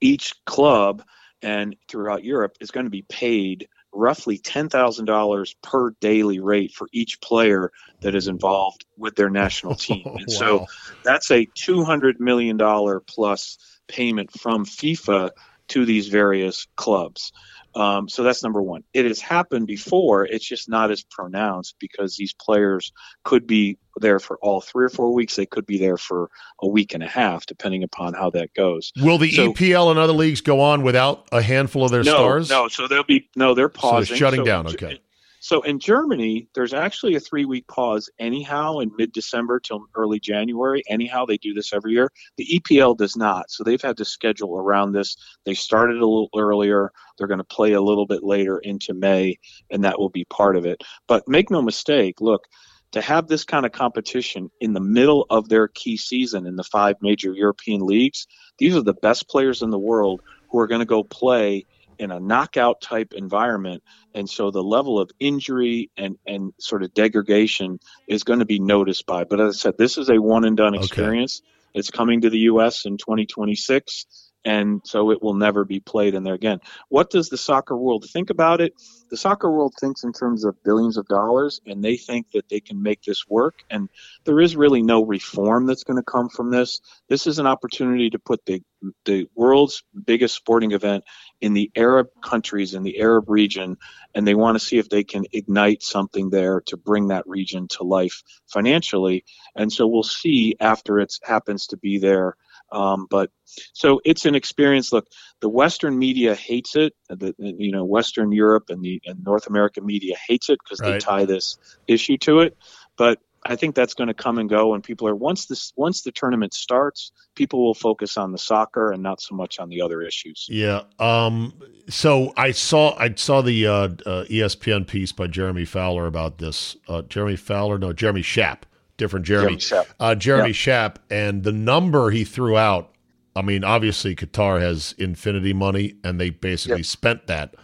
each 0.00 0.34
club 0.44 1.02
and 1.42 1.76
throughout 1.88 2.24
Europe 2.24 2.56
is 2.60 2.70
going 2.70 2.86
to 2.86 2.90
be 2.90 3.02
paid 3.02 3.68
roughly 3.92 4.38
$10,000 4.38 5.54
per 5.62 5.90
daily 6.00 6.38
rate 6.38 6.72
for 6.72 6.88
each 6.92 7.20
player 7.20 7.72
that 8.02 8.14
is 8.14 8.28
involved 8.28 8.84
with 8.96 9.16
their 9.16 9.30
national 9.30 9.74
team. 9.86 10.02
And 10.04 10.26
wow. 10.28 10.38
so 10.38 10.66
that's 11.02 11.30
a 11.30 11.46
$200 11.46 12.20
million 12.20 12.58
plus 13.06 13.58
payment 13.88 14.32
from 14.38 14.64
FIFA 14.64 15.30
to 15.68 15.84
these 15.84 16.08
various 16.08 16.66
clubs. 16.76 17.32
Um, 17.76 18.08
so 18.08 18.22
that's 18.22 18.42
number 18.42 18.62
one. 18.62 18.84
It 18.94 19.04
has 19.04 19.20
happened 19.20 19.66
before. 19.66 20.24
It's 20.24 20.46
just 20.46 20.66
not 20.66 20.90
as 20.90 21.02
pronounced 21.02 21.76
because 21.78 22.16
these 22.16 22.32
players 22.32 22.90
could 23.22 23.46
be 23.46 23.76
there 23.96 24.18
for 24.18 24.38
all 24.38 24.62
three 24.62 24.86
or 24.86 24.88
four 24.88 25.12
weeks. 25.12 25.36
They 25.36 25.44
could 25.44 25.66
be 25.66 25.76
there 25.76 25.98
for 25.98 26.30
a 26.62 26.66
week 26.66 26.94
and 26.94 27.02
a 27.02 27.06
half, 27.06 27.44
depending 27.44 27.82
upon 27.82 28.14
how 28.14 28.30
that 28.30 28.54
goes. 28.54 28.92
Will 28.98 29.18
the 29.18 29.30
so, 29.30 29.52
EPL 29.52 29.90
and 29.90 29.98
other 29.98 30.14
leagues 30.14 30.40
go 30.40 30.60
on 30.60 30.82
without 30.82 31.28
a 31.32 31.42
handful 31.42 31.84
of 31.84 31.90
their 31.90 32.02
no, 32.02 32.14
stars? 32.14 32.48
No, 32.48 32.68
so 32.68 32.88
they'll 32.88 33.04
be 33.04 33.28
no, 33.36 33.54
they're 33.54 33.68
pausing, 33.68 34.06
so 34.06 34.12
they're 34.12 34.18
shutting 34.18 34.40
so, 34.40 34.44
down. 34.44 34.66
Okay. 34.68 34.98
So 35.46 35.60
in 35.60 35.78
Germany, 35.78 36.48
there's 36.56 36.74
actually 36.74 37.14
a 37.14 37.20
three 37.20 37.44
week 37.44 37.68
pause 37.68 38.10
anyhow 38.18 38.80
in 38.80 38.90
mid 38.98 39.12
December 39.12 39.60
till 39.60 39.86
early 39.94 40.18
January. 40.18 40.82
Anyhow, 40.88 41.24
they 41.24 41.36
do 41.36 41.54
this 41.54 41.72
every 41.72 41.92
year. 41.92 42.10
The 42.36 42.48
EPL 42.58 42.96
does 42.96 43.16
not. 43.16 43.48
So 43.48 43.62
they've 43.62 43.80
had 43.80 43.96
to 43.98 44.04
schedule 44.04 44.58
around 44.58 44.90
this. 44.90 45.16
They 45.44 45.54
started 45.54 45.98
a 45.98 46.04
little 46.04 46.30
earlier. 46.36 46.90
They're 47.16 47.28
going 47.28 47.38
to 47.38 47.44
play 47.44 47.74
a 47.74 47.80
little 47.80 48.08
bit 48.08 48.24
later 48.24 48.58
into 48.58 48.92
May, 48.92 49.38
and 49.70 49.84
that 49.84 50.00
will 50.00 50.08
be 50.08 50.24
part 50.24 50.56
of 50.56 50.66
it. 50.66 50.82
But 51.06 51.28
make 51.28 51.48
no 51.48 51.62
mistake, 51.62 52.20
look, 52.20 52.42
to 52.90 53.00
have 53.00 53.28
this 53.28 53.44
kind 53.44 53.64
of 53.64 53.70
competition 53.70 54.50
in 54.60 54.72
the 54.72 54.80
middle 54.80 55.26
of 55.30 55.48
their 55.48 55.68
key 55.68 55.96
season 55.96 56.48
in 56.48 56.56
the 56.56 56.64
five 56.64 56.96
major 57.00 57.32
European 57.32 57.86
leagues, 57.86 58.26
these 58.58 58.74
are 58.74 58.82
the 58.82 58.94
best 58.94 59.28
players 59.28 59.62
in 59.62 59.70
the 59.70 59.78
world 59.78 60.22
who 60.50 60.58
are 60.58 60.66
going 60.66 60.80
to 60.80 60.86
go 60.86 61.04
play 61.04 61.66
in 61.98 62.10
a 62.10 62.20
knockout 62.20 62.80
type 62.80 63.12
environment. 63.14 63.82
And 64.14 64.28
so 64.28 64.50
the 64.50 64.62
level 64.62 64.98
of 64.98 65.10
injury 65.20 65.90
and 65.96 66.18
and 66.26 66.52
sort 66.58 66.82
of 66.82 66.94
degradation 66.94 67.80
is 68.06 68.24
going 68.24 68.38
to 68.38 68.44
be 68.44 68.58
noticed 68.58 69.06
by 69.06 69.24
but 69.24 69.40
as 69.40 69.56
i 69.56 69.58
said 69.58 69.78
this 69.78 69.98
is 69.98 70.08
a 70.08 70.20
one 70.20 70.44
and 70.44 70.56
done 70.56 70.74
experience. 70.74 71.42
Okay. 71.42 71.78
it's 71.78 71.90
coming 71.90 72.22
to 72.22 72.30
the 72.30 72.38
us 72.38 72.86
in 72.86 72.96
2026 72.96 74.25
and 74.46 74.80
so 74.84 75.10
it 75.10 75.20
will 75.20 75.34
never 75.34 75.64
be 75.64 75.80
played 75.80 76.14
in 76.14 76.22
there 76.22 76.34
again. 76.34 76.60
What 76.88 77.10
does 77.10 77.28
the 77.28 77.36
soccer 77.36 77.76
world 77.76 78.06
think 78.08 78.30
about 78.30 78.60
it? 78.60 78.74
The 79.10 79.16
soccer 79.16 79.50
world 79.50 79.74
thinks 79.78 80.04
in 80.04 80.12
terms 80.12 80.44
of 80.44 80.62
billions 80.62 80.96
of 80.96 81.08
dollars, 81.08 81.60
and 81.66 81.82
they 81.82 81.96
think 81.96 82.30
that 82.30 82.48
they 82.48 82.60
can 82.60 82.80
make 82.80 83.02
this 83.02 83.28
work. 83.28 83.64
And 83.70 83.88
there 84.24 84.40
is 84.40 84.54
really 84.54 84.82
no 84.82 85.04
reform 85.04 85.66
that's 85.66 85.82
going 85.82 85.96
to 85.96 86.02
come 86.04 86.28
from 86.28 86.50
this. 86.50 86.80
This 87.08 87.26
is 87.26 87.40
an 87.40 87.46
opportunity 87.46 88.08
to 88.10 88.20
put 88.20 88.44
the 88.46 88.62
the 89.04 89.26
world's 89.34 89.82
biggest 90.04 90.36
sporting 90.36 90.72
event 90.72 91.02
in 91.40 91.54
the 91.54 91.70
Arab 91.74 92.08
countries 92.22 92.74
in 92.74 92.84
the 92.84 93.00
Arab 93.00 93.28
region, 93.28 93.78
and 94.14 94.26
they 94.26 94.34
want 94.34 94.56
to 94.56 94.64
see 94.64 94.78
if 94.78 94.88
they 94.88 95.02
can 95.02 95.24
ignite 95.32 95.82
something 95.82 96.30
there 96.30 96.60
to 96.66 96.76
bring 96.76 97.08
that 97.08 97.26
region 97.26 97.66
to 97.68 97.82
life 97.82 98.22
financially. 98.46 99.24
And 99.56 99.72
so 99.72 99.88
we'll 99.88 100.04
see 100.04 100.54
after 100.60 101.00
it 101.00 101.14
happens 101.24 101.68
to 101.68 101.76
be 101.76 101.98
there 101.98 102.36
um, 102.72 103.06
but 103.10 103.30
so 103.72 104.00
it's 104.04 104.26
an 104.26 104.34
experience. 104.34 104.92
Look, 104.92 105.06
the 105.40 105.48
Western 105.48 105.98
media 105.98 106.34
hates 106.34 106.76
it. 106.76 106.94
The 107.08 107.34
you 107.38 107.72
know 107.72 107.84
Western 107.84 108.32
Europe 108.32 108.64
and 108.68 108.82
the 108.82 109.00
and 109.04 109.22
North 109.24 109.46
American 109.46 109.86
media 109.86 110.16
hates 110.26 110.48
it 110.48 110.58
because 110.64 110.80
right. 110.80 110.92
they 110.92 110.98
tie 110.98 111.24
this 111.24 111.58
issue 111.86 112.16
to 112.18 112.40
it. 112.40 112.56
But 112.96 113.20
I 113.44 113.54
think 113.54 113.74
that's 113.74 113.94
going 113.94 114.08
to 114.08 114.14
come 114.14 114.38
and 114.38 114.48
go, 114.48 114.74
and 114.74 114.82
people 114.82 115.06
are 115.06 115.14
once 115.14 115.46
this 115.46 115.72
once 115.76 116.02
the 116.02 116.10
tournament 116.10 116.54
starts, 116.54 117.12
people 117.36 117.64
will 117.64 117.74
focus 117.74 118.16
on 118.16 118.32
the 118.32 118.38
soccer 118.38 118.90
and 118.90 119.02
not 119.02 119.20
so 119.20 119.34
much 119.34 119.60
on 119.60 119.68
the 119.68 119.80
other 119.80 120.02
issues. 120.02 120.46
Yeah. 120.50 120.82
Um. 120.98 121.54
So 121.88 122.32
I 122.36 122.50
saw 122.50 122.96
I 122.98 123.14
saw 123.14 123.42
the 123.42 123.66
uh, 123.66 123.72
uh, 123.72 124.24
ESPN 124.24 124.86
piece 124.86 125.12
by 125.12 125.28
Jeremy 125.28 125.64
Fowler 125.64 126.06
about 126.06 126.38
this. 126.38 126.76
Uh, 126.88 127.02
Jeremy 127.02 127.36
Fowler, 127.36 127.78
no, 127.78 127.92
Jeremy 127.92 128.22
Schaap 128.22 128.62
different 128.96 129.26
Jeremy, 129.26 129.56
Jeremy 129.56 129.86
Schaap, 129.86 129.94
uh, 130.00 130.14
Jeremy 130.14 130.52
Schaap 130.52 130.96
and 131.10 131.42
the 131.42 131.52
number 131.52 132.10
he 132.10 132.24
threw 132.24 132.56
out. 132.56 132.92
I 133.34 133.42
mean, 133.42 133.64
obviously 133.64 134.16
Qatar 134.16 134.60
has 134.60 134.94
infinity 134.98 135.52
money, 135.52 135.94
and 136.02 136.18
they 136.20 136.30
basically 136.30 136.78
yep. 136.78 136.86
spent 136.86 137.26
that. 137.26 137.54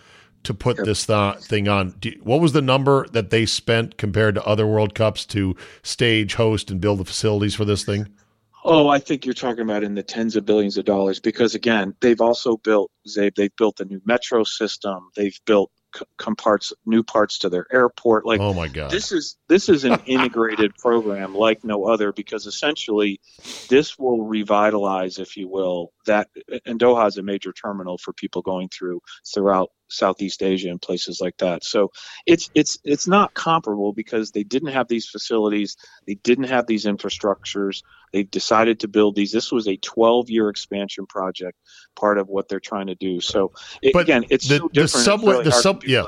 to 0.45 0.53
put 0.53 0.76
this 0.85 1.07
th- 1.07 1.37
thing 1.39 1.68
on. 1.68 1.95
Do, 2.01 2.12
what 2.22 2.41
was 2.41 2.53
the 2.53 2.61
number 2.61 3.07
that 3.12 3.30
they 3.30 3.47
spent 3.47 3.97
compared 3.97 4.35
to 4.35 4.45
other 4.45 4.66
World 4.66 4.95
Cups 4.95 5.24
to 5.26 5.55
stage, 5.83 6.35
host, 6.35 6.70
and 6.70 6.80
build 6.80 6.99
the 6.99 7.05
facilities 7.05 7.55
for 7.55 7.64
this 7.64 7.85
thing? 7.85 8.09
Oh, 8.64 8.89
I 8.89 8.99
think 8.99 9.24
you're 9.24 9.35
talking 9.35 9.62
about 9.62 9.83
in 9.83 9.95
the 9.95 10.03
tens 10.03 10.37
of 10.37 10.47
billions 10.47 10.76
of 10.76 10.85
dollars 10.85 11.18
because 11.18 11.55
again, 11.55 11.95
they've 12.01 12.20
also 12.20 12.57
built 12.59 12.91
Zabe, 13.09 13.35
they've 13.35 13.57
built 13.57 13.80
a 13.80 13.85
new 13.85 14.01
metro 14.05 14.45
system. 14.45 15.11
They've 15.16 15.39
built 15.47 15.70
c- 15.95 16.34
parts, 16.36 16.72
new 16.86 17.03
parts 17.03 17.38
to 17.38 17.49
their 17.49 17.66
airport. 17.72 18.26
Like, 18.26 18.40
oh 18.40 18.55
my 18.55 18.68
god, 18.68 18.90
this 18.90 19.12
is 19.12 19.36
this 19.49 19.68
is 19.68 19.84
an 19.84 19.99
integrated 20.07 20.74
program 20.76 21.34
like 21.34 21.64
no 21.64 21.84
other 21.84 22.12
because 22.12 22.47
essentially, 22.47 23.20
this 23.68 23.99
will 23.99 24.24
revitalize, 24.24 25.18
if 25.18 25.36
you 25.36 25.49
will, 25.49 25.93
that. 26.07 26.28
And 26.64 26.78
Doha 26.78 27.09
is 27.09 27.18
a 27.18 27.22
major 27.22 27.53
terminal 27.53 27.99
for 27.99 28.12
people 28.12 28.43
going 28.43 28.68
through 28.68 29.01
throughout 29.32 29.70
Southeast 29.93 30.43
Asia 30.43 30.68
and 30.68 30.80
places 30.80 31.20
like 31.20 31.36
that. 31.38 31.64
So 31.64 31.93
it's 32.26 32.51
it's 32.55 32.78
it's 32.84 33.07
not 33.07 33.34
comparable 33.34 33.93
because 33.93 34.30
they 34.30 34.43
didn't 34.43 34.70
have 34.70 34.88
these 34.88 35.09
facilities, 35.09 35.76
they 36.07 36.14
didn't 36.14 36.45
have 36.45 36.66
these 36.66 36.84
infrastructures. 36.84 37.82
They've 38.12 38.30
decided 38.30 38.80
to 38.80 38.88
build 38.88 39.16
these. 39.16 39.32
This 39.32 39.51
was 39.51 39.66
a 39.66 39.78
12-year 39.78 40.51
expansion 40.51 41.07
project, 41.07 41.57
part 41.97 42.18
of 42.18 42.28
what 42.28 42.47
they're 42.47 42.61
trying 42.61 42.88
to 42.88 42.95
do. 42.95 43.22
So 43.22 43.53
it, 43.80 43.97
again, 43.97 44.24
it's 44.28 44.49
the, 44.49 44.59
so. 44.59 44.68
The 44.74 44.86
subway, 44.86 45.32
really 45.32 45.45
the 45.45 45.51
sub, 45.53 45.84
yeah, 45.84 46.07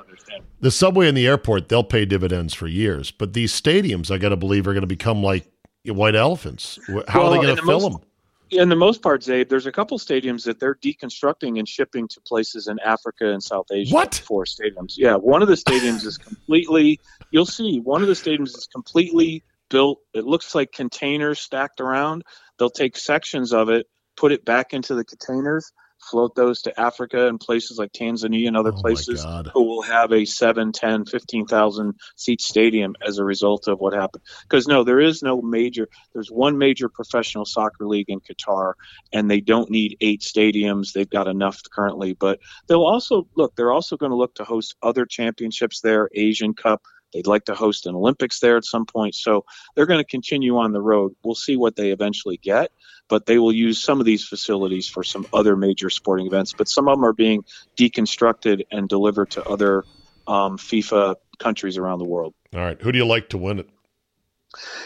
the 0.60 0.70
subway 0.70 1.08
and 1.08 1.16
the 1.16 1.26
airport, 1.26 1.70
they'll 1.70 1.82
pay 1.82 2.04
dividends 2.04 2.52
for 2.52 2.66
years. 2.66 3.10
But 3.10 3.32
these 3.32 3.58
stadiums, 3.58 4.10
I 4.10 4.18
got 4.18 4.30
to 4.30 4.36
believe, 4.36 4.66
are 4.66 4.74
going 4.74 4.82
to 4.82 4.86
become 4.86 5.22
like 5.22 5.50
white 5.86 6.14
elephants. 6.14 6.78
How 7.08 7.20
well, 7.20 7.28
are 7.28 7.30
they 7.30 7.42
going 7.42 7.56
to 7.56 7.62
the 7.62 7.66
fill 7.66 7.80
most, 7.80 8.00
them? 8.00 8.08
In 8.54 8.68
the 8.68 8.76
most 8.76 9.02
part, 9.02 9.22
Zabe, 9.22 9.48
there's 9.48 9.66
a 9.66 9.72
couple 9.72 9.98
stadiums 9.98 10.44
that 10.44 10.60
they're 10.60 10.76
deconstructing 10.76 11.58
and 11.58 11.68
shipping 11.68 12.08
to 12.08 12.20
places 12.20 12.68
in 12.68 12.78
Africa 12.80 13.30
and 13.30 13.42
South 13.42 13.66
Asia. 13.72 13.94
What? 13.94 14.14
For 14.14 14.44
stadiums. 14.44 14.94
Yeah, 14.96 15.16
one 15.16 15.42
of 15.42 15.48
the 15.48 15.54
stadiums 15.54 16.04
is 16.06 16.18
completely, 16.18 17.00
you'll 17.30 17.46
see, 17.46 17.80
one 17.80 18.02
of 18.02 18.08
the 18.08 18.14
stadiums 18.14 18.56
is 18.56 18.68
completely 18.72 19.44
built. 19.70 19.98
It 20.14 20.24
looks 20.24 20.54
like 20.54 20.72
containers 20.72 21.40
stacked 21.40 21.80
around. 21.80 22.22
They'll 22.58 22.70
take 22.70 22.96
sections 22.96 23.52
of 23.52 23.68
it, 23.68 23.86
put 24.16 24.32
it 24.32 24.44
back 24.44 24.72
into 24.72 24.94
the 24.94 25.04
containers, 25.04 25.72
float 26.10 26.34
those 26.34 26.62
to 26.62 26.80
Africa 26.80 27.28
and 27.28 27.40
places 27.40 27.78
like 27.78 27.92
Tanzania 27.92 28.48
and 28.48 28.56
other 28.56 28.72
oh 28.74 28.80
places 28.80 29.24
who 29.52 29.62
will 29.62 29.82
have 29.82 30.12
a 30.12 30.24
7, 30.24 30.72
10, 30.72 31.06
15,000 31.06 31.94
seat 32.16 32.40
stadium 32.40 32.94
as 33.06 33.18
a 33.18 33.24
result 33.24 33.68
of 33.68 33.78
what 33.78 33.94
happened. 33.94 34.22
Because 34.42 34.66
no, 34.66 34.84
there 34.84 35.00
is 35.00 35.22
no 35.22 35.40
major, 35.40 35.88
there's 36.12 36.30
one 36.30 36.58
major 36.58 36.88
professional 36.88 37.44
soccer 37.44 37.86
league 37.86 38.08
in 38.08 38.20
Qatar, 38.20 38.74
and 39.12 39.30
they 39.30 39.40
don't 39.40 39.70
need 39.70 39.96
eight 40.00 40.20
stadiums. 40.20 40.92
They've 40.92 41.08
got 41.08 41.28
enough 41.28 41.62
currently. 41.72 42.14
But 42.14 42.40
they'll 42.66 42.84
also, 42.84 43.26
look, 43.36 43.56
they're 43.56 43.72
also 43.72 43.96
going 43.96 44.10
to 44.10 44.16
look 44.16 44.34
to 44.36 44.44
host 44.44 44.76
other 44.82 45.06
championships 45.06 45.80
there, 45.80 46.08
Asian 46.14 46.54
Cup. 46.54 46.82
They'd 47.12 47.26
like 47.28 47.44
to 47.44 47.54
host 47.54 47.86
an 47.86 47.94
Olympics 47.94 48.40
there 48.40 48.56
at 48.56 48.64
some 48.64 48.86
point. 48.86 49.14
So 49.14 49.44
they're 49.74 49.86
going 49.86 50.00
to 50.00 50.04
continue 50.04 50.58
on 50.58 50.72
the 50.72 50.82
road. 50.82 51.14
We'll 51.22 51.36
see 51.36 51.56
what 51.56 51.76
they 51.76 51.90
eventually 51.92 52.38
get 52.38 52.72
but 53.08 53.26
they 53.26 53.38
will 53.38 53.52
use 53.52 53.80
some 53.80 54.00
of 54.00 54.06
these 54.06 54.26
facilities 54.26 54.88
for 54.88 55.02
some 55.02 55.26
other 55.32 55.56
major 55.56 55.90
sporting 55.90 56.26
events. 56.26 56.52
But 56.52 56.68
some 56.68 56.88
of 56.88 56.96
them 56.96 57.04
are 57.04 57.12
being 57.12 57.44
deconstructed 57.76 58.66
and 58.70 58.88
delivered 58.88 59.30
to 59.32 59.44
other 59.44 59.84
um, 60.26 60.56
FIFA 60.58 61.16
countries 61.38 61.76
around 61.76 61.98
the 61.98 62.06
world. 62.06 62.34
All 62.54 62.60
right, 62.60 62.80
who 62.80 62.92
do 62.92 62.98
you 62.98 63.06
like 63.06 63.30
to 63.30 63.38
win 63.38 63.58
it? 63.58 63.68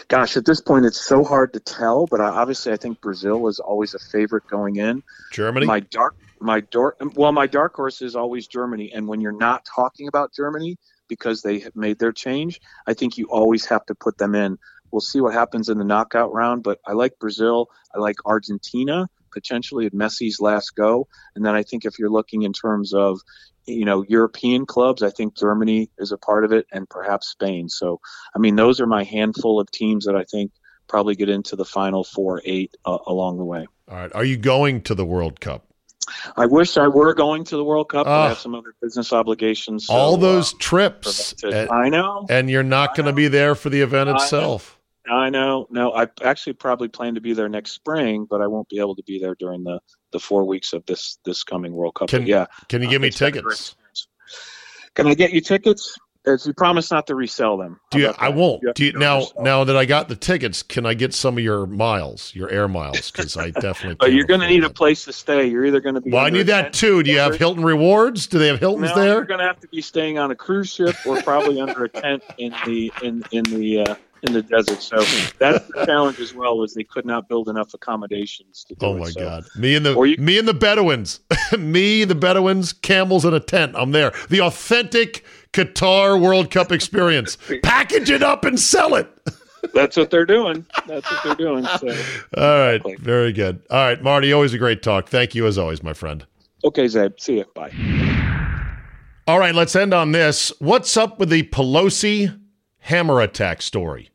Gosh, 0.07 0.35
at 0.37 0.45
this 0.45 0.61
point, 0.61 0.85
it's 0.85 0.99
so 0.99 1.23
hard 1.23 1.53
to 1.53 1.59
tell. 1.59 2.07
But 2.07 2.21
I, 2.21 2.29
obviously, 2.29 2.71
I 2.71 2.77
think 2.77 3.01
Brazil 3.01 3.47
is 3.47 3.59
always 3.59 3.93
a 3.93 3.99
favorite 3.99 4.47
going 4.47 4.77
in. 4.77 5.03
Germany. 5.31 5.65
My 5.65 5.79
dark, 5.79 6.15
my 6.39 6.61
dark. 6.61 6.97
Well, 7.15 7.31
my 7.31 7.47
dark 7.47 7.75
horse 7.75 8.01
is 8.01 8.15
always 8.15 8.47
Germany. 8.47 8.91
And 8.93 9.07
when 9.07 9.21
you're 9.21 9.31
not 9.31 9.65
talking 9.65 10.07
about 10.07 10.33
Germany 10.33 10.77
because 11.07 11.41
they 11.41 11.59
have 11.59 11.75
made 11.75 11.99
their 11.99 12.11
change, 12.11 12.59
I 12.87 12.93
think 12.93 13.17
you 13.17 13.25
always 13.25 13.65
have 13.65 13.85
to 13.87 13.95
put 13.95 14.17
them 14.17 14.35
in. 14.35 14.57
We'll 14.91 15.01
see 15.01 15.21
what 15.21 15.33
happens 15.33 15.69
in 15.69 15.77
the 15.77 15.83
knockout 15.83 16.33
round, 16.33 16.63
but 16.63 16.79
I 16.85 16.93
like 16.93 17.19
Brazil. 17.19 17.69
I 17.93 17.99
like 17.99 18.17
Argentina 18.25 19.07
potentially 19.31 19.85
at 19.85 19.93
Messi's 19.93 20.39
last 20.39 20.75
go. 20.75 21.07
And 21.35 21.45
then 21.45 21.55
I 21.55 21.63
think 21.63 21.85
if 21.85 21.99
you're 21.99 22.09
looking 22.09 22.43
in 22.43 22.53
terms 22.53 22.93
of, 22.93 23.19
you 23.65 23.85
know, 23.85 24.03
European 24.07 24.65
clubs, 24.65 25.03
I 25.03 25.09
think 25.09 25.37
Germany 25.37 25.89
is 25.97 26.11
a 26.11 26.17
part 26.17 26.43
of 26.43 26.51
it 26.51 26.65
and 26.71 26.89
perhaps 26.89 27.27
Spain. 27.27 27.69
So, 27.69 27.99
I 28.35 28.39
mean, 28.39 28.55
those 28.55 28.79
are 28.79 28.87
my 28.87 29.03
handful 29.03 29.59
of 29.59 29.69
teams 29.71 30.05
that 30.05 30.15
I 30.15 30.23
think 30.23 30.51
probably 30.87 31.15
get 31.15 31.29
into 31.29 31.55
the 31.55 31.65
final 31.65 32.03
four, 32.03 32.41
eight 32.45 32.75
uh, 32.85 32.97
along 33.05 33.37
the 33.37 33.45
way. 33.45 33.67
All 33.87 33.97
right. 33.97 34.11
Are 34.15 34.25
you 34.25 34.37
going 34.37 34.81
to 34.83 34.95
the 34.95 35.05
World 35.05 35.39
Cup? 35.39 35.65
I 36.35 36.47
wish 36.47 36.75
I 36.75 36.87
were 36.87 37.13
going 37.13 37.43
to 37.45 37.55
the 37.55 37.63
World 37.63 37.89
Cup, 37.89 38.07
uh, 38.07 38.09
I 38.09 38.23
have 38.29 38.37
ah. 38.37 38.39
some 38.39 38.55
other 38.55 38.73
business 38.81 39.13
obligations. 39.13 39.85
So, 39.85 39.93
all 39.93 40.17
those 40.17 40.55
uh, 40.55 40.57
trips. 40.59 41.35
And, 41.43 41.69
I 41.69 41.89
know. 41.89 42.25
And 42.27 42.49
you're 42.49 42.63
not 42.63 42.95
going 42.95 43.05
to 43.05 43.13
be 43.13 43.27
there 43.27 43.53
for 43.53 43.69
the 43.69 43.81
event 43.81 44.09
itself. 44.09 44.78
I 45.09 45.29
know. 45.29 45.67
No, 45.69 45.91
I 45.93 46.07
actually 46.23 46.53
probably 46.53 46.87
plan 46.87 47.15
to 47.15 47.21
be 47.21 47.33
there 47.33 47.49
next 47.49 47.71
spring, 47.71 48.27
but 48.29 48.41
I 48.41 48.47
won't 48.47 48.69
be 48.69 48.79
able 48.79 48.95
to 48.95 49.03
be 49.03 49.19
there 49.19 49.35
during 49.35 49.63
the, 49.63 49.79
the 50.11 50.19
four 50.19 50.45
weeks 50.45 50.73
of 50.73 50.85
this 50.85 51.17
this 51.25 51.43
coming 51.43 51.73
World 51.73 51.95
Cup. 51.95 52.09
Can, 52.09 52.21
but 52.21 52.27
yeah. 52.27 52.45
Can 52.67 52.81
you 52.81 52.87
uh, 52.87 52.91
give 52.91 53.01
me 53.01 53.09
tickets? 53.09 53.75
Can 54.95 55.07
I 55.07 55.13
get 55.13 55.31
you 55.31 55.41
tickets? 55.41 55.97
As 56.25 56.45
you 56.45 56.53
promise 56.53 56.91
not 56.91 57.07
to 57.07 57.15
resell 57.15 57.57
them. 57.57 57.79
Do 57.91 57.99
you, 57.99 58.13
I 58.17 58.27
won't. 58.27 58.61
You 58.61 58.73
Do 58.73 58.85
you, 58.85 58.91
now? 58.91 59.23
Now 59.39 59.63
that 59.63 59.77
I 59.77 59.85
got 59.85 60.09
the 60.09 60.17
tickets, 60.17 60.61
can 60.61 60.85
I 60.85 60.93
get 60.93 61.13
some 61.13 61.37
of 61.37 61.43
your 61.43 61.65
miles, 61.65 62.35
your 62.35 62.49
air 62.49 62.67
miles? 62.67 63.09
Because 63.09 63.37
I 63.37 63.51
definitely. 63.51 63.95
but 63.99 64.11
you're 64.11 64.25
going 64.25 64.41
to 64.41 64.47
need 64.47 64.63
that. 64.63 64.71
a 64.71 64.73
place 64.73 65.05
to 65.05 65.13
stay. 65.13 65.45
You're 65.45 65.65
either 65.65 65.79
going 65.79 65.95
to 65.95 66.01
be. 66.01 66.11
Well, 66.11 66.25
I 66.25 66.29
need 66.29 66.47
that 66.47 66.73
too. 66.73 67.03
Do 67.03 67.09
you 67.09 67.19
have 67.19 67.37
Hilton 67.37 67.63
rewards? 67.63 68.27
Do 68.27 68.37
they 68.37 68.47
have 68.47 68.59
Hiltons 68.59 68.89
no, 68.89 68.95
there? 68.95 69.13
You're 69.13 69.23
going 69.23 69.39
to 69.39 69.45
have 69.45 69.61
to 69.61 69.67
be 69.69 69.81
staying 69.81 70.19
on 70.19 70.29
a 70.29 70.35
cruise 70.35 70.71
ship 70.71 70.95
or 71.05 71.21
probably 71.21 71.61
under 71.61 71.85
a 71.85 71.89
tent 71.89 72.21
in 72.37 72.53
the 72.65 72.91
in 73.01 73.23
in 73.31 73.43
the. 73.45 73.79
Uh, 73.79 73.95
in 74.23 74.33
the 74.33 74.41
desert. 74.41 74.81
So 74.81 74.97
that's 75.39 75.65
the 75.67 75.85
challenge 75.85 76.19
as 76.19 76.33
well, 76.33 76.57
was 76.57 76.73
they 76.73 76.83
could 76.83 77.05
not 77.05 77.27
build 77.29 77.49
enough 77.49 77.73
accommodations 77.73 78.63
to 78.65 78.75
do 78.75 78.85
Oh 78.85 78.97
my 78.97 79.07
it. 79.07 79.15
God. 79.15 79.45
Me 79.57 79.75
and 79.75 79.85
the 79.85 79.99
you, 80.01 80.17
me 80.17 80.37
and 80.37 80.47
the 80.47 80.53
Bedouins. 80.53 81.19
me, 81.57 82.03
the 82.03 82.15
Bedouins, 82.15 82.73
camels 82.73 83.25
in 83.25 83.33
a 83.33 83.39
tent. 83.39 83.73
I'm 83.75 83.91
there. 83.91 84.11
The 84.29 84.41
authentic 84.41 85.23
Qatar 85.53 86.19
World 86.21 86.51
Cup 86.51 86.71
experience. 86.71 87.37
Package 87.63 88.09
it 88.09 88.23
up 88.23 88.45
and 88.45 88.59
sell 88.59 88.95
it. 88.95 89.09
that's 89.73 89.97
what 89.97 90.09
they're 90.09 90.25
doing. 90.25 90.65
That's 90.87 91.09
what 91.11 91.23
they're 91.23 91.35
doing. 91.35 91.65
So. 91.65 91.87
All 92.37 92.59
right. 92.59 92.81
Very 92.99 93.33
good. 93.33 93.61
All 93.69 93.77
right, 93.77 94.01
Marty, 94.01 94.31
always 94.31 94.53
a 94.53 94.57
great 94.57 94.81
talk. 94.81 95.09
Thank 95.09 95.35
you 95.35 95.45
as 95.47 95.57
always, 95.57 95.83
my 95.83 95.93
friend. 95.93 96.25
Okay, 96.63 96.87
Zeb. 96.87 97.19
See 97.19 97.37
you. 97.37 97.45
Bye. 97.55 97.71
All 99.27 99.37
right, 99.37 99.53
let's 99.53 99.75
end 99.75 99.93
on 99.93 100.11
this. 100.11 100.51
What's 100.59 100.97
up 100.97 101.19
with 101.19 101.29
the 101.29 101.43
Pelosi 101.43 102.38
hammer 102.89 103.21
attack 103.21 103.61
story? 103.61 104.09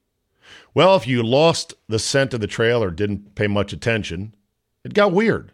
Well, 0.74 0.96
if 0.96 1.06
you 1.06 1.22
lost 1.22 1.74
the 1.88 2.00
scent 2.00 2.34
of 2.34 2.40
the 2.40 2.48
trail 2.48 2.82
or 2.82 2.90
didn't 2.90 3.36
pay 3.36 3.46
much 3.46 3.72
attention, 3.72 4.34
it 4.82 4.94
got 4.94 5.12
weird. 5.12 5.52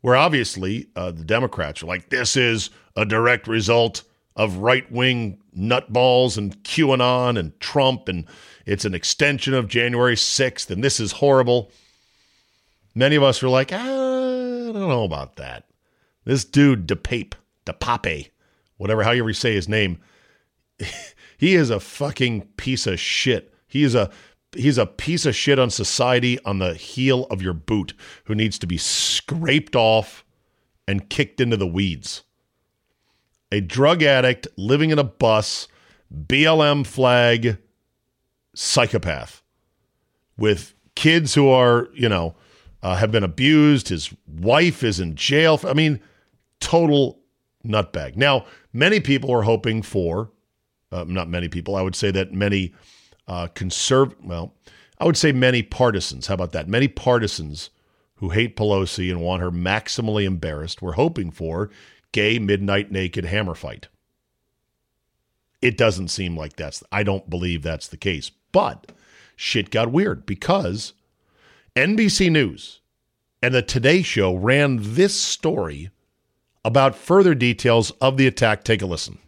Where 0.00 0.14
obviously 0.14 0.86
uh, 0.94 1.10
the 1.10 1.24
Democrats 1.24 1.82
are 1.82 1.86
like, 1.86 2.10
this 2.10 2.36
is 2.36 2.70
a 2.96 3.04
direct 3.04 3.48
result 3.48 4.04
of 4.36 4.58
right 4.58 4.90
wing 4.92 5.40
nutballs 5.56 6.38
and 6.38 6.62
QAnon 6.62 7.36
and 7.36 7.58
Trump, 7.58 8.08
and 8.08 8.24
it's 8.64 8.84
an 8.84 8.94
extension 8.94 9.52
of 9.52 9.66
January 9.66 10.14
6th, 10.14 10.70
and 10.70 10.84
this 10.84 11.00
is 11.00 11.10
horrible. 11.10 11.72
Many 12.94 13.16
of 13.16 13.24
us 13.24 13.42
were 13.42 13.48
like, 13.48 13.72
ah, 13.72 13.76
I 13.76 14.72
don't 14.72 14.88
know 14.88 15.02
about 15.02 15.34
that. 15.36 15.64
This 16.24 16.44
dude, 16.44 16.86
DePape, 16.86 17.34
DePape, 17.66 18.30
whatever, 18.76 19.02
how 19.02 19.10
you 19.10 19.32
say 19.32 19.54
his 19.54 19.68
name, 19.68 19.98
he 21.38 21.54
is 21.54 21.70
a 21.70 21.80
fucking 21.80 22.42
piece 22.56 22.86
of 22.86 23.00
shit. 23.00 23.54
He 23.66 23.84
is 23.84 23.94
a 23.94 24.10
he's 24.52 24.76
a 24.76 24.86
piece 24.86 25.24
of 25.24 25.34
shit 25.34 25.58
on 25.58 25.70
society 25.70 26.38
on 26.44 26.58
the 26.58 26.74
heel 26.74 27.26
of 27.30 27.40
your 27.40 27.54
boot 27.54 27.94
who 28.24 28.34
needs 28.34 28.58
to 28.58 28.66
be 28.66 28.76
scraped 28.76 29.76
off 29.76 30.24
and 30.86 31.08
kicked 31.08 31.40
into 31.40 31.56
the 31.56 31.66
weeds. 31.66 32.24
A 33.52 33.60
drug 33.60 34.02
addict 34.02 34.46
living 34.56 34.90
in 34.90 34.98
a 34.98 35.04
bus, 35.04 35.68
BLM 36.12 36.86
flag 36.86 37.58
psychopath 38.54 39.42
with 40.36 40.74
kids 40.94 41.34
who 41.34 41.48
are, 41.48 41.88
you 41.94 42.08
know, 42.08 42.34
uh, 42.82 42.96
have 42.96 43.12
been 43.12 43.24
abused. 43.24 43.88
His 43.88 44.12
wife 44.26 44.82
is 44.82 44.98
in 44.98 45.14
jail. 45.14 45.60
I 45.64 45.72
mean, 45.72 46.00
total 46.60 47.20
nutbag. 47.64 48.16
Now, 48.16 48.46
many 48.72 49.00
people 49.00 49.30
are 49.30 49.42
hoping 49.42 49.82
for, 49.82 50.30
uh, 50.92 51.04
not 51.06 51.28
many 51.28 51.48
people, 51.48 51.76
I 51.76 51.82
would 51.82 51.96
say 51.96 52.10
that 52.10 52.32
many 52.32 52.74
uh, 53.26 53.48
conserv 53.48 54.14
well, 54.22 54.54
I 54.98 55.04
would 55.04 55.16
say 55.16 55.32
many 55.32 55.62
partisans. 55.62 56.26
How 56.26 56.34
about 56.34 56.52
that? 56.52 56.68
Many 56.68 56.88
partisans 56.88 57.70
who 58.16 58.30
hate 58.30 58.56
Pelosi 58.56 59.10
and 59.10 59.20
want 59.20 59.42
her 59.42 59.50
maximally 59.50 60.24
embarrassed 60.24 60.82
were 60.82 60.94
hoping 60.94 61.30
for 61.30 61.70
gay 62.12 62.38
midnight 62.38 62.90
naked 62.90 63.24
hammer 63.24 63.54
fight. 63.54 63.88
It 65.60 65.76
doesn't 65.76 66.08
seem 66.08 66.36
like 66.36 66.56
that's 66.56 66.82
I 66.90 67.02
don't 67.02 67.30
believe 67.30 67.62
that's 67.62 67.88
the 67.88 67.96
case. 67.96 68.30
But 68.52 68.92
shit 69.36 69.70
got 69.70 69.92
weird 69.92 70.26
because 70.26 70.94
NBC 71.76 72.30
News 72.30 72.80
and 73.42 73.54
the 73.54 73.62
Today 73.62 74.02
Show 74.02 74.34
ran 74.34 74.78
this 74.80 75.14
story 75.14 75.90
about 76.64 76.96
further 76.96 77.34
details 77.34 77.90
of 78.00 78.16
the 78.16 78.26
attack. 78.26 78.64
Take 78.64 78.82
a 78.82 78.86
listen. 78.86 79.18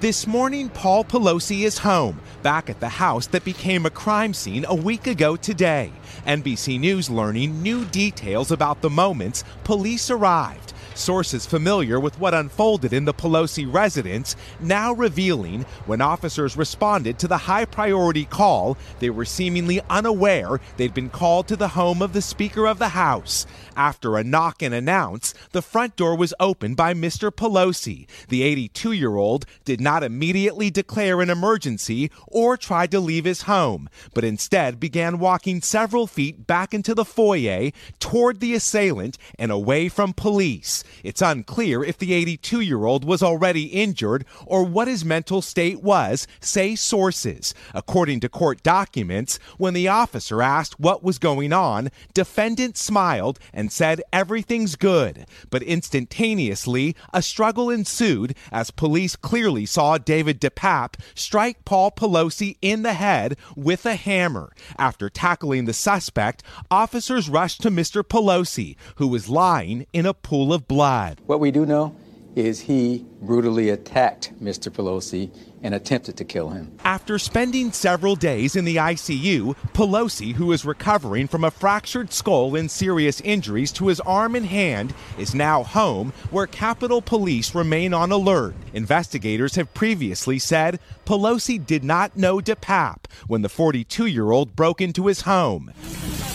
This 0.00 0.26
morning, 0.26 0.70
Paul 0.70 1.04
Pelosi 1.04 1.64
is 1.66 1.76
home, 1.76 2.22
back 2.42 2.70
at 2.70 2.80
the 2.80 2.88
house 2.88 3.26
that 3.26 3.44
became 3.44 3.84
a 3.84 3.90
crime 3.90 4.32
scene 4.32 4.64
a 4.66 4.74
week 4.74 5.06
ago 5.06 5.36
today. 5.36 5.92
NBC 6.26 6.80
News 6.80 7.10
learning 7.10 7.62
new 7.62 7.84
details 7.84 8.50
about 8.50 8.80
the 8.80 8.88
moments 8.88 9.44
police 9.62 10.08
arrived. 10.08 10.72
Sources 10.94 11.44
familiar 11.44 12.00
with 12.00 12.18
what 12.18 12.32
unfolded 12.32 12.94
in 12.94 13.04
the 13.04 13.12
Pelosi 13.12 13.70
residence 13.70 14.36
now 14.58 14.94
revealing 14.94 15.66
when 15.84 16.00
officers 16.00 16.56
responded 16.56 17.18
to 17.18 17.28
the 17.28 17.36
high 17.36 17.66
priority 17.66 18.24
call, 18.24 18.78
they 19.00 19.10
were 19.10 19.26
seemingly 19.26 19.82
unaware 19.90 20.60
they'd 20.78 20.94
been 20.94 21.10
called 21.10 21.46
to 21.48 21.56
the 21.56 21.68
home 21.68 22.00
of 22.00 22.14
the 22.14 22.22
Speaker 22.22 22.66
of 22.66 22.78
the 22.78 22.88
House. 22.88 23.46
After 23.80 24.18
a 24.18 24.22
knock 24.22 24.60
and 24.60 24.74
announce, 24.74 25.32
the 25.52 25.62
front 25.62 25.96
door 25.96 26.14
was 26.14 26.34
opened 26.38 26.76
by 26.76 26.92
Mr. 26.92 27.30
Pelosi. 27.30 28.06
The 28.28 28.42
82 28.42 28.92
year 28.92 29.16
old 29.16 29.46
did 29.64 29.80
not 29.80 30.02
immediately 30.02 30.68
declare 30.68 31.22
an 31.22 31.30
emergency 31.30 32.10
or 32.28 32.58
try 32.58 32.86
to 32.88 33.00
leave 33.00 33.24
his 33.24 33.42
home, 33.42 33.88
but 34.12 34.22
instead 34.22 34.80
began 34.80 35.18
walking 35.18 35.62
several 35.62 36.06
feet 36.06 36.46
back 36.46 36.74
into 36.74 36.94
the 36.94 37.06
foyer 37.06 37.70
toward 37.98 38.40
the 38.40 38.52
assailant 38.52 39.16
and 39.38 39.50
away 39.50 39.88
from 39.88 40.12
police. 40.12 40.84
It's 41.02 41.22
unclear 41.22 41.82
if 41.82 41.96
the 41.96 42.12
82 42.12 42.60
year 42.60 42.84
old 42.84 43.06
was 43.06 43.22
already 43.22 43.64
injured 43.68 44.26
or 44.44 44.62
what 44.62 44.88
his 44.88 45.06
mental 45.06 45.40
state 45.40 45.82
was, 45.82 46.26
say 46.38 46.74
sources. 46.74 47.54
According 47.72 48.20
to 48.20 48.28
court 48.28 48.62
documents, 48.62 49.38
when 49.56 49.72
the 49.72 49.88
officer 49.88 50.42
asked 50.42 50.78
what 50.78 51.02
was 51.02 51.18
going 51.18 51.54
on, 51.54 51.88
defendant 52.12 52.76
smiled 52.76 53.38
and 53.54 53.69
said 53.72 54.02
everything's 54.12 54.76
good. 54.76 55.26
But 55.50 55.62
instantaneously, 55.62 56.96
a 57.12 57.22
struggle 57.22 57.70
ensued 57.70 58.34
as 58.52 58.70
police 58.70 59.16
clearly 59.16 59.66
saw 59.66 59.98
David 59.98 60.40
DePape 60.40 60.94
strike 61.14 61.64
Paul 61.64 61.90
Pelosi 61.90 62.56
in 62.60 62.82
the 62.82 62.94
head 62.94 63.36
with 63.56 63.86
a 63.86 63.94
hammer. 63.94 64.52
After 64.78 65.08
tackling 65.08 65.64
the 65.64 65.72
suspect, 65.72 66.42
officers 66.70 67.28
rushed 67.28 67.62
to 67.62 67.70
Mr. 67.70 68.02
Pelosi, 68.02 68.76
who 68.96 69.08
was 69.08 69.28
lying 69.28 69.86
in 69.92 70.06
a 70.06 70.14
pool 70.14 70.52
of 70.52 70.68
blood. 70.68 71.20
What 71.26 71.40
we 71.40 71.50
do 71.50 71.66
know 71.66 71.94
is 72.36 72.60
he 72.60 73.04
brutally 73.20 73.68
attacked 73.68 74.32
Mr. 74.42 74.70
Pelosi 74.70 75.30
and 75.62 75.74
attempted 75.74 76.16
to 76.16 76.24
kill 76.24 76.50
him. 76.50 76.72
After 76.84 77.18
spending 77.18 77.72
several 77.72 78.16
days 78.16 78.56
in 78.56 78.64
the 78.64 78.76
ICU, 78.76 79.54
Pelosi, 79.74 80.32
who 80.32 80.52
is 80.52 80.64
recovering 80.64 81.28
from 81.28 81.44
a 81.44 81.50
fractured 81.50 82.12
skull 82.12 82.56
and 82.56 82.70
serious 82.70 83.20
injuries 83.20 83.72
to 83.72 83.88
his 83.88 84.00
arm 84.00 84.34
and 84.34 84.46
hand, 84.46 84.94
is 85.18 85.34
now 85.34 85.62
home 85.62 86.12
where 86.30 86.46
Capitol 86.46 87.02
Police 87.02 87.54
remain 87.54 87.92
on 87.92 88.10
alert. 88.10 88.54
Investigators 88.72 89.54
have 89.56 89.72
previously 89.74 90.38
said 90.38 90.80
Pelosi 91.04 91.64
did 91.64 91.84
not 91.84 92.16
know 92.16 92.38
DePape 92.38 93.04
when 93.26 93.42
the 93.42 93.48
42 93.48 94.06
year 94.06 94.30
old 94.30 94.56
broke 94.56 94.80
into 94.80 95.06
his 95.06 95.22
home. 95.22 95.72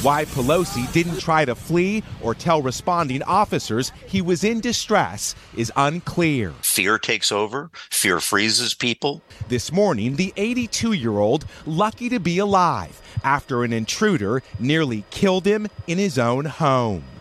Why 0.02 0.26
Pelosi 0.26 0.92
didn't 0.94 1.20
try 1.20 1.46
to 1.46 1.56
flee 1.56 2.04
or 2.22 2.36
tell 2.36 2.62
responding 2.62 3.24
officers 3.24 3.92
he 4.08 4.22
was 4.22 4.44
in 4.44 4.60
distress 4.60 5.34
is 5.58 5.72
unclear. 5.76 6.54
Fear 6.76 7.00
takes 7.00 7.32
over, 7.32 7.72
fear 7.90 8.20
freezes 8.20 8.74
people. 8.74 9.22
This 9.48 9.72
morning, 9.72 10.18
the 10.18 10.34
82 10.36 10.92
year 10.92 11.20
old, 11.20 11.46
lucky 11.66 12.10
to 12.10 12.20
be 12.20 12.38
alive 12.38 13.02
after 13.24 13.64
an 13.64 13.72
intruder 13.72 14.44
nearly 14.60 15.06
killed 15.10 15.46
him 15.46 15.70
in 15.88 15.98
his 15.98 16.20
own 16.20 16.44
home. 16.44 17.15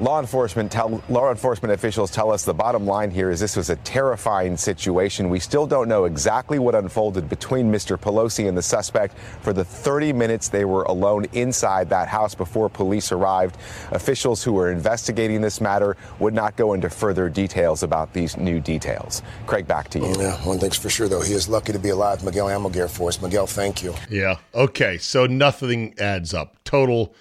Law 0.00 0.18
enforcement 0.18 0.72
tell 0.72 1.02
law 1.10 1.30
enforcement 1.30 1.74
officials 1.74 2.10
tell 2.10 2.32
us 2.32 2.46
the 2.46 2.54
bottom 2.54 2.86
line 2.86 3.10
here 3.10 3.30
is 3.30 3.38
this 3.38 3.54
was 3.54 3.68
a 3.68 3.76
terrifying 3.76 4.56
situation. 4.56 5.28
We 5.28 5.40
still 5.40 5.66
don't 5.66 5.88
know 5.88 6.06
exactly 6.06 6.58
what 6.58 6.74
unfolded 6.74 7.28
between 7.28 7.70
Mr. 7.70 7.98
Pelosi 7.98 8.48
and 8.48 8.56
the 8.56 8.62
suspect 8.62 9.18
for 9.42 9.52
the 9.52 9.62
30 9.62 10.14
minutes 10.14 10.48
they 10.48 10.64
were 10.64 10.84
alone 10.84 11.26
inside 11.34 11.90
that 11.90 12.08
house 12.08 12.34
before 12.34 12.70
police 12.70 13.12
arrived. 13.12 13.58
Officials 13.90 14.42
who 14.42 14.54
were 14.54 14.72
investigating 14.72 15.42
this 15.42 15.60
matter 15.60 15.98
would 16.18 16.32
not 16.32 16.56
go 16.56 16.72
into 16.72 16.88
further 16.88 17.28
details 17.28 17.82
about 17.82 18.10
these 18.14 18.38
new 18.38 18.58
details. 18.58 19.20
Craig, 19.46 19.66
back 19.66 19.90
to 19.90 19.98
you. 19.98 20.14
Yeah, 20.18 20.34
one 20.46 20.58
thing's 20.58 20.78
for 20.78 20.88
sure 20.88 21.08
though, 21.08 21.20
he 21.20 21.34
is 21.34 21.46
lucky 21.46 21.74
to 21.74 21.78
be 21.78 21.90
alive. 21.90 22.24
Miguel 22.24 22.46
Almaguer 22.46 22.88
for 22.88 23.08
us. 23.10 23.20
Miguel, 23.20 23.46
thank 23.46 23.82
you. 23.82 23.94
Yeah. 24.08 24.36
Okay. 24.54 24.96
So 24.96 25.26
nothing 25.26 25.94
adds 25.98 26.32
up. 26.32 26.56
Total 26.64 27.12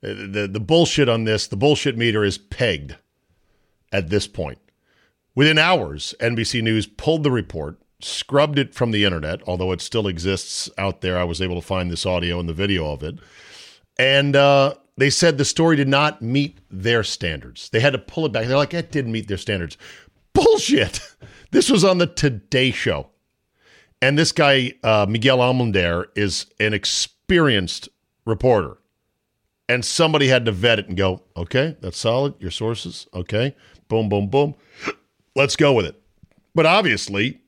the 0.00 0.48
the 0.50 0.60
bullshit 0.60 1.08
on 1.08 1.24
this, 1.24 1.46
the 1.46 1.56
bullshit 1.56 1.96
meter 1.96 2.24
is 2.24 2.38
pegged 2.38 2.96
at 3.92 4.10
this 4.10 4.26
point. 4.26 4.58
Within 5.34 5.58
hours, 5.58 6.14
NBC 6.20 6.62
News 6.62 6.86
pulled 6.86 7.22
the 7.22 7.30
report, 7.30 7.78
scrubbed 8.00 8.58
it 8.58 8.74
from 8.74 8.90
the 8.90 9.04
internet, 9.04 9.40
although 9.46 9.72
it 9.72 9.80
still 9.80 10.06
exists 10.06 10.70
out 10.78 11.02
there. 11.02 11.18
I 11.18 11.24
was 11.24 11.42
able 11.42 11.60
to 11.60 11.66
find 11.66 11.90
this 11.90 12.06
audio 12.06 12.40
and 12.40 12.48
the 12.48 12.54
video 12.54 12.90
of 12.90 13.02
it. 13.02 13.18
And 13.98 14.34
uh, 14.34 14.74
they 14.96 15.10
said 15.10 15.36
the 15.36 15.44
story 15.44 15.76
did 15.76 15.88
not 15.88 16.22
meet 16.22 16.58
their 16.70 17.02
standards. 17.02 17.68
They 17.68 17.80
had 17.80 17.92
to 17.92 17.98
pull 17.98 18.24
it 18.26 18.32
back. 18.32 18.46
They're 18.46 18.56
like, 18.56 18.74
it 18.74 18.90
didn't 18.90 19.12
meet 19.12 19.28
their 19.28 19.36
standards. 19.36 19.76
Bullshit. 20.32 21.00
This 21.52 21.70
was 21.70 21.84
on 21.84 21.98
the 21.98 22.08
Today 22.08 22.72
Show. 22.72 23.10
And 24.02 24.18
this 24.18 24.32
guy, 24.32 24.72
uh, 24.82 25.06
Miguel 25.08 25.38
Almaguer, 25.38 26.06
is 26.16 26.46
an 26.58 26.74
experienced 26.74 27.88
reporter 28.26 28.76
and 29.68 29.84
somebody 29.84 30.28
had 30.28 30.44
to 30.46 30.52
vet 30.52 30.78
it 30.78 30.88
and 30.88 30.96
go, 30.96 31.22
okay, 31.36 31.76
that's 31.80 31.98
solid. 31.98 32.34
Your 32.38 32.50
sources, 32.50 33.06
okay, 33.12 33.54
boom, 33.88 34.08
boom, 34.08 34.28
boom. 34.28 34.54
Let's 35.34 35.56
go 35.56 35.72
with 35.72 35.86
it. 35.86 36.00
But 36.54 36.66
obviously, 36.66 37.40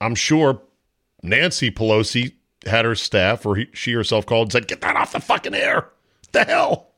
I'm 0.00 0.14
sure 0.14 0.62
Nancy 1.22 1.70
Pelosi 1.70 2.34
had 2.66 2.84
her 2.84 2.94
staff, 2.94 3.44
or 3.46 3.56
he, 3.56 3.68
she 3.72 3.92
herself 3.92 4.26
called 4.26 4.46
and 4.46 4.52
said, 4.52 4.68
"Get 4.68 4.80
that 4.82 4.96
off 4.96 5.12
the 5.12 5.20
fucking 5.20 5.54
air." 5.54 5.88
The 6.32 6.44
hell. 6.44 6.92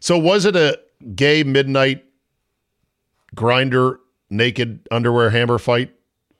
So 0.00 0.18
was 0.18 0.44
it 0.44 0.54
a 0.56 0.78
gay 1.14 1.42
midnight 1.42 2.04
Grindr 3.34 3.98
naked 4.30 4.86
underwear 4.90 5.30
hammer 5.30 5.58
fight 5.58 5.94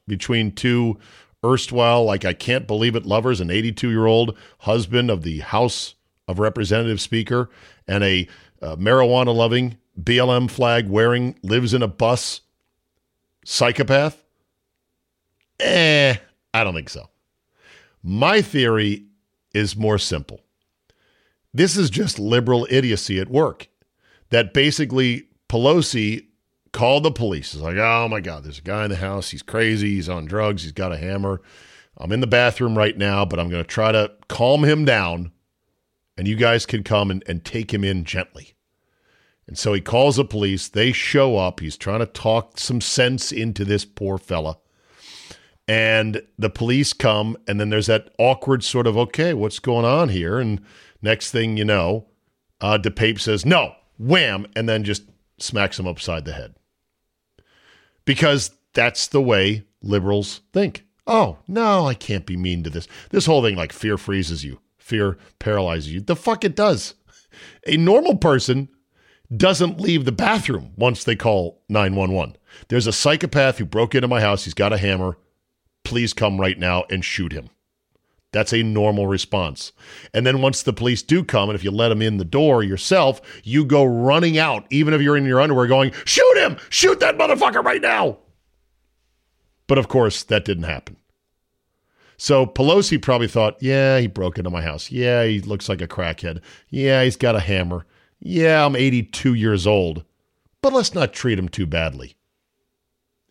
between 0.07 0.53
two 0.53 0.99
erstwhile, 1.45 2.05
like 2.05 2.25
I 2.25 2.33
can't 2.33 2.67
believe 2.67 2.97
it, 2.97 3.07
lovers, 3.07 3.41
an 3.41 3.51
82 3.51 3.91
year 3.91 4.07
old 4.07 4.37
husband 4.61 5.11
of 5.11 5.23
the 5.23 5.41
House 5.41 5.95
of 6.29 6.39
Representative 6.39 7.01
Speaker 7.01 7.51
and 7.87 8.03
a 8.05 8.29
uh, 8.63 8.77
marijuana 8.77 9.35
loving, 9.35 9.77
BLM 10.01 10.51
flag 10.51 10.89
wearing, 10.89 11.39
lives 11.43 11.75
in 11.75 11.83
a 11.83 11.89
bus 11.89 12.41
psychopath? 13.45 14.23
Eh, 15.61 16.17
I 16.53 16.65
don't 16.65 16.75
think 16.75 16.89
so. 16.89 17.09
My 18.03 18.43
theory 18.43 19.07
is 19.55 19.77
more 19.77 19.99
simple. 19.99 20.41
This 21.53 21.77
is 21.77 21.89
just 21.91 22.19
liberal 22.19 22.67
idiocy 22.69 23.21
at 23.21 23.31
work. 23.31 23.69
That 24.31 24.53
basically 24.53 25.29
Pelosi 25.49 26.27
called 26.73 27.05
the 27.05 27.13
police. 27.13 27.55
It's 27.55 27.63
like, 27.63 27.77
oh 27.77 28.09
my 28.09 28.21
God, 28.21 28.45
there's 28.45 28.59
a 28.59 28.63
guy 28.63 28.85
in 28.85 28.91
the 28.91 28.97
house. 28.97 29.31
He's 29.31 29.43
crazy. 29.43 29.95
He's 29.95 30.09
on 30.09 30.27
drugs. 30.27 30.65
He's 30.65 30.73
got 30.73 30.93
a 30.93 30.97
hammer. 30.97 31.41
I'm 31.97 32.11
in 32.11 32.21
the 32.21 32.27
bathroom 32.27 32.77
right 32.77 32.99
now, 32.99 33.25
but 33.25 33.39
I'm 33.39 33.49
going 33.49 33.63
to 33.63 33.69
try 33.69 33.93
to 33.93 34.11
calm 34.29 34.65
him 34.65 34.85
down 34.85 35.31
and 36.17 36.29
you 36.29 36.37
guys 36.37 36.67
can 36.67 36.83
come 36.83 37.11
and, 37.11 37.23
and 37.27 37.45
take 37.45 37.73
him 37.73 37.85
in 37.85 38.05
gently. 38.05 38.55
And 39.47 39.59
so 39.59 39.73
he 39.73 39.81
calls 39.81 40.17
the 40.17 40.25
police. 40.25 40.69
They 40.69 40.93
show 40.93 41.37
up. 41.37 41.61
He's 41.61 41.77
trying 41.77 42.01
to 42.01 42.07
talk 42.07 42.59
some 42.59 42.81
sense 42.81 43.31
into 43.31 43.65
this 43.65 43.85
poor 43.85 44.17
fella. 44.19 44.59
And 45.67 46.23
the 46.39 46.51
police 46.51 46.93
come, 46.93 47.37
and 47.49 47.59
then 47.59 47.71
there's 47.71 47.87
that 47.87 48.11
awkward 48.19 48.63
sort 48.63 48.87
of, 48.87 48.97
okay, 48.99 49.33
what's 49.33 49.59
going 49.59 49.85
on 49.85 50.11
here? 50.11 50.39
And 50.39 50.63
next 51.03 51.31
thing 51.31 51.57
you 51.57 51.65
know, 51.65 52.07
uh, 52.61 52.79
DePape 52.79 53.21
says, 53.21 53.47
no, 53.47 53.75
wham, 53.99 54.47
and 54.55 54.69
then 54.69 54.85
just 54.85 55.05
smacks 55.39 55.79
him 55.79 55.87
upside 55.87 56.25
the 56.25 56.33
head. 56.33 56.55
Because 58.05 58.51
that's 58.75 59.07
the 59.07 59.23
way 59.23 59.65
liberals 59.83 60.43
think. 60.53 60.85
Oh, 61.07 61.39
no, 61.49 61.87
I 61.87 61.95
can't 61.95 62.27
be 62.27 62.37
mean 62.37 62.63
to 62.65 62.71
this. 62.71 62.89
This 63.11 63.27
whole 63.27 63.43
thing 63.43 63.57
like 63.57 63.73
fear 63.73 63.97
freezes 63.97 64.45
you 64.45 64.61
fear 64.85 65.17
paralyzes 65.39 65.93
you. 65.93 66.01
The 66.01 66.15
fuck 66.15 66.45
it 66.45 66.55
does. 66.55 66.95
A 67.67 67.77
normal 67.79 68.17
person 68.17 68.69
doesn't 69.35 69.81
leave 69.81 70.05
the 70.05 70.13
bathroom 70.13 70.73
once 70.77 71.03
they 71.03 71.17
call 71.17 71.63
911. 71.71 72.37
There's 72.69 72.87
a 72.87 72.93
psychopath 72.93 73.59
who 73.59 73.65
broke 73.65 73.95
into 73.95 74.09
my 74.09 74.21
house. 74.21 74.45
He's 74.45 74.55
got 74.55 74.75
a 74.75 74.79
hammer. 74.79 75.17
Please 75.85 76.13
come 76.13 76.39
right 76.39 76.59
now 76.59 76.85
and 76.91 77.03
shoot 77.03 77.33
him. 77.33 77.49
That's 78.33 78.53
a 78.53 78.63
normal 78.63 79.07
response. 79.07 79.73
And 80.13 80.27
then 80.27 80.43
once 80.43 80.63
the 80.63 80.73
police 80.73 81.03
do 81.03 81.25
come, 81.25 81.49
and 81.49 81.57
if 81.57 81.65
you 81.65 81.71
let 81.71 81.89
them 81.89 82.03
in 82.03 82.19
the 82.19 82.25
door 82.25 82.63
yourself, 82.63 83.21
you 83.43 83.65
go 83.65 83.85
running 83.85 84.37
out, 84.37 84.67
even 84.71 84.93
if 84.93 85.01
you're 85.01 85.17
in 85.17 85.25
your 85.25 85.41
underwear, 85.41 85.67
going, 85.67 85.93
shoot 86.05 86.37
him! 86.37 86.59
Shoot 86.69 87.01
that 87.01 87.17
motherfucker 87.17 87.65
right 87.65 87.81
now! 87.81 88.19
But 89.67 89.79
of 89.79 89.89
course, 89.89 90.25
that 90.25 90.45
didn't 90.45 90.65
happen. 90.65 90.97
So 92.17 92.47
Pelosi 92.47 93.01
probably 93.01 93.29
thought, 93.29 93.57
yeah, 93.61 93.99
he 93.99 94.07
broke 94.07 94.39
into 94.39 94.51
my 94.51 94.63
house. 94.63 94.91
Yeah, 94.91 95.25
he 95.25 95.41
looks 95.41 95.69
like 95.69 95.83
a 95.83 95.89
crackhead. 95.89 96.41
Yeah, 96.71 97.03
he's 97.05 97.17
got 97.17 97.37
a 97.37 97.41
hammer. 97.41 97.87
Yeah, 98.21 98.65
I'm 98.65 98.77
82 98.77 99.35
years 99.35 99.67
old. 99.67 100.05
but 100.63 100.73
let's 100.73 100.95
not 100.95 101.13
treat 101.13 101.39
him 101.39 101.49
too 101.49 101.67
badly. 101.67 102.17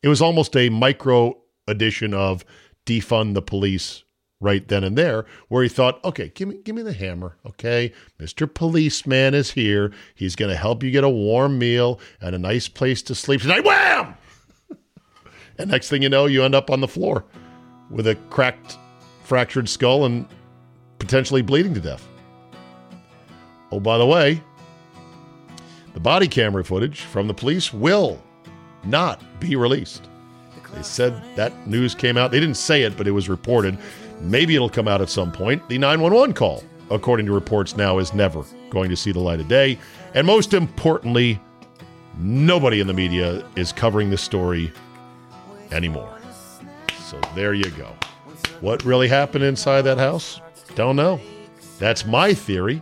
It 0.04 0.08
was 0.08 0.22
almost 0.22 0.56
a 0.56 0.70
micro 0.70 1.36
edition 1.68 2.14
of 2.14 2.46
defund 2.86 3.34
the 3.34 3.42
police 3.42 4.04
right 4.40 4.68
then 4.68 4.84
and 4.84 4.98
there, 4.98 5.26
where 5.48 5.64
he 5.64 5.70
thought, 5.70 6.04
okay, 6.04 6.32
give 6.36 6.50
me 6.50 6.60
give 6.64 6.76
me 6.76 6.84
the 6.84 6.94
hammer, 6.94 7.38
okay? 7.46 7.92
Mr. 8.20 8.54
Policeman 8.54 9.34
is 9.34 9.52
here. 9.52 9.92
He's 10.14 10.36
gonna 10.36 10.56
help 10.58 10.84
you 10.84 10.92
get 10.92 11.04
a 11.04 11.10
warm 11.10 11.58
meal 11.58 12.00
and 12.22 12.36
a 12.36 12.40
nice 12.40 12.68
place 12.68 13.02
to 13.04 13.16
sleep 13.16 13.42
tonight. 13.42 13.64
Wham! 13.64 14.16
and 15.58 15.72
next 15.72 15.90
thing 15.90 16.04
you 16.04 16.10
know, 16.10 16.26
you 16.26 16.44
end 16.44 16.54
up 16.54 16.70
on 16.70 16.82
the 16.82 16.88
floor 16.88 17.24
with 17.94 18.08
a 18.08 18.16
cracked, 18.30 18.78
fractured 19.24 19.70
skull 19.70 20.06
and 20.06 20.28
potentially 21.00 21.42
bleeding 21.42 21.74
to 21.74 21.80
death. 21.80 22.08
Oh, 23.72 23.80
by 23.80 23.98
the 23.98 24.06
way, 24.06 24.42
the 25.94 26.00
body 26.00 26.28
camera 26.28 26.64
footage 26.64 27.02
from 27.02 27.28
the 27.28 27.34
police 27.34 27.72
will 27.72 28.22
not 28.84 29.22
be 29.40 29.56
released. 29.56 30.10
They 30.74 30.82
said 30.82 31.22
that 31.36 31.68
news 31.68 31.94
came 31.94 32.18
out. 32.18 32.32
They 32.32 32.40
didn't 32.40 32.58
say 32.58 32.82
it, 32.82 32.98
but 32.98 33.08
it 33.08 33.12
was 33.12 33.30
reported. 33.30 33.78
Maybe 34.22 34.56
it'll 34.56 34.70
come 34.70 34.88
out 34.88 35.02
at 35.02 35.10
some 35.10 35.32
point. 35.32 35.68
The 35.70 35.78
911 35.78 36.34
call, 36.34 36.64
according 36.90 37.28
to 37.28 37.32
reports 37.32 37.78
now, 37.78 38.00
is 38.00 38.14
never 38.14 38.44
going 38.72 38.90
to 38.90 38.96
see 38.96 39.12
the 39.12 39.20
light 39.20 39.40
of 39.40 39.48
day. 39.48 39.78
And 40.16 40.26
most 40.26 40.54
importantly, 40.54 41.40
nobody 42.18 42.80
in 42.80 42.88
the 42.88 42.94
media 42.94 43.46
is 43.56 43.72
covering 43.72 44.10
this 44.10 44.22
story 44.22 44.72
anymore. 45.72 46.13
So 47.04 47.20
there 47.36 47.54
you 47.54 47.70
go. 47.72 47.94
What 48.62 48.84
really 48.86 49.08
happened 49.08 49.44
inside 49.44 49.82
that 49.82 49.98
house? 49.98 50.40
Don't 50.76 50.96
know. 50.96 51.20
That's 51.80 52.06
my 52.06 52.34
theory. 52.34 52.82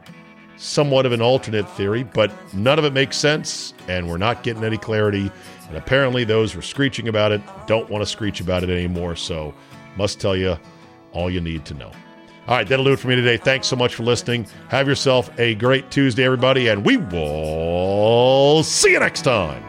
Somewhat 0.58 1.08
of 1.08 1.12
an 1.12 1.22
alternate 1.22 1.68
theory, 1.72 2.04
but 2.04 2.32
none 2.54 2.78
of 2.78 2.86
it 2.86 2.94
makes 2.94 3.18
sense, 3.18 3.74
and 3.88 4.08
we're 4.08 4.18
not 4.18 4.44
getting 4.44 4.64
any 4.64 4.78
clarity. 4.78 5.32
And 5.68 5.76
apparently, 5.76 6.24
those 6.24 6.54
who 6.54 6.60
are 6.60 6.64
screeching 6.64 7.08
about 7.08 7.32
it 7.32 7.42
don't 7.66 7.90
want 7.90 8.04
to 8.04 8.06
screech 8.06 8.42
about 8.42 8.64
it 8.64 8.70
anymore. 8.70 9.16
So, 9.16 9.56
must 9.98 10.20
tell 10.20 10.36
you 10.36 10.58
all 11.14 11.32
you 11.32 11.42
need 11.42 11.66
to 11.66 11.74
know. 11.74 11.92
All 12.48 12.58
right, 12.58 12.68
that'll 12.68 12.86
do 12.86 12.94
it 12.94 13.00
for 13.00 13.08
me 13.08 13.16
today. 13.16 13.38
Thanks 13.38 13.68
so 13.68 13.76
much 13.76 13.96
for 13.96 14.04
listening. 14.04 14.46
Have 14.70 14.88
yourself 14.88 15.32
a 15.40 15.56
great 15.56 15.90
Tuesday, 15.90 16.24
everybody, 16.24 16.68
and 16.68 16.86
we 16.86 16.98
will 16.98 18.62
see 18.64 18.92
you 18.92 19.00
next 19.00 19.24
time. 19.24 19.64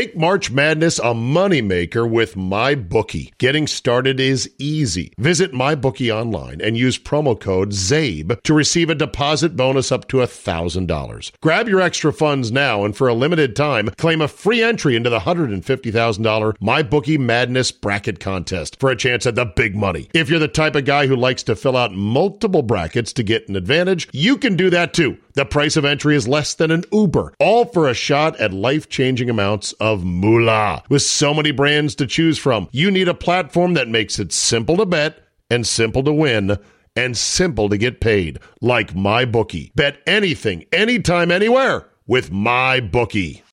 Make 0.00 0.16
March 0.16 0.50
Madness 0.50 0.98
a 0.98 1.12
moneymaker 1.12 2.08
with 2.10 2.34
MyBookie. 2.34 3.36
Getting 3.36 3.66
started 3.66 4.18
is 4.18 4.50
easy. 4.58 5.12
Visit 5.18 5.52
MyBookie 5.52 6.10
online 6.10 6.62
and 6.62 6.74
use 6.74 6.98
promo 6.98 7.38
code 7.38 7.72
ZABE 7.72 8.40
to 8.44 8.54
receive 8.54 8.88
a 8.88 8.94
deposit 8.94 9.56
bonus 9.56 9.92
up 9.92 10.08
to 10.08 10.16
$1,000. 10.16 11.32
Grab 11.42 11.68
your 11.68 11.82
extra 11.82 12.14
funds 12.14 12.50
now 12.50 12.82
and 12.82 12.96
for 12.96 13.08
a 13.08 13.12
limited 13.12 13.54
time, 13.54 13.90
claim 13.98 14.22
a 14.22 14.28
free 14.28 14.62
entry 14.62 14.96
into 14.96 15.10
the 15.10 15.20
$150,000 15.20 16.56
MyBookie 16.56 17.18
Madness 17.18 17.70
Bracket 17.70 18.20
Contest 18.20 18.80
for 18.80 18.88
a 18.88 18.96
chance 18.96 19.26
at 19.26 19.34
the 19.34 19.44
big 19.44 19.76
money. 19.76 20.08
If 20.14 20.30
you're 20.30 20.38
the 20.38 20.48
type 20.48 20.76
of 20.76 20.86
guy 20.86 21.08
who 21.08 21.16
likes 21.16 21.42
to 21.42 21.54
fill 21.54 21.76
out 21.76 21.92
multiple 21.92 22.62
brackets 22.62 23.12
to 23.12 23.22
get 23.22 23.50
an 23.50 23.56
advantage, 23.56 24.08
you 24.14 24.38
can 24.38 24.56
do 24.56 24.70
that 24.70 24.94
too. 24.94 25.18
The 25.34 25.44
price 25.44 25.76
of 25.76 25.84
entry 25.84 26.16
is 26.16 26.26
less 26.26 26.54
than 26.54 26.70
an 26.70 26.84
Uber, 26.90 27.34
all 27.38 27.64
for 27.64 27.88
a 27.88 27.94
shot 27.94 28.40
at 28.40 28.52
life 28.52 28.88
changing 28.88 29.30
amounts 29.30 29.72
of 29.74 29.89
moolah. 29.96 30.82
With 30.88 31.02
so 31.02 31.34
many 31.34 31.50
brands 31.50 31.94
to 31.96 32.06
choose 32.06 32.38
from, 32.38 32.68
you 32.72 32.90
need 32.90 33.08
a 33.08 33.14
platform 33.14 33.74
that 33.74 33.88
makes 33.88 34.18
it 34.18 34.32
simple 34.32 34.76
to 34.76 34.86
bet 34.86 35.18
and 35.50 35.66
simple 35.66 36.02
to 36.04 36.12
win 36.12 36.56
and 36.96 37.16
simple 37.16 37.68
to 37.68 37.76
get 37.76 38.00
paid, 38.00 38.38
like 38.60 38.94
MyBookie. 38.94 39.74
Bet 39.74 39.98
anything, 40.06 40.64
anytime, 40.72 41.30
anywhere 41.30 41.86
with 42.06 42.30
MyBookie. 42.30 43.42